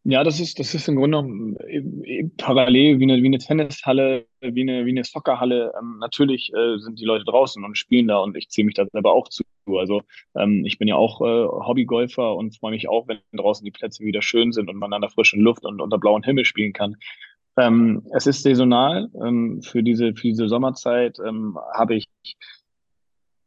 Ja, 0.04 0.22
das 0.22 0.38
ist, 0.38 0.60
das 0.60 0.72
ist 0.72 0.86
im 0.86 0.94
Grunde 0.94 1.18
genommen 1.18 1.56
äh, 1.66 2.28
parallel 2.36 3.00
wie 3.00 3.04
eine, 3.04 3.20
wie 3.24 3.26
eine 3.26 3.38
Tennishalle, 3.38 4.26
wie 4.40 4.62
eine, 4.62 4.86
wie 4.86 4.90
eine 4.90 5.02
Soccerhalle. 5.02 5.72
Ähm, 5.76 5.98
natürlich 5.98 6.52
äh, 6.54 6.78
sind 6.78 7.00
die 7.00 7.04
Leute 7.04 7.24
draußen 7.24 7.64
und 7.64 7.76
spielen 7.76 8.06
da 8.06 8.18
und 8.18 8.36
ich 8.36 8.48
ziehe 8.50 8.64
mich 8.64 8.74
da 8.74 8.86
selber 8.86 9.12
auch 9.12 9.28
zu. 9.28 9.42
Also 9.66 10.02
ähm, 10.34 10.64
ich 10.64 10.78
bin 10.78 10.88
ja 10.88 10.96
auch 10.96 11.20
äh, 11.20 11.24
Hobbygolfer 11.24 12.34
und 12.34 12.56
freue 12.56 12.72
mich 12.72 12.88
auch, 12.88 13.08
wenn 13.08 13.18
draußen 13.32 13.64
die 13.64 13.70
Plätze 13.70 14.04
wieder 14.04 14.22
schön 14.22 14.52
sind 14.52 14.70
und 14.70 14.76
man 14.76 14.92
an 14.92 15.00
der 15.00 15.10
frischen 15.10 15.40
Luft 15.40 15.64
und 15.64 15.80
unter 15.80 15.98
blauem 15.98 16.22
Himmel 16.22 16.44
spielen 16.44 16.72
kann. 16.72 16.96
Ähm, 17.56 18.02
es 18.14 18.26
ist 18.26 18.42
saisonal. 18.42 19.08
Ähm, 19.22 19.62
für, 19.62 19.82
diese, 19.82 20.14
für 20.14 20.28
diese 20.28 20.48
Sommerzeit 20.48 21.18
ähm, 21.18 21.58
habe 21.74 21.94
ich 21.96 22.06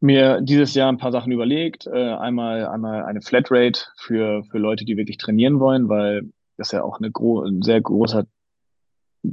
mir 0.01 0.41
dieses 0.41 0.73
Jahr 0.73 0.91
ein 0.91 0.97
paar 0.97 1.11
Sachen 1.11 1.31
überlegt. 1.31 1.87
Äh, 1.87 2.13
einmal, 2.13 2.67
einmal 2.67 3.03
eine 3.03 3.21
Flatrate 3.21 3.81
für, 3.97 4.43
für 4.45 4.57
Leute, 4.57 4.85
die 4.85 4.97
wirklich 4.97 5.17
trainieren 5.17 5.59
wollen, 5.59 5.89
weil 5.89 6.23
das 6.57 6.71
ja 6.71 6.83
auch 6.83 6.99
eine 6.99 7.11
gro 7.11 7.41
ein 7.41 7.61
sehr 7.61 7.81
großer 7.81 8.25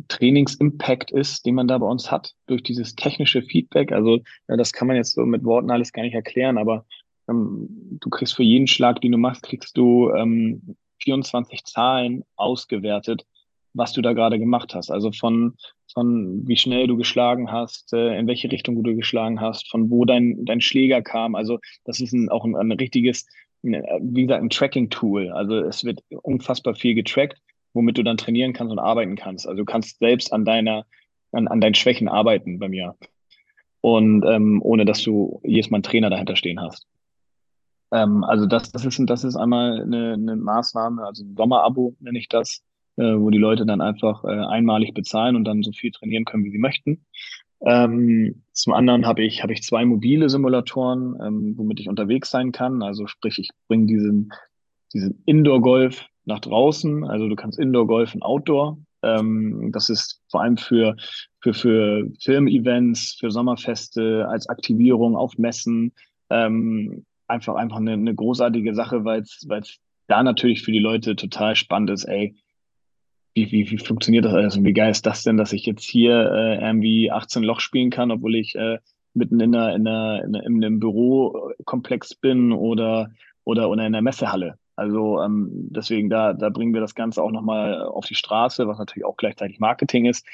Trainingsimpact 0.09 1.11
ist, 1.11 1.47
den 1.47 1.55
man 1.55 1.69
da 1.69 1.79
bei 1.79 1.87
uns 1.87 2.11
hat, 2.11 2.35
durch 2.47 2.63
dieses 2.63 2.95
technische 2.95 3.43
Feedback. 3.43 3.93
Also 3.93 4.21
ja, 4.49 4.57
das 4.57 4.73
kann 4.73 4.89
man 4.89 4.97
jetzt 4.97 5.15
so 5.15 5.25
mit 5.25 5.45
Worten 5.45 5.71
alles 5.71 5.93
gar 5.93 6.03
nicht 6.03 6.15
erklären, 6.15 6.59
aber 6.59 6.85
ähm, 7.29 7.69
du 8.01 8.11
kriegst 8.11 8.35
für 8.35 8.43
jeden 8.43 8.67
Schlag, 8.67 9.01
den 9.01 9.13
du 9.13 9.19
machst, 9.19 9.43
kriegst 9.43 9.77
du 9.77 10.11
ähm, 10.11 10.77
24 11.03 11.65
Zahlen 11.65 12.25
ausgewertet, 12.37 13.27
was 13.75 13.93
du 13.93 14.03
da 14.03 14.13
gerade 14.13 14.39
gemacht 14.39 14.75
hast. 14.75 14.91
Also 14.91 15.13
von, 15.13 15.55
von 15.93 16.47
wie 16.49 16.57
schnell 16.57 16.87
du 16.87 16.97
geschlagen 16.97 17.53
hast, 17.53 17.93
äh, 17.93 18.19
in 18.19 18.27
welche 18.27 18.51
Richtung 18.51 18.83
du 18.83 18.97
geschlagen 18.97 19.41
hast, 19.41 19.71
von 19.71 19.91
wo 19.91 20.05
dein, 20.05 20.45
dein 20.45 20.61
Schläger 20.61 21.03
kam. 21.03 21.35
Also 21.35 21.59
das 21.85 22.01
ist 22.01 22.13
ein, 22.13 22.29
auch 22.29 22.45
ein, 22.45 22.57
ein 22.57 22.73
richtiges 22.73 23.27
wie 23.63 24.23
gesagt, 24.23 24.43
ein 24.43 24.51
Tracking-Tool. 24.51 25.31
Also 25.33 25.57
es 25.57 25.85
wird 25.85 26.03
unfassbar 26.23 26.75
viel 26.75 26.95
getrackt, 26.95 27.41
womit 27.77 27.99
du 27.99 28.03
dann 28.03 28.17
trainieren 28.17 28.53
kannst 28.53 28.73
und 28.73 28.79
arbeiten 28.79 29.15
kannst. 29.15 29.47
Also 29.47 29.59
du 29.59 29.65
kannst 29.65 29.99
selbst 30.01 30.33
an 30.33 30.45
deiner, 30.45 30.85
an, 31.33 31.47
an 31.47 31.61
deinen 31.61 31.75
Schwächen 31.75 32.09
arbeiten 32.09 32.59
bei 32.59 32.69
mir. 32.69 32.97
Und 33.81 34.25
ähm, 34.27 34.61
ohne 34.63 34.85
dass 34.85 35.03
du 35.03 35.41
jedes 35.45 35.71
Mal 35.71 35.77
einen 35.77 35.83
Trainer 35.85 36.11
dahinter 36.11 36.35
stehen 36.35 36.61
hast. 36.61 36.89
Ähm, 37.93 38.25
also 38.25 38.47
das, 38.47 38.73
das, 38.73 38.85
ist, 38.85 39.01
das 39.07 39.23
ist 39.23 39.37
einmal 39.37 39.83
eine, 39.83 40.15
eine 40.15 40.37
Maßnahme, 40.37 41.05
also 41.05 41.23
ein 41.23 41.37
Sommerabo 41.37 41.95
nenne 42.01 42.19
ich 42.19 42.29
das, 42.29 42.65
äh, 42.97 43.03
wo 43.17 43.31
die 43.31 43.39
Leute 43.39 43.65
dann 43.65 43.81
einfach 43.81 44.25
äh, 44.25 44.29
einmalig 44.29 44.93
bezahlen 44.93 45.37
und 45.37 45.45
dann 45.45 45.63
so 45.63 45.71
viel 45.71 45.93
trainieren 45.93 46.25
können, 46.25 46.45
wie 46.45 46.51
sie 46.51 46.59
möchten. 46.59 47.05
Ähm, 47.61 48.43
zum 48.53 48.73
anderen 48.75 49.07
habe 49.07 49.25
ich, 49.25 49.43
habe 49.43 49.53
ich 49.53 49.63
zwei 49.63 49.85
mobile 49.85 50.29
Simulatoren, 50.29 51.17
ähm, 51.23 51.55
womit 51.57 51.81
ich 51.81 51.89
unterwegs 51.89 52.31
sein 52.31 52.53
kann. 52.53 52.83
Also 52.83 53.07
sprich, 53.07 53.39
ich 53.39 53.51
bringe 53.69 53.87
diesen, 53.87 54.33
diesen 54.93 55.23
Indoor-Golf 55.27 56.07
nach 56.27 56.41
draußen. 56.41 57.05
Also 57.05 57.29
du 57.29 57.37
kannst 57.37 57.59
Indoor-Golf 57.59 58.15
und 58.15 58.23
Outdoor. 58.23 58.79
Ähm, 59.03 59.71
das 59.73 59.89
ist 59.89 60.23
vor 60.31 60.43
allem 60.43 60.57
für, 60.57 60.97
für, 61.41 61.55
für 61.55 62.09
Filmevents, 62.21 63.17
für 63.19 63.31
Sommerfeste, 63.31 64.27
als 64.29 64.49
Aktivierung 64.49 65.17
auf 65.17 65.39
Messen. 65.39 65.93
Ähm, 66.29 67.07
einfach, 67.29 67.55
einfach 67.55 67.79
eine, 67.79 67.93
eine 67.93 68.15
großartige 68.15 68.75
Sache, 68.75 69.05
weil 69.05 69.23
es 69.23 69.47
da 70.09 70.23
natürlich 70.23 70.63
für 70.63 70.73
die 70.73 70.79
Leute 70.79 71.17
total 71.17 71.57
spannend 71.57 71.91
ist, 71.91 72.05
ey, 72.05 72.37
wie, 73.35 73.51
wie, 73.53 73.71
wie 73.71 73.79
funktioniert 73.79 74.25
das 74.25 74.33
alles 74.33 74.57
und 74.57 74.65
wie 74.65 74.73
geil 74.73 74.91
ist 74.91 75.05
das 75.05 75.23
denn, 75.23 75.37
dass 75.37 75.53
ich 75.53 75.67
jetzt 75.67 75.85
hier 75.85 76.33
äh, 76.33 76.65
irgendwie 76.65 77.11
18 77.11 77.43
Loch 77.43 77.61
spielen 77.61 77.91
kann, 77.91 78.11
obwohl 78.11 78.35
ich 78.35 78.55
äh, 78.55 78.79
mitten 79.15 79.41
in, 79.41 79.55
einer, 79.55 79.75
in, 79.75 79.87
einer, 79.87 80.25
in, 80.25 80.35
einer, 80.37 80.47
in 80.47 80.65
einem 80.65 80.81
Bürokomplex 80.81 82.15
bin 82.15 82.53
oder, 82.53 83.11
oder, 83.45 83.69
oder 83.69 83.87
in 83.87 83.93
der 83.93 84.03
Messehalle. 84.03 84.59
Also 84.77 85.21
ähm, 85.23 85.49
deswegen, 85.71 86.11
da, 86.11 86.35
da 86.35 86.51
bringen 86.51 86.75
wir 86.75 86.83
das 86.83 86.95
Ganze 86.95 87.23
auch 87.23 87.31
nochmal 87.31 87.83
auf 87.83 88.07
die 88.07 88.15
Straße, 88.15 88.69
was 88.69 88.79
natürlich 88.79 89.07
auch 89.07 89.17
gleichzeitig 89.17 89.59
Marketing 89.59 90.05
ist. 90.05 90.27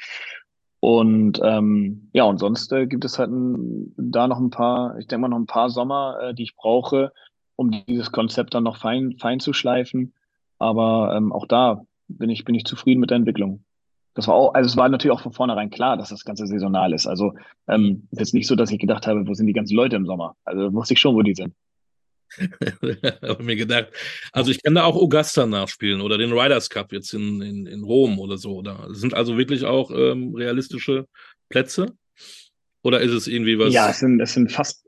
Und 0.81 1.39
ähm, 1.41 2.09
ja, 2.11 2.25
und 2.25 2.39
sonst 2.39 2.71
äh, 2.73 2.87
gibt 2.87 3.05
es 3.05 3.17
halt 3.17 3.31
ein, 3.31 3.93
da 3.95 4.27
noch 4.27 4.39
ein 4.39 4.49
paar, 4.49 4.99
ich 4.99 5.07
denke 5.07 5.21
mal 5.21 5.27
noch 5.29 5.39
ein 5.39 5.45
paar 5.45 5.69
Sommer, 5.69 6.17
äh, 6.21 6.33
die 6.33 6.43
ich 6.43 6.57
brauche, 6.57 7.13
um 7.55 7.71
dieses 7.87 8.11
Konzept 8.11 8.53
dann 8.53 8.63
noch 8.63 8.75
fein, 8.75 9.15
fein 9.17 9.39
zu 9.39 9.53
schleifen. 9.53 10.13
Aber 10.59 11.15
ähm, 11.15 11.31
auch 11.31 11.47
da 11.47 11.85
bin 12.09 12.29
ich, 12.29 12.43
bin 12.43 12.55
ich 12.55 12.65
zufrieden 12.65 12.99
mit 12.99 13.11
der 13.11 13.17
Entwicklung. 13.17 13.63
Das 14.13 14.27
war 14.27 14.35
auch, 14.35 14.53
also 14.53 14.67
es 14.67 14.75
war 14.75 14.89
natürlich 14.89 15.15
auch 15.15 15.21
von 15.21 15.31
vornherein 15.31 15.69
klar, 15.69 15.95
dass 15.95 16.09
das 16.09 16.25
Ganze 16.25 16.45
saisonal 16.47 16.93
ist. 16.93 17.07
Also 17.07 17.33
ähm, 17.67 18.07
ist 18.11 18.19
jetzt 18.19 18.33
nicht 18.33 18.47
so, 18.47 18.55
dass 18.55 18.69
ich 18.69 18.79
gedacht 18.79 19.07
habe, 19.07 19.25
wo 19.25 19.33
sind 19.33 19.47
die 19.47 19.53
ganzen 19.53 19.75
Leute 19.75 19.95
im 19.95 20.05
Sommer? 20.05 20.35
Also 20.43 20.73
wusste 20.73 20.95
ich 20.95 20.99
schon, 20.99 21.15
wo 21.15 21.21
die 21.21 21.33
sind. 21.33 21.53
habe 23.21 23.43
mir 23.43 23.55
gedacht. 23.55 23.87
Also 24.31 24.51
ich 24.51 24.61
kann 24.61 24.75
da 24.75 24.83
auch 24.83 24.95
Augusta 24.95 25.45
nachspielen 25.45 26.01
oder 26.01 26.17
den 26.17 26.31
Riders 26.31 26.69
Cup 26.69 26.91
jetzt 26.93 27.13
in, 27.13 27.41
in, 27.41 27.65
in 27.65 27.83
Rom 27.83 28.19
oder 28.19 28.37
so. 28.37 28.57
Oder 28.57 28.87
sind 28.91 29.13
also 29.13 29.37
wirklich 29.37 29.65
auch 29.65 29.91
ähm, 29.91 30.35
realistische 30.35 31.07
Plätze? 31.49 31.93
Oder 32.83 33.01
ist 33.01 33.11
es 33.11 33.27
irgendwie 33.27 33.57
was? 33.57 33.73
Ja, 33.73 33.89
es 33.89 33.99
sind, 33.99 34.19
es 34.19 34.33
sind 34.33 34.51
fast, 34.51 34.83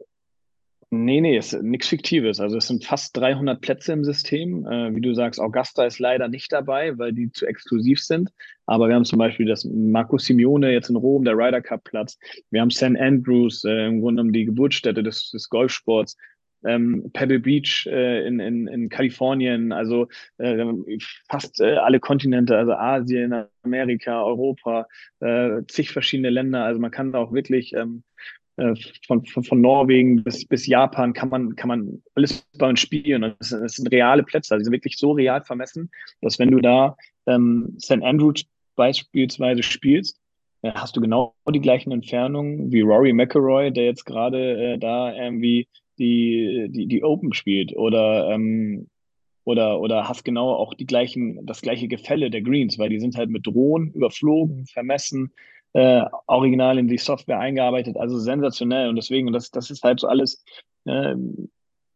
Nee, 0.92 1.20
nee, 1.20 1.36
es 1.36 1.52
ist 1.52 1.64
nichts 1.64 1.88
Fiktives. 1.88 2.40
Also 2.40 2.58
es 2.58 2.68
sind 2.68 2.86
fast 2.86 3.18
300 3.18 3.60
Plätze 3.60 3.94
im 3.94 4.04
System. 4.04 4.66
Äh, 4.68 4.96
wie 4.96 5.02
du 5.02 5.14
sagst, 5.14 5.40
Augusta 5.40 5.86
ist 5.86 6.00
leider 6.00 6.28
nicht 6.28 6.52
dabei, 6.52 6.98
weil 6.98 7.12
die 7.12 7.32
zu 7.32 7.46
exklusiv 7.46 8.02
sind. 8.02 8.32
Aber 8.66 8.88
wir 8.88 8.96
haben 8.96 9.06
zum 9.06 9.20
Beispiel 9.20 9.46
das 9.46 9.66
Marco 9.66 10.18
Simeone 10.18 10.72
jetzt 10.72 10.90
in 10.90 10.96
Rom, 10.96 11.26
der 11.26 11.36
Ryder 11.36 11.62
Cup 11.62 11.84
Platz. 11.84 12.18
Wir 12.52 12.62
haben 12.62 12.72
St. 12.72 12.98
Andrews, 12.98 13.64
äh, 13.64 13.88
im 13.88 14.02
Grunde 14.02 14.22
genommen 14.22 14.34
die 14.34 14.46
Geburtsstätte 14.46 15.04
des, 15.04 15.32
des 15.32 15.50
Golfsports. 15.50 16.18
Ähm, 16.66 17.12
Pebble 17.14 17.40
Beach 17.40 17.88
äh, 17.88 18.26
in, 18.26 18.40
in, 18.40 18.68
in 18.68 18.90
Kalifornien, 18.90 19.72
also 19.72 20.08
äh, 20.38 20.66
fast 21.30 21.62
äh, 21.62 21.76
alle 21.76 22.00
Kontinente, 22.00 22.58
also 22.58 22.74
Asien, 22.74 23.46
Amerika, 23.64 24.24
Europa, 24.24 24.88
äh, 25.20 25.62
zig 25.68 25.92
verschiedene 25.92 26.30
Länder. 26.30 26.64
Also 26.64 26.80
man 26.80 26.92
kann 26.92 27.12
da 27.12 27.20
auch 27.20 27.34
wirklich 27.34 27.74
ähm, 27.74 28.04
äh, 28.58 28.74
von, 29.06 29.26
von, 29.26 29.44
von 29.44 29.62
Norwegen 29.62 30.24
bis, 30.24 30.46
bis 30.46 30.66
Japan 30.66 31.12
kann 31.14 31.30
man, 31.30 31.56
kann 31.56 31.68
man 31.68 32.02
alles 32.16 32.48
bei 32.58 32.70
uns 32.70 32.80
spielen. 32.80 33.24
Und 33.24 33.36
das, 33.40 33.50
das 33.50 33.74
sind 33.74 33.92
reale 33.92 34.24
Plätze, 34.24 34.54
also 34.54 34.62
die 34.62 34.66
sind 34.66 34.74
wirklich 34.74 34.98
so 34.98 35.12
real 35.12 35.44
vermessen, 35.44 35.92
dass 36.22 36.40
wenn 36.40 36.52
du 36.52 36.60
da 36.60 36.96
ähm, 37.26 37.76
St. 37.80 38.02
Andrews 38.02 38.46
beispielsweise 38.76 39.62
spielst, 39.62 40.22
äh, 40.62 40.72
hast 40.74 40.96
du 40.96 41.02
genau 41.02 41.36
die 41.50 41.60
gleichen 41.60 41.92
Entfernungen 41.92 42.72
wie 42.72 42.82
Rory 42.82 43.12
McElroy, 43.12 43.72
der 43.72 43.86
jetzt 43.86 44.06
gerade 44.06 44.74
äh, 44.74 44.78
da 44.78 45.14
irgendwie 45.14 45.68
die, 46.00 46.68
die, 46.70 46.88
die 46.88 47.04
Open 47.04 47.34
spielt. 47.34 47.76
Oder 47.76 48.32
ähm, 48.32 48.88
oder, 49.46 49.80
oder 49.80 50.10
hast 50.10 50.26
genau 50.26 50.54
auch 50.54 50.74
die 50.74 50.88
gleichen, 50.88 51.46
das 51.46 51.62
gleiche 51.62 51.88
Gefälle 51.88 52.32
der 52.32 52.42
Greens, 52.42 52.80
weil 52.80 52.90
die 52.90 53.00
sind 53.00 53.16
halt 53.16 53.30
mit 53.30 53.46
Drohnen 53.46 53.92
überflogen, 53.92 54.66
vermessen, 54.66 55.32
äh, 55.74 56.04
original 56.26 56.80
in 56.80 56.88
die 56.88 56.98
Software 56.98 57.40
eingearbeitet, 57.40 57.96
also 57.96 58.18
sensationell. 58.18 58.90
Und 58.90 58.96
deswegen, 58.96 59.28
und 59.28 59.34
das, 59.34 59.52
das 59.52 59.70
ist 59.70 59.84
halt 59.84 60.00
so 60.00 60.08
alles, 60.08 60.44
äh, 60.86 61.16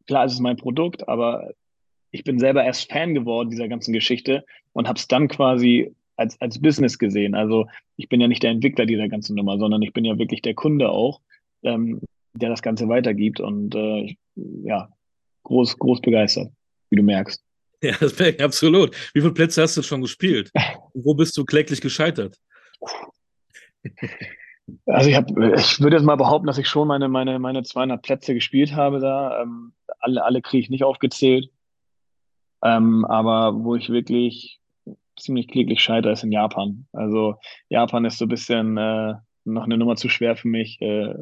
klar, 0.06 0.26
es 0.26 0.34
ist 0.34 0.42
mein 0.42 0.58
Produkt, 0.58 1.08
aber 1.10 1.50
ich 2.12 2.24
bin 2.24 2.40
selber 2.40 2.64
erst 2.64 2.92
Fan 2.92 3.16
geworden 3.16 3.50
dieser 3.50 3.68
ganzen 3.68 3.94
Geschichte 3.94 4.46
und 4.74 4.88
habe 4.88 5.00
es 5.00 5.08
dann 5.08 5.28
quasi 5.28 5.94
als, 6.18 6.40
als 6.42 6.62
Business 6.62 7.00
gesehen. 7.00 7.34
Also 7.34 7.68
ich 7.98 8.10
bin 8.10 8.22
ja 8.22 8.28
nicht 8.28 8.44
der 8.44 8.52
Entwickler 8.52 8.86
dieser 8.86 9.08
ganzen 9.08 9.36
Nummer, 9.36 9.58
sondern 9.58 9.82
ich 9.82 9.94
bin 9.94 10.06
ja 10.06 10.20
wirklich 10.20 10.42
der 10.44 10.54
Kunde 10.54 10.90
auch, 10.90 11.22
ähm, 11.64 12.02
der 12.34 12.50
das 12.50 12.62
Ganze 12.62 12.88
weitergibt 12.88 13.40
und 13.40 13.76
äh, 13.76 14.16
ja, 14.36 14.90
groß, 15.44 15.78
groß 15.80 16.02
begeistert, 16.02 16.52
wie 16.90 16.98
du 16.98 17.04
merkst. 17.04 17.44
Ja, 17.82 17.96
das 18.00 18.18
merke 18.20 18.44
absolut. 18.44 18.96
Wie 19.14 19.22
viele 19.22 19.34
Plätze 19.34 19.62
hast 19.62 19.78
du 19.78 19.82
schon 19.82 20.02
gespielt? 20.02 20.52
wo 20.94 21.14
bist 21.14 21.38
du 21.38 21.46
kläglich 21.46 21.82
gescheitert? 21.82 22.38
Also 24.86 25.10
ich 25.10 25.16
habe, 25.16 25.56
ich 25.56 25.80
würde 25.80 25.96
jetzt 25.96 26.06
mal 26.06 26.18
behaupten, 26.18 26.48
dass 26.48 26.58
ich 26.58 26.68
schon 26.68 26.88
meine, 26.88 27.08
meine, 27.08 27.40
meine 27.40 27.64
200 27.64 28.02
Plätze 28.02 28.34
gespielt 28.34 28.76
habe 28.76 29.00
da. 29.00 29.42
Ähm, 29.42 29.74
alle, 30.00 30.24
alle 30.24 30.42
kriege 30.42 30.64
ich 30.64 30.70
nicht 30.70 30.84
aufgezählt. 30.84 31.50
Ähm, 32.64 33.06
aber 33.06 33.64
wo 33.64 33.76
ich 33.76 33.90
wirklich 33.90 34.60
ziemlich 35.18 35.48
kläglich 35.48 35.82
scheitere, 35.82 36.14
ist 36.14 36.24
in 36.24 36.32
Japan. 36.32 36.88
Also 36.92 37.36
Japan 37.70 38.06
ist 38.06 38.18
so 38.18 38.26
ein 38.26 38.30
bisschen 38.30 38.78
äh, 38.78 39.16
noch 39.46 39.64
eine 39.64 39.78
Nummer 39.78 39.96
zu 39.96 40.10
schwer 40.10 40.36
für 40.36 40.48
mich. 40.48 40.82
Äh, 40.82 41.16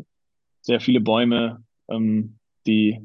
sehr 0.68 0.82
viele 0.82 1.00
Bäume, 1.00 1.64
ähm, 1.90 2.38
die 2.68 3.00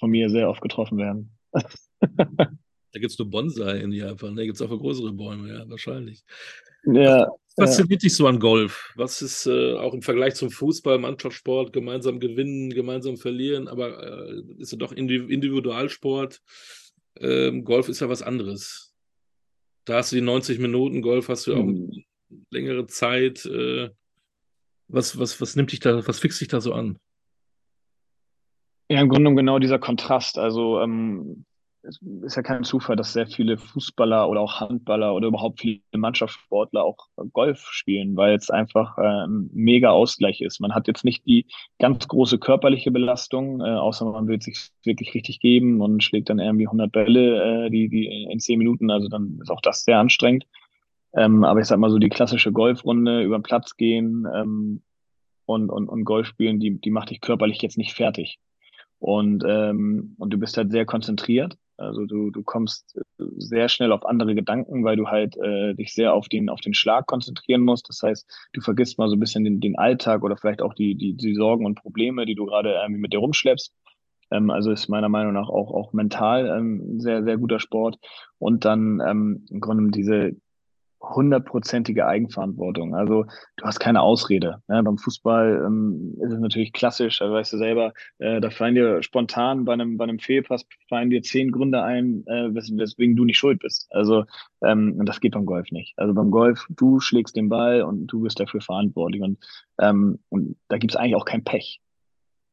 von 0.00 0.10
mir 0.10 0.30
sehr 0.30 0.48
oft 0.48 0.62
getroffen 0.62 0.96
werden. 0.96 1.30
da 1.52 2.48
gibt 2.94 3.12
es 3.12 3.18
nur 3.18 3.28
Bonsai 3.28 3.80
in 3.80 3.92
Japan, 3.92 4.34
da 4.34 4.44
gibt 4.44 4.56
es 4.56 4.62
auch 4.62 4.70
größere 4.70 5.12
Bäume, 5.12 5.52
ja, 5.52 5.68
wahrscheinlich. 5.68 6.24
Ja, 6.84 7.28
was 7.56 7.76
fasziniert 7.76 8.02
ja. 8.02 8.08
dich 8.08 8.16
so 8.16 8.26
an 8.26 8.40
Golf? 8.40 8.92
Was 8.96 9.20
ist 9.20 9.46
äh, 9.46 9.74
auch 9.74 9.92
im 9.92 10.00
Vergleich 10.00 10.34
zum 10.34 10.50
Fußball, 10.50 10.98
Mannschaftssport, 10.98 11.74
gemeinsam 11.74 12.18
gewinnen, 12.18 12.70
gemeinsam 12.70 13.18
verlieren, 13.18 13.68
aber 13.68 14.02
äh, 14.02 14.42
ist 14.58 14.72
ja 14.72 14.78
doch 14.78 14.92
Individualsport. 14.92 16.40
Ähm, 17.20 17.64
Golf 17.64 17.90
ist 17.90 18.00
ja 18.00 18.08
was 18.08 18.22
anderes. 18.22 18.94
Da 19.84 19.98
hast 19.98 20.12
du 20.12 20.16
die 20.16 20.22
90 20.22 20.58
Minuten, 20.60 21.02
Golf 21.02 21.28
hast 21.28 21.46
du 21.46 21.54
auch 21.54 21.64
mhm. 21.64 22.04
längere 22.48 22.86
Zeit. 22.86 23.44
Äh, 23.44 23.90
was, 24.92 25.18
was, 25.18 25.40
was 25.40 25.56
nimmt 25.56 25.72
dich 25.72 25.80
da, 25.80 26.06
was 26.06 26.20
fixt 26.20 26.40
dich 26.40 26.48
da 26.48 26.60
so 26.60 26.72
an? 26.72 26.98
Ja, 28.88 29.00
im 29.00 29.08
Grunde 29.08 29.34
genau 29.34 29.58
dieser 29.58 29.78
Kontrast. 29.78 30.38
Also 30.38 30.80
ähm, 30.80 31.44
es 31.82 32.00
ist 32.22 32.36
ja 32.36 32.42
kein 32.42 32.62
Zufall, 32.62 32.94
dass 32.94 33.12
sehr 33.12 33.26
viele 33.26 33.58
Fußballer 33.58 34.28
oder 34.28 34.40
auch 34.40 34.60
Handballer 34.60 35.14
oder 35.14 35.28
überhaupt 35.28 35.60
viele 35.60 35.80
Mannschaftssportler 35.92 36.84
auch 36.84 36.96
Golf 37.32 37.66
spielen, 37.70 38.16
weil 38.16 38.36
es 38.36 38.50
einfach 38.50 38.98
äh, 38.98 39.26
ein 39.26 39.50
mega 39.52 39.90
Ausgleich 39.90 40.40
ist. 40.40 40.60
Man 40.60 40.74
hat 40.74 40.86
jetzt 40.86 41.04
nicht 41.04 41.26
die 41.26 41.46
ganz 41.78 42.06
große 42.06 42.38
körperliche 42.38 42.90
Belastung, 42.90 43.60
äh, 43.60 43.70
außer 43.70 44.04
man 44.04 44.28
will 44.28 44.40
sich 44.40 44.70
wirklich 44.84 45.14
richtig 45.14 45.40
geben 45.40 45.80
und 45.80 46.04
schlägt 46.04 46.30
dann 46.30 46.38
irgendwie 46.38 46.66
100 46.66 46.92
Bälle, 46.92 47.66
äh, 47.66 47.70
die, 47.70 47.88
die 47.88 48.06
in 48.06 48.38
10 48.38 48.58
Minuten, 48.58 48.90
also 48.90 49.08
dann 49.08 49.38
ist 49.42 49.50
auch 49.50 49.60
das 49.60 49.84
sehr 49.84 49.98
anstrengend. 49.98 50.46
Ähm, 51.14 51.44
aber 51.44 51.60
ich 51.60 51.66
sag 51.66 51.78
mal 51.78 51.90
so 51.90 51.98
die 51.98 52.08
klassische 52.08 52.52
Golfrunde 52.52 53.22
über 53.22 53.38
den 53.38 53.42
Platz 53.42 53.76
gehen 53.76 54.26
ähm, 54.34 54.82
und, 55.46 55.70
und, 55.70 55.88
und 55.88 56.04
Golf 56.04 56.26
spielen, 56.26 56.60
die, 56.60 56.80
die 56.80 56.90
macht 56.90 57.10
dich 57.10 57.20
körperlich 57.20 57.60
jetzt 57.62 57.78
nicht 57.78 57.94
fertig. 57.94 58.38
Und, 58.98 59.44
ähm, 59.46 60.14
und 60.18 60.32
du 60.32 60.38
bist 60.38 60.56
halt 60.56 60.70
sehr 60.70 60.86
konzentriert 60.86 61.56
also 61.82 62.06
du, 62.06 62.30
du 62.30 62.42
kommst 62.42 62.98
sehr 63.18 63.68
schnell 63.68 63.92
auf 63.92 64.06
andere 64.06 64.34
Gedanken, 64.34 64.84
weil 64.84 64.96
du 64.96 65.08
halt 65.08 65.36
äh, 65.36 65.74
dich 65.74 65.94
sehr 65.94 66.14
auf 66.14 66.28
den, 66.28 66.48
auf 66.48 66.60
den 66.60 66.74
Schlag 66.74 67.06
konzentrieren 67.06 67.62
musst. 67.62 67.88
Das 67.88 68.02
heißt, 68.02 68.48
du 68.52 68.60
vergisst 68.60 68.98
mal 68.98 69.08
so 69.08 69.16
ein 69.16 69.20
bisschen 69.20 69.44
den, 69.44 69.60
den 69.60 69.76
Alltag 69.76 70.22
oder 70.22 70.36
vielleicht 70.36 70.62
auch 70.62 70.74
die, 70.74 70.94
die, 70.94 71.14
die 71.14 71.34
Sorgen 71.34 71.66
und 71.66 71.76
Probleme, 71.76 72.26
die 72.26 72.34
du 72.34 72.46
gerade 72.46 72.74
irgendwie 72.74 73.00
mit 73.00 73.12
dir 73.12 73.18
rumschleppst. 73.18 73.72
Ähm, 74.30 74.50
also 74.50 74.70
ist 74.70 74.88
meiner 74.88 75.08
Meinung 75.08 75.32
nach 75.32 75.48
auch, 75.48 75.72
auch 75.72 75.92
mental 75.92 76.46
ähm, 76.46 77.00
sehr, 77.00 77.24
sehr 77.24 77.38
guter 77.38 77.58
Sport. 77.58 77.98
Und 78.38 78.64
dann 78.64 79.00
ähm, 79.06 79.46
im 79.50 79.60
Grunde 79.60 79.90
diese, 79.90 80.36
hundertprozentige 81.02 82.06
Eigenverantwortung. 82.06 82.94
Also 82.94 83.24
du 83.56 83.64
hast 83.64 83.80
keine 83.80 84.00
Ausrede. 84.00 84.62
Ne? 84.68 84.82
Beim 84.82 84.98
Fußball 84.98 85.62
ähm, 85.66 86.14
ist 86.20 86.32
es 86.32 86.38
natürlich 86.38 86.72
klassisch, 86.72 87.18
da 87.18 87.30
weißt 87.30 87.52
du 87.52 87.58
selber, 87.58 87.92
äh, 88.18 88.40
da 88.40 88.50
fallen 88.50 88.74
dir 88.74 89.02
spontan 89.02 89.64
bei 89.64 89.72
einem, 89.72 89.96
bei 89.96 90.04
einem 90.04 90.18
Fehlpass 90.18 90.64
fallen 90.88 91.10
dir 91.10 91.22
zehn 91.22 91.50
Gründe 91.50 91.82
ein, 91.82 92.24
äh, 92.26 92.54
wes 92.54 92.70
weswegen 92.76 93.16
du 93.16 93.24
nicht 93.24 93.38
schuld 93.38 93.60
bist. 93.60 93.88
Also 93.90 94.24
ähm, 94.62 95.04
das 95.04 95.20
geht 95.20 95.32
beim 95.32 95.46
Golf 95.46 95.70
nicht. 95.72 95.94
Also 95.96 96.14
beim 96.14 96.30
Golf, 96.30 96.66
du 96.70 97.00
schlägst 97.00 97.36
den 97.36 97.48
Ball 97.48 97.82
und 97.82 98.06
du 98.06 98.20
bist 98.20 98.38
dafür 98.38 98.60
verantwortlich. 98.60 99.22
Und, 99.22 99.38
ähm, 99.80 100.20
und 100.28 100.56
da 100.68 100.78
gibt 100.78 100.92
es 100.92 100.96
eigentlich 100.96 101.16
auch 101.16 101.24
kein 101.24 101.44
Pech. 101.44 101.80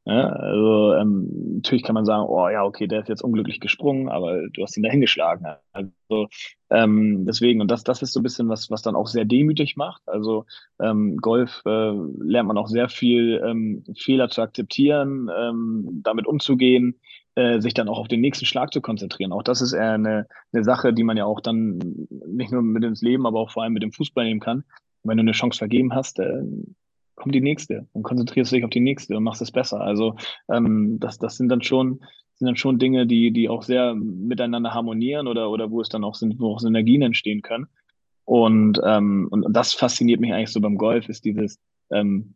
Ja, 0.10 0.30
also 0.30 0.95
ähm, 0.95 1.57
natürlich 1.57 1.84
kann 1.84 1.93
man 1.93 2.03
sagen, 2.03 2.26
oh 2.28 2.49
ja, 2.49 2.64
okay, 2.64 2.88
der 2.88 3.01
ist 3.01 3.10
jetzt 3.10 3.22
unglücklich 3.22 3.60
gesprungen, 3.60 4.10
aber 4.10 4.47
du 4.49 4.64
hast 4.64 4.76
ihn 4.76 4.82
dahin 4.82 5.01
geschlagen. 5.01 5.45
Also 5.72 6.28
ähm, 6.72 7.28
deswegen, 7.28 7.62
und 7.62 7.70
das, 7.70 7.84
das 7.84 8.01
ist 8.01 8.14
so 8.14 8.20
ein 8.20 8.24
bisschen 8.24 8.49
was, 8.49 8.72
was 8.72 8.82
dann 8.82 8.95
auch 8.95 9.05
sehr 9.05 9.26
demütig 9.26 9.78
macht. 9.78 10.01
Also 10.07 10.47
ähm, 10.82 11.18
Golf 11.18 11.62
äh, 11.68 11.91
lernt 12.24 12.47
man 12.47 12.57
auch 12.57 12.66
sehr 12.66 12.89
viel 12.89 13.39
ähm, 13.45 13.84
Fehler 13.95 14.30
zu 14.30 14.41
akzeptieren, 14.41 15.30
ähm, 15.38 16.01
damit 16.03 16.26
umzugehen, 16.26 16.99
äh, 17.36 17.60
sich 17.60 17.76
dann 17.76 17.88
auch 17.88 17.99
auf 17.99 18.07
den 18.07 18.22
nächsten 18.22 18.47
Schlag 18.47 18.74
zu 18.74 18.82
konzentrieren. 18.82 19.32
Auch 19.32 19.43
das 19.43 19.62
ist 19.62 19.74
eher 19.74 19.91
eine, 19.91 20.26
eine 20.51 20.64
Sache, 20.64 20.91
die 20.91 21.03
man 21.03 21.18
ja 21.18 21.26
auch 21.26 21.39
dann 21.39 21.78
nicht 22.26 22.51
nur 22.51 22.64
mit 22.64 22.84
ins 22.84 23.03
Leben, 23.03 23.28
aber 23.28 23.39
auch 23.41 23.51
vor 23.51 23.62
allem 23.62 23.74
mit 23.74 23.84
dem 23.84 23.91
Fußball 23.91 24.26
nehmen 24.26 24.39
kann. 24.39 24.64
Wenn 25.03 25.18
du 25.18 25.22
eine 25.22 25.34
Chance 25.34 25.60
vergeben 25.60 25.93
hast, 25.93 26.18
äh, 26.18 26.41
kommt 27.20 27.36
die 27.36 27.41
nächste 27.41 27.88
und 27.93 28.03
konzentrierst 28.03 28.51
dich 28.51 28.63
auf 28.63 28.70
die 28.70 28.80
nächste 28.80 29.15
und 29.15 29.24
machst 29.24 29.41
es 29.41 29.51
besser. 29.51 29.82
Also 29.82 30.15
ähm, 30.51 30.99
das, 30.99 31.20
das 31.20 31.38
sind 31.38 31.49
dann 31.49 31.61
schon 31.61 31.99
sind 32.39 32.47
dann 32.47 32.55
schon 32.55 32.80
Dinge, 32.80 33.05
die, 33.05 33.32
die 33.32 33.49
auch 33.49 33.63
sehr 33.63 33.93
miteinander 33.95 34.74
harmonieren 34.74 35.28
oder, 35.28 35.51
oder 35.51 35.72
wo 35.72 35.82
es 35.82 35.89
dann 35.89 36.05
auch 36.05 36.15
sind, 36.15 36.39
wo 36.39 36.53
auch 36.53 36.59
Synergien 36.59 37.01
entstehen 37.01 37.41
können. 37.41 37.67
Und, 38.24 38.80
ähm, 38.86 39.28
und, 39.30 39.45
das 39.51 39.74
fasziniert 39.74 40.22
mich 40.22 40.32
eigentlich 40.32 40.51
so 40.51 40.61
beim 40.61 40.78
Golf, 40.78 41.09
ist 41.09 41.26
dieses, 41.26 41.59
ähm, 41.91 42.36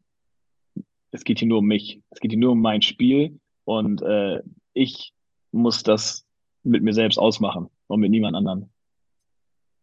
es 1.12 1.24
geht 1.24 1.40
hier 1.40 1.48
nur 1.48 1.60
um 1.60 1.68
mich, 1.68 2.02
es 2.10 2.20
geht 2.20 2.32
hier 2.32 2.40
nur 2.40 2.52
um 2.52 2.62
mein 2.62 2.82
Spiel 2.82 3.40
und 3.64 4.02
äh, 4.02 4.42
ich 4.74 5.14
muss 5.52 5.84
das 5.84 6.26
mit 6.64 6.84
mir 6.84 6.94
selbst 6.94 7.18
ausmachen 7.18 7.70
und 7.88 8.00
mit 8.02 8.12
niemand 8.12 8.36
anderem. 8.36 8.70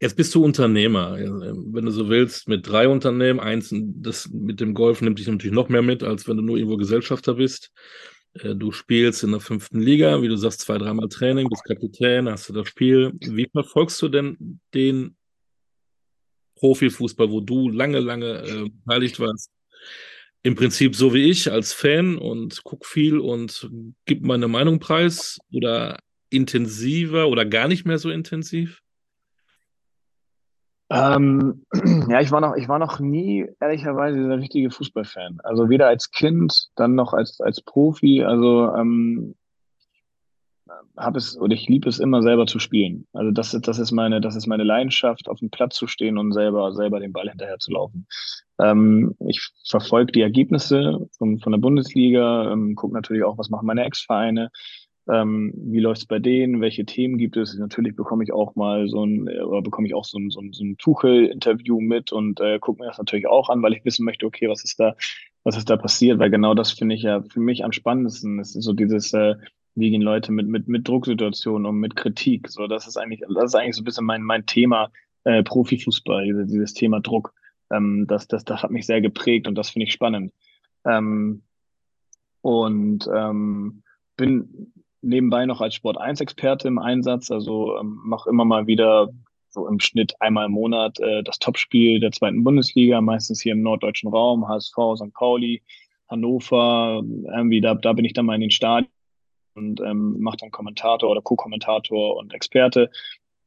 Jetzt 0.03 0.17
bist 0.17 0.35
du 0.35 0.43
Unternehmer, 0.43 1.19
wenn 1.19 1.85
du 1.85 1.91
so 1.91 2.09
willst, 2.09 2.49
mit 2.49 2.67
drei 2.67 2.89
Unternehmen. 2.89 3.39
Eins, 3.39 3.69
das 3.71 4.31
mit 4.31 4.59
dem 4.59 4.73
Golf 4.73 5.03
nimmt 5.03 5.19
dich 5.19 5.27
natürlich 5.27 5.55
noch 5.55 5.69
mehr 5.69 5.83
mit, 5.83 6.03
als 6.03 6.27
wenn 6.27 6.39
du 6.39 6.43
nur 6.43 6.57
irgendwo 6.57 6.79
Gesellschafter 6.79 7.35
bist. 7.35 7.71
Äh, 8.33 8.55
du 8.55 8.73
spielst 8.73 9.23
in 9.25 9.33
der 9.33 9.41
fünften 9.41 9.79
Liga, 9.79 10.23
wie 10.23 10.29
du 10.29 10.37
sagst, 10.37 10.63
zwei, 10.63 10.79
dreimal 10.79 11.09
Training, 11.09 11.51
bist 11.51 11.65
Kapitän, 11.65 12.31
hast 12.31 12.49
du 12.49 12.55
das 12.55 12.67
Spiel. 12.67 13.13
Wie 13.21 13.47
verfolgst 13.53 14.01
du 14.01 14.09
denn 14.09 14.61
den 14.73 15.17
Profifußball, 16.57 17.31
wo 17.31 17.43
du 17.43 17.69
lange, 17.69 18.01
lange 18.01 18.43
äh, 18.43 18.71
beteiligt 18.71 19.21
warst? 19.21 19.51
Im 20.43 20.55
Prinzip 20.55 20.97
so 20.97 21.13
wie 21.13 21.29
ich 21.29 21.53
als 21.53 21.75
Fan 21.75 22.17
und 22.17 22.65
guck 22.65 22.87
viel 22.87 23.19
und 23.19 23.71
gib 24.07 24.25
meine 24.25 24.49
Meinung 24.49 24.79
preis 24.79 25.37
oder 25.53 25.99
intensiver 26.31 27.29
oder 27.29 27.45
gar 27.45 27.69
nicht 27.69 27.85
mehr 27.85 27.99
so 27.99 28.09
intensiv? 28.09 28.81
Ähm, 30.91 31.65
ja, 32.09 32.21
ich 32.21 32.33
war 32.33 32.41
noch, 32.41 32.57
ich 32.57 32.69
war 32.69 32.79
noch 32.79 32.99
nie 32.99 33.47
ehrlicherweise 33.61 34.29
der 34.29 34.39
richtige 34.39 34.71
Fußballfan. 34.71 35.39
Also 35.45 35.69
weder 35.69 35.87
als 35.87 36.11
Kind, 36.11 36.69
dann 36.75 36.95
noch 36.95 37.13
als 37.13 37.41
als 37.41 37.61
Profi. 37.61 38.25
Also 38.25 38.75
ähm, 38.75 39.37
habe 40.97 41.19
es 41.19 41.39
oder 41.39 41.55
ich 41.55 41.69
liebe 41.69 41.89
es 41.89 42.01
immer 42.01 42.23
selber 42.23 42.47
zu 42.47 42.59
spielen. 42.59 43.07
Also 43.13 43.31
das 43.31 43.55
ist 43.55 43.69
das 43.69 43.79
ist 43.79 43.93
meine 43.93 44.21
das 44.21 44.35
ist 44.35 44.47
meine 44.47 44.65
Leidenschaft, 44.65 45.29
auf 45.29 45.39
dem 45.39 45.51
Platz 45.51 45.77
zu 45.77 45.87
stehen 45.87 46.19
und 46.19 46.33
selber 46.33 46.73
selber 46.73 46.99
den 46.99 47.13
Ball 47.13 47.29
hinterher 47.29 47.59
zu 47.59 47.73
laufen. 47.73 48.07
Ähm, 48.61 49.15
ich 49.29 49.49
verfolge 49.69 50.13
die 50.13 50.23
Ergebnisse 50.23 51.09
von 51.17 51.39
von 51.39 51.53
der 51.53 51.61
Bundesliga, 51.61 52.53
ähm, 52.53 52.75
gucke 52.75 52.95
natürlich 52.95 53.25
auch, 53.25 53.39
was 53.39 53.51
machen 53.51 53.67
meine 53.67 53.85
Ex-Vereine 53.85 54.51
ähm, 55.11 55.53
wie 55.57 55.81
läuft 55.81 56.03
es 56.03 56.07
bei 56.07 56.19
denen? 56.19 56.61
Welche 56.61 56.85
Themen 56.85 57.19
gibt 57.19 57.37
es? 57.37 57.57
Natürlich 57.57 57.97
bekomme 57.97 58.23
ich 58.23 58.33
auch 58.33 58.55
mal 58.55 58.89
so 58.89 59.05
ein, 59.05 59.27
äh, 59.29 59.41
oder 59.41 59.63
bekomme 59.63 59.89
ich 59.89 59.95
auch 59.95 60.05
so 60.05 60.19
ein, 60.19 60.31
so 60.31 60.41
ein, 60.41 60.53
so 60.53 60.65
ein 60.65 60.77
Tuchel-Interview 60.79 61.81
mit 61.81 62.13
und 62.13 62.41
äh, 62.41 62.59
gucke 62.59 62.81
mir 62.81 62.89
das 62.89 62.99
natürlich 62.99 63.27
auch 63.27 63.49
an, 63.49 63.63
weil 63.63 63.73
ich 63.73 63.85
wissen 63.85 64.05
möchte, 64.05 64.27
okay, 64.27 64.49
was 64.49 64.63
ist 64.63 64.79
da, 64.79 64.95
was 65.43 65.57
ist 65.57 65.69
da 65.69 65.77
passiert? 65.77 66.19
Weil 66.19 66.31
genau 66.31 66.55
das 66.55 66.73
finde 66.73 66.95
ich 66.95 67.03
ja 67.03 67.23
für 67.23 67.41
mich 67.41 67.65
am 67.65 67.73
spannendsten. 67.73 68.39
Es 68.39 68.55
ist 68.55 68.65
so 68.65 68.73
dieses, 68.73 69.13
äh, 69.13 69.35
wie 69.75 69.91
gehen 69.91 70.03
Leute 70.03 70.33
mit, 70.33 70.47
mit, 70.47 70.69
mit 70.69 70.87
Drucksituationen 70.87 71.67
und 71.67 71.77
mit 71.77 71.97
Kritik. 71.97 72.49
So, 72.49 72.67
das 72.67 72.87
ist 72.87 72.97
eigentlich, 72.97 73.23
das 73.35 73.45
ist 73.47 73.55
eigentlich 73.55 73.77
so 73.77 73.83
ein 73.83 73.87
bisschen 73.87 74.07
mein, 74.07 74.23
mein 74.23 74.47
Thema, 74.47 74.91
äh, 75.25 75.43
Profifußball, 75.43 76.25
dieses, 76.25 76.51
dieses 76.51 76.75
Thema 76.75 77.01
Druck. 77.01 77.33
Ähm, 77.73 78.07
das, 78.07 78.29
das, 78.29 78.45
das 78.45 78.63
hat 78.63 78.71
mich 78.71 78.87
sehr 78.87 79.01
geprägt 79.01 79.49
und 79.49 79.57
das 79.57 79.71
finde 79.71 79.87
ich 79.87 79.93
spannend. 79.93 80.33
Ähm, 80.85 81.43
und 82.43 83.09
ähm, 83.13 83.83
bin 84.17 84.73
nebenbei 85.03 85.47
noch 85.47 85.61
als 85.61 85.75
Sport 85.75 85.99
1-Experte 85.99 86.69
im 86.69 86.79
Einsatz, 86.79 87.31
also 87.31 87.79
ähm, 87.79 88.01
mache 88.05 88.29
immer 88.29 88.45
mal 88.45 88.67
wieder 88.67 89.11
so 89.49 89.67
im 89.67 89.81
Schnitt 89.81 90.15
einmal 90.21 90.47
im 90.47 90.53
Monat 90.53 91.01
äh, 91.01 91.23
das 91.23 91.39
Topspiel 91.39 92.01
der 92.01 92.13
zweiten 92.13 92.45
Bundesliga, 92.45 93.01
meistens 93.01 93.41
hier 93.41 93.53
im 93.53 93.63
norddeutschen 93.63 94.11
Raum, 94.11 94.49
HSV, 94.49 94.77
St. 94.97 95.13
Pauli, 95.13 95.63
Hannover, 96.09 97.03
irgendwie 97.05 97.61
da, 97.61 97.75
da 97.75 97.93
bin 97.93 98.05
ich 98.05 98.13
dann 98.13 98.27
mal 98.27 98.35
in 98.35 98.43
den 98.43 98.51
Stadien 98.51 98.91
und 99.55 99.81
ähm, 99.81 100.17
mache 100.21 100.37
dann 100.39 100.51
Kommentator 100.51 101.11
oder 101.11 101.23
Co-Kommentator 101.23 102.17
und 102.17 102.33
Experte. 102.33 102.91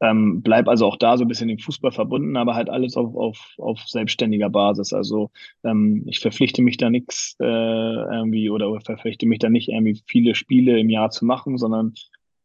Ähm, 0.00 0.42
bleib 0.42 0.68
also 0.68 0.86
auch 0.86 0.96
da 0.96 1.16
so 1.16 1.24
ein 1.24 1.28
bisschen 1.28 1.48
dem 1.48 1.58
Fußball 1.58 1.92
verbunden, 1.92 2.36
aber 2.36 2.54
halt 2.54 2.68
alles 2.68 2.96
auf, 2.96 3.14
auf, 3.14 3.54
auf 3.58 3.80
selbstständiger 3.86 4.50
Basis. 4.50 4.92
Also 4.92 5.30
ähm, 5.62 6.04
ich 6.06 6.18
verpflichte 6.20 6.62
mich 6.62 6.76
da 6.76 6.90
nichts 6.90 7.36
äh, 7.40 7.44
irgendwie 7.44 8.50
oder 8.50 8.80
verpflichte 8.80 9.26
mich 9.26 9.38
da 9.38 9.48
nicht 9.48 9.68
irgendwie 9.68 10.02
viele 10.06 10.34
Spiele 10.34 10.78
im 10.78 10.90
Jahr 10.90 11.10
zu 11.10 11.24
machen, 11.24 11.58
sondern 11.58 11.94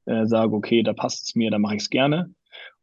äh, 0.05 0.25
sage, 0.25 0.55
okay, 0.55 0.83
da 0.83 0.93
passt 0.93 1.27
es 1.27 1.35
mir, 1.35 1.51
da 1.51 1.59
mache 1.59 1.75
ich 1.75 1.81
es 1.81 1.89
gerne. 1.89 2.33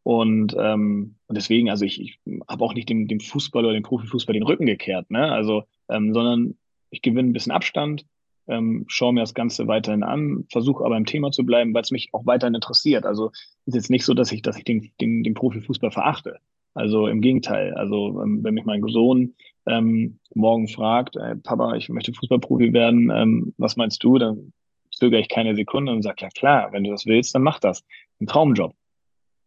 Und, 0.03 0.55
ähm, 0.59 1.17
und 1.27 1.37
deswegen, 1.37 1.69
also 1.69 1.85
ich, 1.85 2.01
ich 2.01 2.21
habe 2.49 2.65
auch 2.65 2.75
nicht 2.75 2.89
dem, 2.89 3.09
dem 3.09 3.19
Fußball 3.19 3.65
oder 3.65 3.75
dem 3.75 3.83
Profifußball 3.83 4.35
den 4.35 4.45
Rücken 4.45 4.67
gekehrt, 4.67 5.11
ne? 5.11 5.33
Also, 5.33 5.65
ähm, 5.89 6.15
sondern 6.15 6.57
ich 6.91 7.03
gewinne 7.03 7.31
ein 7.31 7.33
bisschen 7.33 7.51
Abstand, 7.51 8.07
ähm, 8.49 8.85
schaue 8.89 9.13
mir 9.13 9.21
das 9.21 9.35
Ganze 9.35 9.67
weiterhin 9.67 10.03
an, 10.03 10.45
versuche 10.51 10.85
aber 10.85 10.97
im 10.97 11.07
Thema 11.07 11.31
zu 11.31 11.45
bleiben, 11.45 11.75
weil 11.75 11.83
es 11.83 11.91
mich 11.91 12.11
auch 12.13 12.27
weiterhin 12.27 12.55
interessiert. 12.55 13.05
Also 13.07 13.31
ist 13.67 13.75
jetzt 13.75 13.91
nicht 13.91 14.05
so, 14.05 14.15
dass 14.15 14.33
ich, 14.33 14.43
dass 14.43 14.57
ich 14.57 14.65
den, 14.65 14.91
den, 15.01 15.23
den 15.23 15.35
Profifußball 15.35 15.91
verachte. 15.91 16.39
Also 16.75 17.07
im 17.07 17.21
Gegenteil. 17.21 17.75
Also 17.75 18.23
ähm, 18.23 18.45
wenn 18.45 18.55
mich 18.55 18.65
mein 18.65 18.83
Sohn 18.87 19.35
ähm, 19.67 20.19
morgen 20.35 20.69
fragt, 20.69 21.17
äh, 21.17 21.37
Papa, 21.37 21.75
ich 21.75 21.89
möchte 21.89 22.13
Fußballprofi 22.13 22.73
werden, 22.73 23.11
ähm, 23.11 23.55
was 23.57 23.77
meinst 23.77 24.05
du? 24.05 24.19
Dann 24.19 24.53
zögere 24.93 25.21
ich 25.21 25.29
keine 25.29 25.55
Sekunde 25.57 25.93
und 25.93 26.03
sage, 26.03 26.23
ja 26.23 26.29
klar, 26.29 26.73
wenn 26.73 26.85
du 26.85 26.91
das 26.91 27.07
willst, 27.07 27.35
dann 27.35 27.43
mach 27.43 27.61
das. 27.61 27.85
Ein 28.21 28.27
Traumjob. 28.27 28.75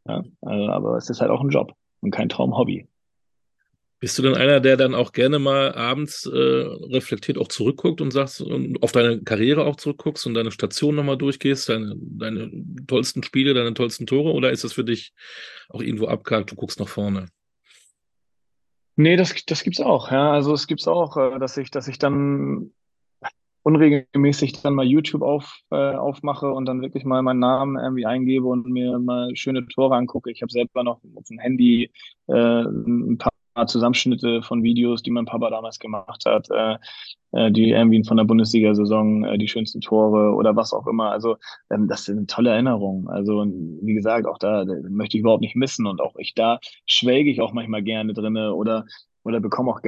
Ja, 0.07 0.23
also, 0.41 0.67
aber 0.69 0.97
es 0.97 1.09
ist 1.09 1.21
halt 1.21 1.31
auch 1.31 1.41
ein 1.41 1.49
Job 1.49 1.73
und 2.01 2.11
kein 2.11 2.29
Traumhobby. 2.29 2.87
Bist 3.99 4.17
du 4.17 4.21
denn 4.21 4.35
einer, 4.35 4.61
der 4.61 4.77
dann 4.77 4.95
auch 4.95 5.11
gerne 5.11 5.39
mal 5.39 5.73
abends 5.73 6.25
äh, 6.25 6.29
reflektiert 6.35 7.37
auch 7.37 7.49
zurückguckt 7.49 7.99
und 7.99 8.11
sagst 8.11 8.41
und 8.41 8.81
auf 8.81 8.93
deine 8.93 9.21
Karriere 9.21 9.65
auch 9.65 9.75
zurückguckst 9.75 10.25
und 10.25 10.35
deine 10.35 10.51
Station 10.51 10.95
nochmal 10.95 11.17
durchgehst, 11.17 11.67
deine, 11.67 11.95
deine 11.97 12.49
tollsten 12.87 13.23
Spiele, 13.23 13.53
deine 13.53 13.73
tollsten 13.73 14.07
Tore, 14.07 14.31
oder 14.31 14.51
ist 14.51 14.63
das 14.63 14.73
für 14.73 14.85
dich 14.85 15.13
auch 15.67 15.81
irgendwo 15.81 16.07
abgehakt, 16.07 16.51
du 16.51 16.55
guckst 16.55 16.79
nach 16.79 16.87
vorne? 16.87 17.27
Nee, 18.95 19.17
das, 19.17 19.33
das 19.45 19.63
gibt's 19.63 19.81
auch, 19.81 20.11
ja. 20.11 20.31
Also 20.31 20.53
es 20.53 20.67
gibt's 20.67 20.87
auch, 20.87 21.17
äh, 21.17 21.37
dass 21.39 21.57
ich, 21.57 21.69
dass 21.69 21.87
ich 21.89 21.99
dann 21.99 22.71
unregelmäßig 23.63 24.61
dann 24.61 24.75
mal 24.75 24.85
YouTube 24.85 25.21
auf, 25.21 25.59
äh, 25.71 25.75
aufmache 25.75 26.51
und 26.51 26.65
dann 26.65 26.81
wirklich 26.81 27.03
mal 27.03 27.21
meinen 27.21 27.39
Namen 27.39 27.77
irgendwie 27.77 28.05
eingebe 28.05 28.47
und 28.47 28.65
mir 28.67 28.97
mal 28.97 29.35
schöne 29.35 29.67
Tore 29.67 29.95
angucke. 29.95 30.31
Ich 30.31 30.41
habe 30.41 30.51
selber 30.51 30.83
noch 30.83 31.01
auf 31.15 31.25
dem 31.25 31.39
Handy 31.39 31.91
äh, 32.27 32.61
ein 32.61 33.17
paar 33.17 33.31
Zusammenschnitte 33.67 34.41
von 34.41 34.63
Videos, 34.63 35.03
die 35.03 35.11
mein 35.11 35.25
Papa 35.25 35.49
damals 35.49 35.79
gemacht 35.79 36.23
hat, 36.25 36.49
äh, 36.51 36.77
äh, 37.31 37.51
die 37.51 37.71
irgendwie 37.71 38.03
von 38.03 38.17
der 38.17 38.23
Bundesliga-Saison, 38.23 39.25
äh, 39.25 39.37
die 39.37 39.47
schönsten 39.47 39.81
Tore 39.81 40.33
oder 40.33 40.55
was 40.55 40.73
auch 40.73 40.87
immer. 40.87 41.11
Also 41.11 41.37
ähm, 41.69 41.87
das 41.87 42.05
sind 42.05 42.29
tolle 42.29 42.51
Erinnerungen. 42.51 43.07
Also 43.09 43.45
wie 43.45 43.93
gesagt, 43.93 44.25
auch 44.25 44.37
da, 44.37 44.65
da 44.65 44.73
möchte 44.89 45.17
ich 45.17 45.21
überhaupt 45.21 45.41
nicht 45.41 45.55
missen 45.55 45.85
und 45.87 46.01
auch 46.01 46.15
ich 46.17 46.33
da 46.33 46.59
schwelge 46.85 47.29
ich 47.29 47.41
auch 47.41 47.53
manchmal 47.53 47.83
gerne 47.83 48.13
drinne 48.13 48.53
oder 48.53 48.85
oder 49.23 49.39
bekomme 49.39 49.71
auch 49.71 49.81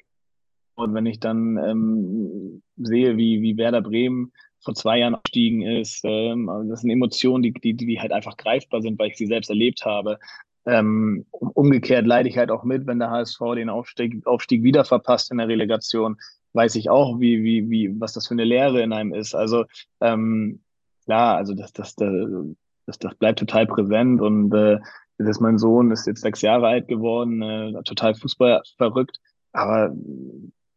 und 0.75 0.93
wenn 0.93 1.05
ich 1.05 1.19
dann 1.19 1.57
ähm, 1.57 2.63
sehe, 2.77 3.17
wie 3.17 3.41
wie 3.41 3.57
Werder 3.57 3.81
Bremen 3.81 4.31
vor 4.63 4.73
zwei 4.75 4.99
Jahren 4.99 5.15
aufgestiegen 5.15 5.61
ist, 5.61 6.01
ähm, 6.05 6.49
also 6.49 6.69
das 6.69 6.81
sind 6.81 6.89
Emotionen, 6.91 7.43
die, 7.43 7.53
die, 7.53 7.73
die 7.73 7.99
halt 7.99 8.11
einfach 8.11 8.37
greifbar 8.37 8.81
sind, 8.81 8.97
weil 8.99 9.09
ich 9.09 9.17
sie 9.17 9.27
selbst 9.27 9.49
erlebt 9.49 9.85
habe. 9.85 10.19
Ähm, 10.65 11.25
umgekehrt 11.31 12.05
leide 12.05 12.29
ich 12.29 12.37
halt 12.37 12.51
auch 12.51 12.63
mit, 12.63 12.85
wenn 12.85 12.99
der 12.99 13.09
HSV 13.09 13.39
den 13.55 13.69
Aufstieg, 13.69 14.25
Aufstieg 14.27 14.63
wieder 14.63 14.85
verpasst 14.85 15.31
in 15.31 15.37
der 15.37 15.47
Relegation, 15.47 16.17
weiß 16.53 16.75
ich 16.75 16.89
auch, 16.89 17.19
wie, 17.19 17.43
wie, 17.43 17.69
wie, 17.69 17.99
was 17.99 18.13
das 18.13 18.27
für 18.27 18.35
eine 18.35 18.43
Lehre 18.43 18.81
in 18.81 18.93
einem 18.93 19.13
ist. 19.13 19.33
Also 19.33 19.65
ähm, 20.01 20.61
klar, 21.05 21.37
also 21.37 21.55
das, 21.55 21.73
das, 21.73 21.95
das, 21.95 22.99
das 22.99 23.15
bleibt 23.15 23.39
total 23.39 23.65
präsent 23.65 24.21
und 24.21 24.53
äh, 24.53 24.79
das 25.17 25.29
ist 25.29 25.39
mein 25.39 25.57
Sohn, 25.57 25.91
ist 25.91 26.07
jetzt 26.07 26.21
sechs 26.21 26.41
Jahre 26.41 26.67
alt 26.67 26.87
geworden, 26.87 27.41
äh, 27.41 27.83
total 27.83 28.15
Fußball 28.15 28.61
verrückt, 28.77 29.19
aber 29.53 29.95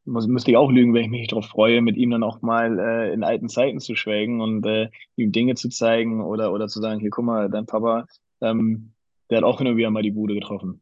muss, 0.05 0.27
müsste 0.27 0.51
ich 0.51 0.57
auch 0.57 0.71
lügen, 0.71 0.93
wenn 0.95 1.05
ich 1.05 1.11
mich 1.11 1.29
darauf 1.29 1.47
freue, 1.47 1.81
mit 1.81 1.97
ihm 1.97 2.11
dann 2.11 2.23
auch 2.23 2.43
mal 2.43 2.79
äh, 2.79 3.13
in 3.13 3.25
alten 3.25 3.49
Zeiten 3.49 3.81
zu 3.81 3.95
schwelgen 3.95 4.41
und 4.41 4.65
äh, 4.67 4.91
ihm 5.17 5.33
Dinge 5.33 5.55
zu 5.55 5.69
zeigen 5.69 6.23
oder, 6.23 6.53
oder 6.53 6.69
zu 6.69 6.81
sagen, 6.81 7.01
hier, 7.01 7.11
guck 7.11 7.25
mal, 7.25 7.49
dein 7.49 7.67
Papa, 7.67 8.07
ähm, 8.41 8.94
der 9.31 9.39
hat 9.39 9.45
auch 9.45 9.59
hin 9.59 9.67
und 9.67 9.77
wieder 9.77 9.91
mal 9.91 10.03
die 10.03 10.11
Bude 10.11 10.35
getroffen. 10.35 10.81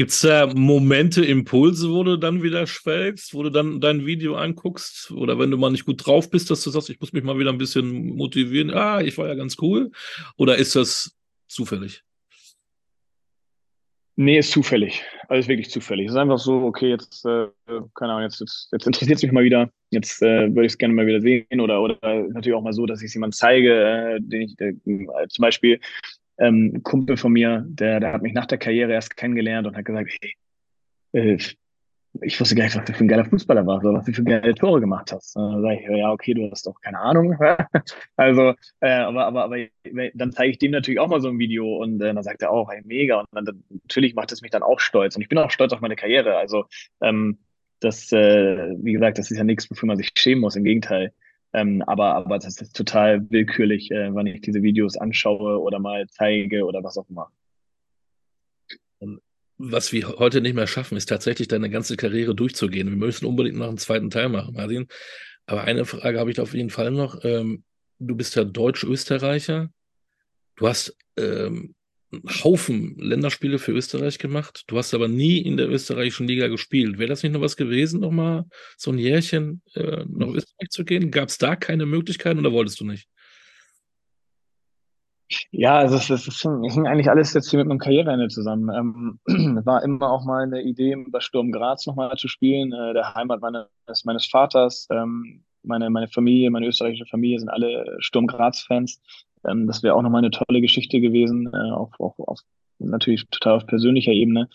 Gibt 0.00 0.12
es 0.12 0.20
da 0.20 0.46
Momente, 0.46 1.22
Impulse, 1.22 1.90
wo 1.90 2.02
du 2.02 2.16
dann 2.16 2.42
wieder 2.42 2.66
schwelgst, 2.66 3.34
wo 3.34 3.42
du 3.42 3.50
dann 3.50 3.82
dein 3.82 4.06
Video 4.06 4.34
anguckst? 4.34 5.10
Oder 5.10 5.38
wenn 5.38 5.50
du 5.50 5.58
mal 5.58 5.70
nicht 5.70 5.84
gut 5.84 6.06
drauf 6.06 6.30
bist, 6.30 6.50
dass 6.50 6.62
du 6.62 6.70
sagst, 6.70 6.88
ich 6.88 6.98
muss 7.00 7.12
mich 7.12 7.22
mal 7.22 7.38
wieder 7.38 7.50
ein 7.50 7.58
bisschen 7.58 8.16
motivieren. 8.16 8.70
Ah, 8.70 9.02
ich 9.02 9.18
war 9.18 9.28
ja 9.28 9.34
ganz 9.34 9.58
cool. 9.60 9.90
Oder 10.38 10.56
ist 10.56 10.74
das 10.74 11.18
zufällig? 11.48 12.02
Nee, 14.16 14.38
ist 14.38 14.52
zufällig. 14.52 15.02
Alles 15.28 15.48
wirklich 15.48 15.70
zufällig. 15.70 16.06
Es 16.06 16.12
ist 16.12 16.18
einfach 16.18 16.38
so, 16.38 16.62
okay, 16.62 16.88
jetzt, 16.88 17.24
äh, 17.26 17.48
keine 17.94 18.12
Ahnung, 18.12 18.22
jetzt, 18.22 18.40
jetzt, 18.40 18.68
jetzt 18.72 18.86
interessiert 18.86 19.16
es 19.18 19.22
mich 19.22 19.32
mal 19.32 19.44
wieder. 19.44 19.70
Jetzt 19.90 20.22
äh, 20.22 20.48
würde 20.48 20.64
ich 20.64 20.72
es 20.72 20.78
gerne 20.78 20.94
mal 20.94 21.06
wieder 21.06 21.20
sehen. 21.20 21.60
Oder, 21.60 21.80
oder 21.82 21.98
natürlich 22.02 22.54
auch 22.54 22.62
mal 22.62 22.72
so, 22.72 22.86
dass 22.86 23.02
ich 23.02 23.08
es 23.08 23.14
jemandem 23.14 23.36
zeige, 23.36 23.82
äh, 23.82 24.18
den 24.20 24.42
ich 24.42 24.60
äh, 24.60 24.74
zum 25.28 25.42
Beispiel 25.42 25.78
ähm, 26.40 26.72
ein 26.74 26.82
Kumpel 26.82 27.16
von 27.16 27.32
mir, 27.32 27.64
der, 27.68 28.00
der 28.00 28.12
hat 28.12 28.22
mich 28.22 28.32
nach 28.32 28.46
der 28.46 28.58
Karriere 28.58 28.92
erst 28.92 29.16
kennengelernt 29.16 29.66
und 29.66 29.76
hat 29.76 29.84
gesagt, 29.84 30.10
hey, 30.20 30.34
äh, 31.12 31.38
ich 32.22 32.40
wusste 32.40 32.56
gar 32.56 32.64
nicht, 32.64 32.76
was 32.76 32.84
du 32.84 32.92
für 32.92 33.04
ein 33.04 33.08
geiler 33.08 33.24
Fußballer 33.24 33.64
warst 33.66 33.84
oder 33.84 33.98
was 33.98 34.04
du 34.04 34.12
für 34.12 34.24
geile 34.24 34.54
Tore 34.54 34.80
gemacht 34.80 35.12
hast. 35.12 35.36
Dann 35.36 35.62
sage 35.62 35.80
ich, 35.80 35.96
ja, 35.96 36.10
okay, 36.10 36.34
du 36.34 36.50
hast 36.50 36.66
doch 36.66 36.80
keine 36.80 36.98
Ahnung. 36.98 37.38
also, 38.16 38.54
äh, 38.80 38.90
aber, 38.90 39.26
aber, 39.26 39.44
aber 39.44 39.56
dann 40.14 40.32
zeige 40.32 40.50
ich 40.50 40.58
dem 40.58 40.72
natürlich 40.72 40.98
auch 40.98 41.08
mal 41.08 41.20
so 41.20 41.28
ein 41.28 41.38
Video 41.38 41.76
und 41.76 42.00
äh, 42.00 42.12
dann 42.12 42.22
sagt 42.24 42.42
er 42.42 42.50
auch, 42.50 42.70
hey, 42.70 42.82
mega. 42.84 43.20
Und 43.20 43.28
dann, 43.32 43.62
natürlich 43.70 44.14
macht 44.14 44.32
es 44.32 44.42
mich 44.42 44.50
dann 44.50 44.64
auch 44.64 44.80
stolz. 44.80 45.14
Und 45.14 45.22
ich 45.22 45.28
bin 45.28 45.38
auch 45.38 45.52
stolz 45.52 45.72
auf 45.72 45.80
meine 45.80 45.96
Karriere. 45.96 46.36
Also, 46.36 46.64
ähm, 47.00 47.38
das, 47.78 48.10
äh, 48.12 48.74
wie 48.78 48.92
gesagt, 48.92 49.18
das 49.18 49.30
ist 49.30 49.38
ja 49.38 49.44
nichts, 49.44 49.70
wofür 49.70 49.86
man 49.86 49.96
sich 49.96 50.10
schämen 50.16 50.40
muss. 50.40 50.56
Im 50.56 50.64
Gegenteil. 50.64 51.12
Ähm, 51.52 51.82
aber, 51.82 52.14
aber 52.14 52.38
das 52.38 52.60
ist 52.60 52.76
total 52.76 53.28
willkürlich, 53.30 53.90
äh, 53.90 54.14
wann 54.14 54.26
ich 54.26 54.40
diese 54.40 54.62
Videos 54.62 54.96
anschaue 54.96 55.60
oder 55.60 55.78
mal 55.78 56.06
zeige 56.08 56.64
oder 56.64 56.82
was 56.84 56.96
auch 56.96 57.08
immer. 57.08 57.30
Was 59.58 59.92
wir 59.92 60.08
heute 60.18 60.40
nicht 60.40 60.54
mehr 60.54 60.66
schaffen, 60.66 60.96
ist 60.96 61.06
tatsächlich 61.06 61.48
deine 61.48 61.68
ganze 61.68 61.96
Karriere 61.96 62.34
durchzugehen. 62.34 62.88
Wir 62.88 62.96
müssen 62.96 63.26
unbedingt 63.26 63.58
noch 63.58 63.68
einen 63.68 63.78
zweiten 63.78 64.08
Teil 64.08 64.28
machen, 64.28 64.54
Martin. 64.54 64.86
Aber 65.44 65.64
eine 65.64 65.84
Frage 65.84 66.18
habe 66.18 66.30
ich 66.30 66.40
auf 66.40 66.54
jeden 66.54 66.70
Fall 66.70 66.92
noch. 66.92 67.24
Ähm, 67.24 67.64
du 67.98 68.16
bist 68.16 68.36
ja 68.36 68.44
Deutsch-Österreicher. 68.44 69.70
Du 70.56 70.68
hast 70.68 70.96
ähm, 71.18 71.74
Haufen 72.42 72.96
Länderspiele 72.98 73.58
für 73.58 73.72
Österreich 73.72 74.18
gemacht. 74.18 74.64
Du 74.66 74.76
hast 74.78 74.94
aber 74.94 75.08
nie 75.08 75.38
in 75.38 75.56
der 75.56 75.68
österreichischen 75.68 76.26
Liga 76.26 76.48
gespielt. 76.48 76.98
Wäre 76.98 77.08
das 77.08 77.22
nicht 77.22 77.32
noch 77.32 77.40
was 77.40 77.56
gewesen, 77.56 78.00
noch 78.00 78.10
mal 78.10 78.46
so 78.76 78.90
ein 78.90 78.98
Jährchen 78.98 79.62
äh, 79.74 80.04
nach 80.08 80.28
Österreich 80.28 80.70
zu 80.70 80.84
gehen? 80.84 81.10
Gab 81.10 81.28
es 81.28 81.38
da 81.38 81.56
keine 81.56 81.86
Möglichkeiten 81.86 82.40
oder 82.40 82.52
wolltest 82.52 82.80
du 82.80 82.84
nicht? 82.84 83.08
Ja, 85.52 85.78
also 85.78 85.96
es, 85.96 86.10
es, 86.10 86.26
es 86.26 86.42
hing 86.42 86.86
eigentlich 86.88 87.08
alles 87.08 87.32
jetzt 87.34 87.50
hier 87.50 87.60
mit 87.60 87.68
meinem 87.68 87.78
Karriereende 87.78 88.28
zusammen. 88.28 88.68
Ähm, 89.26 89.64
war 89.64 89.82
immer 89.84 90.10
auch 90.10 90.24
mal 90.24 90.42
eine 90.42 90.62
Idee, 90.62 90.96
bei 91.08 91.20
Sturm 91.20 91.52
Graz 91.52 91.86
nochmal 91.86 92.16
zu 92.16 92.26
spielen, 92.26 92.72
äh, 92.72 92.94
der 92.94 93.14
Heimat 93.14 93.40
meines, 93.40 94.04
meines 94.04 94.26
Vaters. 94.26 94.88
Ähm, 94.90 95.44
meine, 95.62 95.90
meine 95.90 96.08
Familie, 96.08 96.50
meine 96.50 96.66
österreichische 96.66 97.06
Familie 97.06 97.38
sind 97.38 97.48
alle 97.48 97.96
Sturm 98.00 98.26
Graz-Fans. 98.26 99.00
Ähm, 99.44 99.66
das 99.66 99.82
wäre 99.82 99.94
auch 99.94 100.02
nochmal 100.02 100.20
eine 100.20 100.30
tolle 100.30 100.60
Geschichte 100.60 101.00
gewesen, 101.00 101.50
äh, 101.52 101.70
auf, 101.70 101.98
auf, 101.98 102.18
auf 102.18 102.40
natürlich 102.78 103.28
total 103.30 103.56
auf 103.56 103.66
persönlicher 103.66 104.12
Ebene. 104.12 104.48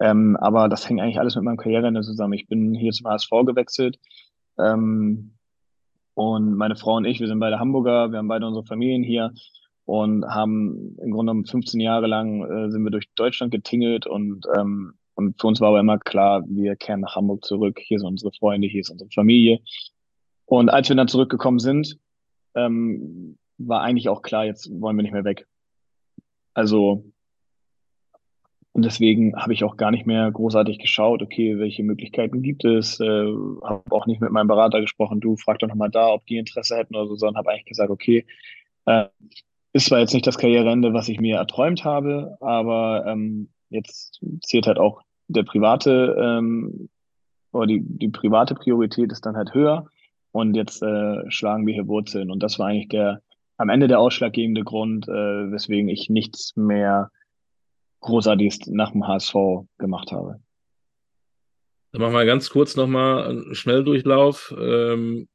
Ähm, 0.00 0.36
aber 0.36 0.68
das 0.68 0.88
hängt 0.88 1.00
eigentlich 1.00 1.20
alles 1.20 1.36
mit 1.36 1.44
meinem 1.44 1.56
Karriereende 1.56 2.02
zusammen. 2.02 2.32
Ich 2.34 2.48
bin 2.48 2.74
hier 2.74 2.92
zum 2.92 3.06
HSV 3.06 3.30
gewechselt. 3.46 3.98
Ähm, 4.58 5.34
und 6.14 6.56
meine 6.56 6.76
Frau 6.76 6.96
und 6.96 7.04
ich, 7.04 7.20
wir 7.20 7.28
sind 7.28 7.40
beide 7.40 7.58
Hamburger, 7.58 8.10
wir 8.10 8.18
haben 8.18 8.28
beide 8.28 8.46
unsere 8.46 8.66
Familien 8.66 9.02
hier 9.02 9.32
und 9.86 10.26
haben 10.26 10.96
im 10.98 11.10
Grunde 11.10 11.30
genommen 11.30 11.46
15 11.46 11.80
Jahre 11.80 12.06
lang 12.06 12.42
äh, 12.42 12.70
sind 12.70 12.84
wir 12.84 12.90
durch 12.90 13.08
Deutschland 13.14 13.52
getingelt 13.52 14.06
und 14.06 14.46
ähm, 14.56 14.94
und 15.14 15.40
für 15.40 15.46
uns 15.46 15.60
war 15.60 15.68
aber 15.68 15.80
immer 15.80 15.98
klar, 15.98 16.42
wir 16.46 16.76
kehren 16.76 17.00
nach 17.00 17.16
Hamburg 17.16 17.44
zurück. 17.44 17.78
Hier 17.78 17.98
sind 17.98 18.08
unsere 18.08 18.32
Freunde, 18.32 18.66
hier 18.66 18.80
ist 18.80 18.90
unsere 18.90 19.10
Familie. 19.10 19.60
Und 20.46 20.70
als 20.70 20.88
wir 20.88 20.96
dann 20.96 21.08
zurückgekommen 21.08 21.58
sind, 21.58 21.98
ähm, 22.54 23.36
war 23.66 23.82
eigentlich 23.82 24.08
auch 24.08 24.22
klar, 24.22 24.44
jetzt 24.44 24.70
wollen 24.80 24.96
wir 24.96 25.02
nicht 25.02 25.12
mehr 25.12 25.24
weg. 25.24 25.46
Also, 26.54 27.04
und 28.72 28.84
deswegen 28.84 29.36
habe 29.36 29.52
ich 29.52 29.64
auch 29.64 29.76
gar 29.76 29.90
nicht 29.90 30.06
mehr 30.06 30.30
großartig 30.30 30.78
geschaut, 30.78 31.22
okay, 31.22 31.58
welche 31.58 31.82
Möglichkeiten 31.82 32.42
gibt 32.42 32.64
es. 32.64 33.00
Äh, 33.00 33.26
habe 33.64 33.82
auch 33.90 34.06
nicht 34.06 34.20
mit 34.20 34.32
meinem 34.32 34.48
Berater 34.48 34.80
gesprochen, 34.80 35.20
du 35.20 35.36
frag 35.36 35.58
doch 35.58 35.68
nochmal 35.68 35.90
da, 35.90 36.08
ob 36.08 36.24
die 36.26 36.38
Interesse 36.38 36.76
hätten 36.76 36.96
oder 36.96 37.08
so, 37.08 37.16
sondern 37.16 37.38
habe 37.38 37.50
eigentlich 37.50 37.66
gesagt, 37.66 37.90
okay, 37.90 38.24
Äh, 38.84 39.06
ist 39.72 39.86
zwar 39.86 40.00
jetzt 40.00 40.12
nicht 40.12 40.26
das 40.26 40.38
Karriereende, 40.38 40.92
was 40.92 41.08
ich 41.08 41.20
mir 41.20 41.36
erträumt 41.36 41.84
habe, 41.84 42.36
aber 42.40 43.04
ähm, 43.06 43.48
jetzt 43.70 44.20
zählt 44.42 44.66
halt 44.66 44.78
auch 44.78 45.02
der 45.28 45.44
private 45.44 46.16
ähm, 46.20 46.88
oder 47.52 47.66
die, 47.68 47.80
die 47.80 48.08
private 48.08 48.54
Priorität 48.54 49.12
ist 49.12 49.24
dann 49.24 49.36
halt 49.36 49.54
höher 49.54 49.86
und 50.32 50.56
jetzt 50.56 50.82
äh, 50.82 51.30
schlagen 51.30 51.64
wir 51.64 51.74
hier 51.74 51.86
Wurzeln 51.86 52.30
und 52.32 52.42
das 52.42 52.58
war 52.58 52.66
eigentlich 52.66 52.88
der 52.88 53.22
am 53.62 53.68
Ende 53.68 53.86
der 53.86 54.00
ausschlaggebende 54.00 54.64
Grund, 54.64 55.08
äh, 55.08 55.12
weswegen 55.12 55.88
ich 55.88 56.10
nichts 56.10 56.56
mehr 56.56 57.12
Großartiges 58.00 58.66
nach 58.66 58.90
dem 58.90 59.06
HSV 59.06 59.34
gemacht 59.78 60.10
habe. 60.10 60.40
Dann 61.92 62.02
machen 62.02 62.14
wir 62.14 62.24
ganz 62.24 62.50
kurz 62.50 62.74
nochmal 62.74 63.28
einen 63.28 63.54
Schnelldurchlauf. 63.54 64.52
Ähm, 64.58 65.28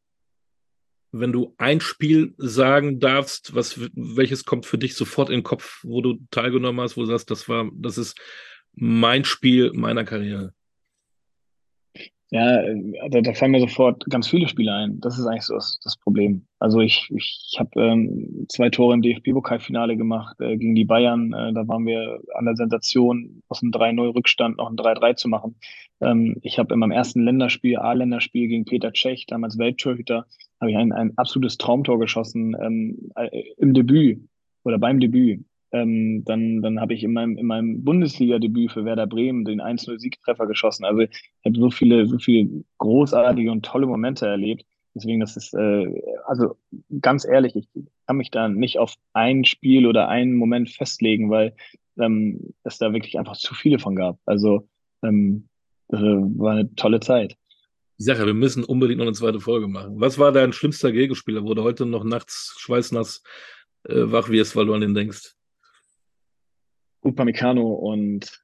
wenn 1.14 1.32
du 1.32 1.56
ein 1.58 1.80
Spiel 1.80 2.34
sagen 2.38 3.00
darfst, 3.00 3.56
was, 3.56 3.80
welches 3.94 4.44
kommt 4.44 4.66
für 4.66 4.78
dich 4.78 4.96
sofort 4.96 5.30
in 5.30 5.38
den 5.38 5.44
Kopf, 5.44 5.80
wo 5.84 6.02
du 6.02 6.20
teilgenommen 6.30 6.82
hast, 6.82 6.98
wo 6.98 7.02
du 7.02 7.08
sagst, 7.08 7.32
das 7.32 7.48
war, 7.48 7.70
das 7.74 7.98
ist 7.98 8.20
mein 8.74 9.24
Spiel 9.24 9.72
meiner 9.74 10.04
Karriere? 10.04 10.54
Ja, 12.30 12.62
da, 13.10 13.22
da 13.22 13.34
fallen 13.34 13.52
mir 13.52 13.62
sofort 13.62 14.04
ganz 14.10 14.28
viele 14.28 14.50
Spiele 14.50 14.74
ein. 14.74 15.00
Das 15.00 15.18
ist 15.18 15.26
eigentlich 15.26 15.44
so 15.46 15.56
das, 15.56 15.80
das 15.82 15.96
Problem. 15.96 16.46
Also 16.60 16.82
ich, 16.82 17.10
ich, 17.16 17.52
ich 17.54 17.60
habe 17.60 17.82
ähm, 17.82 18.46
zwei 18.50 18.70
Tore 18.70 18.96
im 18.96 19.02
DFB-Pokalfinale 19.02 19.96
gemacht 19.96 20.36
äh, 20.42 20.58
gegen 20.58 20.76
die 20.76 20.84
Bayern. 20.84 21.32
Äh, 21.32 21.54
da 21.54 21.66
waren 21.70 21.86
wir 21.86 22.20
an 22.36 22.44
der 22.44 22.58
Sensation, 22.58 23.44
aus 23.48 23.62
einem 23.62 23.72
3-0-Rückstand 23.72 24.58
noch 24.58 24.70
ein 24.70 24.76
3-3 24.76 25.16
zu 25.16 25.30
machen. 25.30 25.56
Ähm, 26.02 26.36
ich 26.42 26.60
habe 26.60 26.74
in 26.74 26.82
meinem 26.82 26.92
ersten 26.92 27.24
Länderspiel, 27.24 27.78
A-Länderspiel 27.78 28.50
gegen 28.50 28.66
Peter 28.66 28.92
Tschech, 28.92 29.26
damals 29.28 29.58
Welttorhüter, 29.58 30.26
habe 30.60 30.72
ich 30.72 30.78
ein, 30.78 30.92
ein 30.92 31.18
absolutes 31.18 31.58
Traumtor 31.58 31.98
geschossen 31.98 32.58
ähm, 32.60 33.12
äh, 33.16 33.30
im 33.58 33.74
Debüt 33.74 34.20
oder 34.64 34.78
beim 34.78 35.00
Debüt. 35.00 35.46
Ähm, 35.72 36.24
dann 36.26 36.62
dann 36.62 36.80
habe 36.80 36.94
ich 36.94 37.04
in 37.04 37.14
meinem, 37.14 37.38
in 37.38 37.46
meinem 37.46 37.84
Bundesliga-Debüt 37.84 38.72
für 38.72 38.86
Werder 38.86 39.08
Bremen 39.08 39.44
den 39.44 39.62
1-0-Siegtreffer 39.62 40.48
geschossen. 40.48 40.86
Also 40.86 41.02
ich 41.02 41.10
habe 41.46 41.60
so 41.60 41.70
viele, 41.70 42.08
so 42.08 42.18
viele 42.20 42.64
großartige 42.78 43.52
und 43.52 43.66
tolle 43.66 43.88
Momente 43.88 44.28
erlebt. 44.28 44.66
Deswegen, 44.94 45.20
das 45.20 45.38
ist, 45.38 45.54
äh, 45.54 46.02
also 46.26 46.56
ganz 47.02 47.26
ehrlich, 47.26 47.56
ich 47.56 47.68
kann 48.08 48.18
mich 48.18 48.32
da 48.32 48.48
nicht 48.48 48.80
auf 48.80 48.96
ein 49.14 49.46
Spiel 49.46 49.86
oder 49.86 50.08
einen 50.08 50.36
Moment 50.36 50.72
festlegen, 50.72 51.30
weil 51.30 51.56
ähm, 52.00 52.54
es 52.64 52.78
da 52.78 52.94
wirklich 52.94 53.20
einfach 53.20 53.38
zu 53.38 53.54
viele 53.54 53.80
von 53.80 53.96
gab. 53.96 54.18
Also 54.26 54.68
ähm, 55.04 55.50
das 55.90 56.02
war 56.02 56.52
eine 56.54 56.74
tolle 56.76 57.00
Zeit. 57.00 57.38
Ich 57.98 58.06
sage 58.06 58.20
ja, 58.20 58.26
wir 58.26 58.34
müssen 58.34 58.64
unbedingt 58.64 59.00
noch 59.00 59.06
eine 59.06 59.16
zweite 59.16 59.40
Folge 59.40 59.68
machen. 59.68 60.00
Was 60.00 60.20
war 60.20 60.32
dein 60.32 60.54
schlimmster 60.54 60.92
Gegenspieler, 60.92 61.44
wo 61.44 61.54
du 61.54 61.64
heute 61.64 61.86
noch 61.86 62.04
nachts 62.04 62.56
schweißnass 62.60 63.24
äh, 63.84 64.12
wach 64.12 64.30
wirst, 64.30 64.56
weil 64.56 64.68
du 64.68 64.74
an 64.74 64.82
den 64.82 64.94
denkst? 64.94 65.37
Upamecano 67.02 67.68
und 67.74 68.44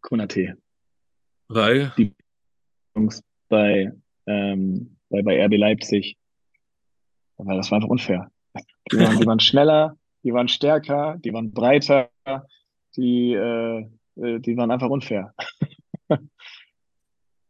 Konate. 0.00 0.56
Weil? 1.48 1.92
Die 1.96 2.14
Jungs 2.94 3.22
bei, 3.48 3.92
ähm, 4.26 4.96
bei, 5.08 5.22
bei 5.22 5.44
RB 5.44 5.56
Leipzig. 5.56 6.16
Aber 7.36 7.54
das 7.54 7.70
war 7.70 7.76
einfach 7.76 7.88
unfair. 7.88 8.30
Die 8.90 8.98
waren, 8.98 9.18
die 9.18 9.26
waren 9.26 9.40
schneller, 9.40 9.96
die 10.24 10.32
waren 10.32 10.48
stärker, 10.48 11.18
die 11.18 11.32
waren 11.32 11.52
breiter, 11.52 12.10
die, 12.96 13.32
äh, 13.32 13.88
äh 14.16 14.40
die 14.40 14.56
waren 14.56 14.70
einfach 14.70 14.88
unfair. 14.88 15.34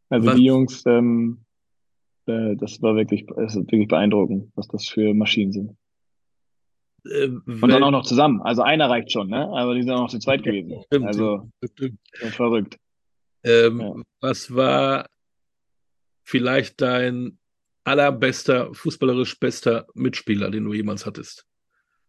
also 0.09 0.27
was? 0.27 0.35
die 0.35 0.45
Jungs, 0.45 0.85
ähm, 0.85 1.45
äh, 2.27 2.55
das 2.55 2.81
war 2.81 2.95
wirklich, 2.95 3.25
das 3.25 3.55
ist 3.55 3.71
wirklich 3.71 3.87
beeindruckend, 3.87 4.51
was 4.55 4.67
das 4.67 4.87
für 4.87 5.13
Maschinen 5.13 5.51
sind. 5.51 5.77
Äh, 7.05 7.29
und 7.45 7.67
dann 7.69 7.83
auch 7.83 7.91
noch 7.91 8.05
zusammen. 8.05 8.41
Also 8.41 8.61
einer 8.61 8.89
reicht 8.89 9.11
schon, 9.11 9.29
ne? 9.29 9.47
Aber 9.49 9.75
die 9.75 9.83
sind 9.83 9.91
auch 9.91 10.01
noch 10.01 10.09
zu 10.09 10.19
zweit 10.19 10.43
gewesen. 10.43 10.81
Stimmt, 10.85 11.07
also 11.07 11.49
stimmt. 11.63 11.99
verrückt. 12.13 12.77
Ähm, 13.43 13.79
ja. 13.79 13.95
Was 14.21 14.53
war 14.53 15.05
vielleicht 16.23 16.81
dein 16.81 17.39
allerbester, 17.83 18.73
fußballerisch 18.73 19.39
bester 19.39 19.87
Mitspieler, 19.93 20.51
den 20.51 20.65
du 20.65 20.73
jemals 20.73 21.05
hattest? 21.05 21.45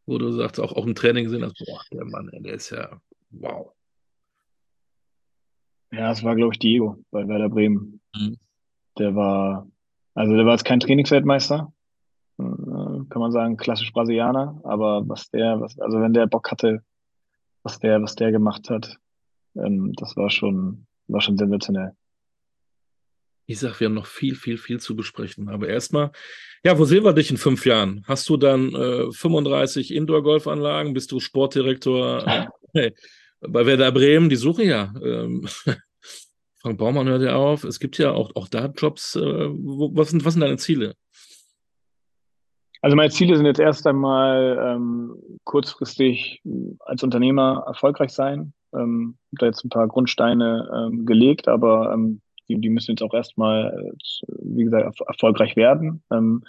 Wo 0.07 0.19
du 0.19 0.33
sagst, 0.33 0.59
auch, 0.61 0.73
auch 0.73 0.87
im 0.87 0.95
Training 0.95 1.25
gesehen 1.25 1.45
hast, 1.45 1.63
boah, 1.65 1.83
der 1.93 2.05
Mann, 2.05 2.31
der 2.33 2.55
ist 2.55 2.71
ja 2.71 3.01
wow. 3.31 3.73
Ja, 5.93 6.09
das 6.09 6.23
war, 6.23 6.37
glaube 6.37 6.55
ich, 6.55 6.59
Diego 6.59 7.05
bei 7.11 7.27
Werder 7.27 7.49
Bremen. 7.49 8.01
Mhm. 8.15 8.39
Der 8.99 9.15
war, 9.15 9.69
also 10.15 10.35
der 10.35 10.45
war 10.45 10.53
jetzt 10.53 10.65
kein 10.65 10.81
Trainingsweltmeister, 10.81 11.73
kann 13.11 13.21
man 13.21 13.33
sagen, 13.33 13.57
klassisch 13.57 13.93
Brasilianer, 13.93 14.61
aber 14.65 15.09
was 15.09 15.31
der, 15.31 15.61
was, 15.61 15.79
also 15.79 16.01
wenn 16.01 16.13
der 16.13 16.27
Bock 16.27 16.51
hatte, 16.51 16.83
was 17.63 17.79
der, 17.79 18.01
was 18.03 18.15
der 18.15 18.33
gemacht 18.33 18.71
hat, 18.71 18.99
ähm, 19.57 19.93
das 19.95 20.17
war 20.17 20.31
schon, 20.31 20.87
war 21.09 21.21
schon 21.21 21.37
sensationell. 21.37 21.93
Ich 23.47 23.59
sag, 23.59 23.81
wir 23.81 23.87
haben 23.87 23.95
noch 23.95 24.07
viel, 24.07 24.37
viel, 24.37 24.59
viel 24.59 24.79
zu 24.79 24.95
besprechen. 24.95 25.49
Aber 25.49 25.67
erstmal, 25.69 26.13
ja, 26.65 26.79
wo 26.79 26.85
sehen 26.85 27.03
wir 27.03 27.13
dich 27.13 27.33
in 27.33 27.37
fünf 27.37 27.67
Jahren? 27.67 28.05
Hast 28.07 28.29
du 28.29 28.37
dann 28.37 28.73
äh, 28.75 29.11
35 29.11 29.93
Indoor-Golfanlagen? 29.93 30.95
Bist 30.95 31.11
du 31.11 31.19
Sportdirektor 31.19 32.49
äh, 32.75 32.93
bei 33.41 33.67
Werder 33.67 33.91
Bremen? 33.91 34.29
Die 34.29 34.37
suche 34.37 34.63
ja. 34.63 34.95
Ähm, 35.03 35.49
Frank 36.61 36.79
Baumann 36.79 37.09
hört 37.09 37.23
ja 37.23 37.35
auf. 37.35 37.65
Es 37.65 37.81
gibt 37.81 37.99
ja 37.99 38.13
auch, 38.13 38.31
auch 38.37 38.47
da 38.47 38.67
Jobs. 38.67 39.17
Äh, 39.17 39.49
wo, 39.51 39.91
was, 39.97 40.11
sind, 40.11 40.25
was 40.25 40.35
sind 40.35 40.43
deine 40.43 40.59
Ziele? 40.59 40.95
Also 42.83 42.97
meine 42.97 43.11
Ziele 43.11 43.37
sind 43.37 43.47
jetzt 43.47 43.61
erst 43.61 43.87
einmal 43.87 44.59
ähm, 44.61 45.15
kurzfristig 45.45 46.43
als 46.81 47.03
Unternehmer 47.03 47.65
erfolgreich 47.67 48.11
sein. 48.11 48.55
Ähm, 48.73 49.17
da 49.33 49.47
jetzt 49.47 49.65
ein 49.65 49.69
paar 49.71 49.89
Grundsteine 49.89 50.69
ähm, 50.75 51.05
gelegt, 51.05 51.49
aber 51.49 51.93
ähm, 51.93 52.21
die, 52.49 52.61
die 52.61 52.71
müssen 52.71 52.93
jetzt 52.93 53.03
auch 53.03 53.13
erstmal, 53.13 53.67
äh, 53.69 54.27
wie 54.43 54.65
gesagt, 54.65 55.01
erfolgreich 55.07 55.57
werden. 55.57 56.03
Ähm, 56.11 56.45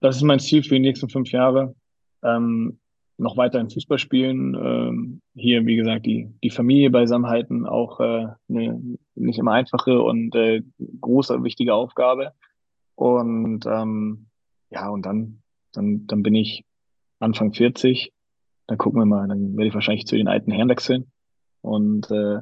das 0.00 0.16
ist 0.16 0.22
mein 0.22 0.40
Ziel 0.40 0.62
für 0.62 0.74
die 0.74 0.80
nächsten 0.80 1.08
fünf 1.08 1.30
Jahre. 1.32 1.74
Ähm, 2.22 2.78
noch 3.18 3.36
weiter 3.36 3.60
in 3.60 3.70
Fußball 3.70 3.98
spielen. 3.98 4.54
Ähm, 4.54 5.20
hier, 5.34 5.66
wie 5.66 5.76
gesagt, 5.76 6.06
die, 6.06 6.28
die 6.42 6.50
Familie 6.50 6.90
beisammen 6.90 7.26
halten, 7.26 7.66
auch 7.66 8.00
äh, 8.00 8.26
eine 8.48 8.98
nicht 9.14 9.38
immer 9.38 9.52
einfache 9.52 10.00
und 10.00 10.34
äh, 10.34 10.62
große, 11.00 11.42
wichtige 11.44 11.74
Aufgabe. 11.74 12.32
Und 12.94 13.66
ähm, 13.66 14.26
ja, 14.70 14.88
und 14.88 15.04
dann 15.06 15.41
dann, 15.72 16.06
dann 16.06 16.22
bin 16.22 16.34
ich 16.34 16.64
Anfang 17.18 17.52
40. 17.52 18.12
Dann 18.66 18.78
gucken 18.78 19.00
wir 19.00 19.06
mal. 19.06 19.28
Dann 19.28 19.56
werde 19.56 19.68
ich 19.68 19.74
wahrscheinlich 19.74 20.06
zu 20.06 20.16
den 20.16 20.28
alten 20.28 20.52
Herren 20.52 20.68
wechseln. 20.68 21.10
Und, 21.60 22.10
äh, 22.10 22.40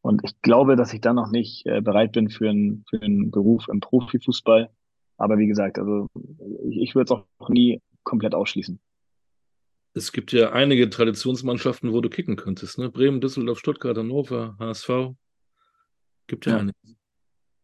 und 0.00 0.22
ich 0.24 0.40
glaube, 0.42 0.76
dass 0.76 0.92
ich 0.92 1.00
dann 1.00 1.16
noch 1.16 1.30
nicht 1.30 1.66
äh, 1.66 1.80
bereit 1.80 2.12
bin 2.12 2.30
für, 2.30 2.48
einen 2.48 2.84
für 2.88 3.00
einen 3.00 3.30
Beruf 3.30 3.68
im 3.68 3.80
Profifußball. 3.80 4.70
Aber 5.18 5.38
wie 5.38 5.46
gesagt, 5.46 5.78
also 5.78 6.08
ich, 6.68 6.80
ich 6.80 6.94
würde 6.94 7.14
es 7.14 7.20
auch 7.40 7.48
nie 7.48 7.80
komplett 8.04 8.34
ausschließen. 8.34 8.78
Es 9.94 10.12
gibt 10.12 10.32
ja 10.32 10.52
einige 10.52 10.90
Traditionsmannschaften, 10.90 11.92
wo 11.92 12.02
du 12.02 12.10
kicken 12.10 12.36
könntest. 12.36 12.78
Ne? 12.78 12.90
Bremen, 12.90 13.20
Düsseldorf, 13.20 13.58
Stuttgart, 13.58 13.96
Hannover, 13.96 14.56
HSV. 14.58 15.14
Gibt 16.26 16.44
ja, 16.44 16.52
ja. 16.52 16.58
einige. 16.58 16.76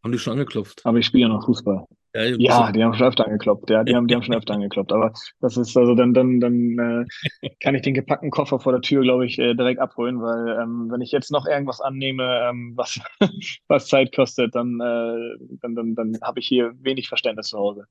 Haben 0.03 0.13
die 0.13 0.19
schon 0.19 0.33
angeklopft? 0.33 0.85
Aber 0.85 0.99
ich 0.99 1.07
spiele 1.07 1.23
ja 1.23 1.29
noch 1.29 1.45
Fußball. 1.45 1.87
Ja, 2.15 2.25
ja, 2.25 2.73
die 2.73 2.85
haben 2.85 2.93
schon 2.93 3.07
öfter 3.07 3.25
angekloppt. 3.25 3.71
Ja, 3.71 3.85
die 3.85 3.95
haben, 3.95 4.07
die 4.07 4.15
haben 4.15 4.23
schon 4.23 4.35
öfter 4.35 4.53
angekloppt. 4.53 4.93
Aber 4.93 5.13
das 5.41 5.57
ist 5.57 5.75
also 5.77 5.95
dann, 5.95 6.13
dann, 6.13 6.41
dann 6.41 7.07
äh, 7.43 7.49
kann 7.61 7.75
ich 7.75 7.83
den 7.83 7.95
gepackten 7.95 8.31
Koffer 8.31 8.61
vor 8.61 8.73
der 8.73 8.83
Tür, 8.83 9.03
glaube 9.03 9.25
ich, 9.25 9.39
äh, 9.39 9.55
direkt 9.55 9.81
abholen, 9.81 10.21
weil 10.21 10.61
ähm, 10.61 10.89
wenn 10.91 11.01
ich 11.01 11.11
jetzt 11.11 11.31
noch 11.31 11.47
irgendwas 11.47 11.81
annehme, 11.81 12.49
ähm, 12.51 12.73
was, 12.77 13.01
was 13.69 13.87
Zeit 13.87 14.15
kostet, 14.15 14.55
dann, 14.55 14.79
äh, 14.81 15.57
dann, 15.63 15.75
dann, 15.75 15.95
dann 15.95 16.19
habe 16.21 16.41
ich 16.41 16.49
hier 16.49 16.75
wenig 16.83 17.09
Verständnis 17.09 17.49
zu 17.49 17.59
Hause, 17.59 17.87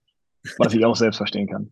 was 0.59 0.73
ich 0.75 0.85
auch 0.85 0.95
selbst 0.95 1.17
verstehen 1.17 1.47
kann. 1.47 1.71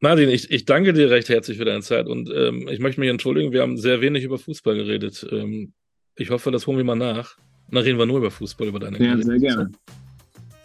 Martin, 0.00 0.30
ich, 0.30 0.50
ich 0.50 0.64
danke 0.64 0.94
dir 0.94 1.10
recht 1.10 1.28
herzlich 1.28 1.58
für 1.58 1.64
deine 1.64 1.82
Zeit 1.82 2.06
und 2.06 2.30
ähm, 2.30 2.68
ich 2.70 2.78
möchte 2.78 3.00
mich 3.00 3.10
entschuldigen, 3.10 3.52
wir 3.52 3.62
haben 3.62 3.76
sehr 3.76 4.00
wenig 4.00 4.24
über 4.24 4.38
Fußball 4.38 4.76
geredet. 4.76 5.26
Ähm, 5.30 5.74
ich 6.14 6.30
hoffe, 6.30 6.52
das 6.52 6.66
holen 6.66 6.78
wir 6.78 6.84
mal 6.84 6.94
nach. 6.94 7.36
Und 7.68 7.74
dann 7.74 7.84
reden 7.84 7.98
wir 7.98 8.06
nur 8.06 8.18
über 8.18 8.30
Fußball, 8.30 8.68
über 8.68 8.78
deine 8.78 8.98
Ja, 8.98 9.08
Karriere. 9.10 9.22
sehr 9.24 9.38
gerne. 9.38 9.70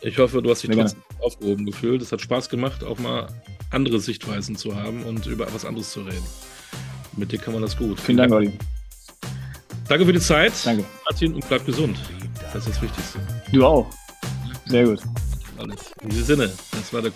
Ich 0.01 0.17
hoffe, 0.17 0.41
du 0.41 0.49
hast 0.49 0.63
dich 0.63 0.71
trotzdem 0.71 1.01
aufgehoben 1.19 1.65
gefühlt. 1.65 2.01
Es 2.01 2.11
hat 2.11 2.21
Spaß 2.21 2.49
gemacht, 2.49 2.83
auch 2.83 2.99
mal 2.99 3.27
andere 3.71 3.99
Sichtweisen 3.99 4.55
zu 4.55 4.75
haben 4.75 5.03
und 5.03 5.25
über 5.27 5.47
was 5.53 5.65
anderes 5.65 5.91
zu 5.91 6.01
reden. 6.01 6.23
Mit 7.15 7.31
dir 7.31 7.39
kann 7.39 7.53
man 7.53 7.61
das 7.61 7.77
gut. 7.77 7.99
Vielen 7.99 8.17
Dank, 8.17 8.31
Olli. 8.33 8.51
Danke 9.87 10.05
für 10.05 10.13
die 10.13 10.19
Zeit. 10.19 10.53
Danke. 10.65 10.83
Martin 11.09 11.33
und 11.35 11.47
bleib 11.47 11.65
gesund. 11.65 11.97
Das 12.41 12.55
ist 12.55 12.69
das 12.69 12.81
Wichtigste. 12.81 13.19
Du 13.51 13.65
auch. 13.65 13.89
Sehr 14.65 14.85
gut. 14.85 14.99
Alles. 15.57 15.91
In 16.01 16.09
diesem 16.09 16.25
Sinne, 16.25 16.51
das 16.71 16.91
war 16.93 17.01
der 17.01 17.11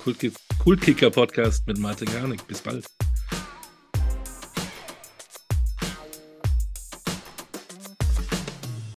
Kultkicker-Podcast 0.63 1.65
mit 1.67 1.77
Martin 1.77 2.07
Garnick. 2.13 2.45
Bis 2.47 2.61
bald. 2.61 2.85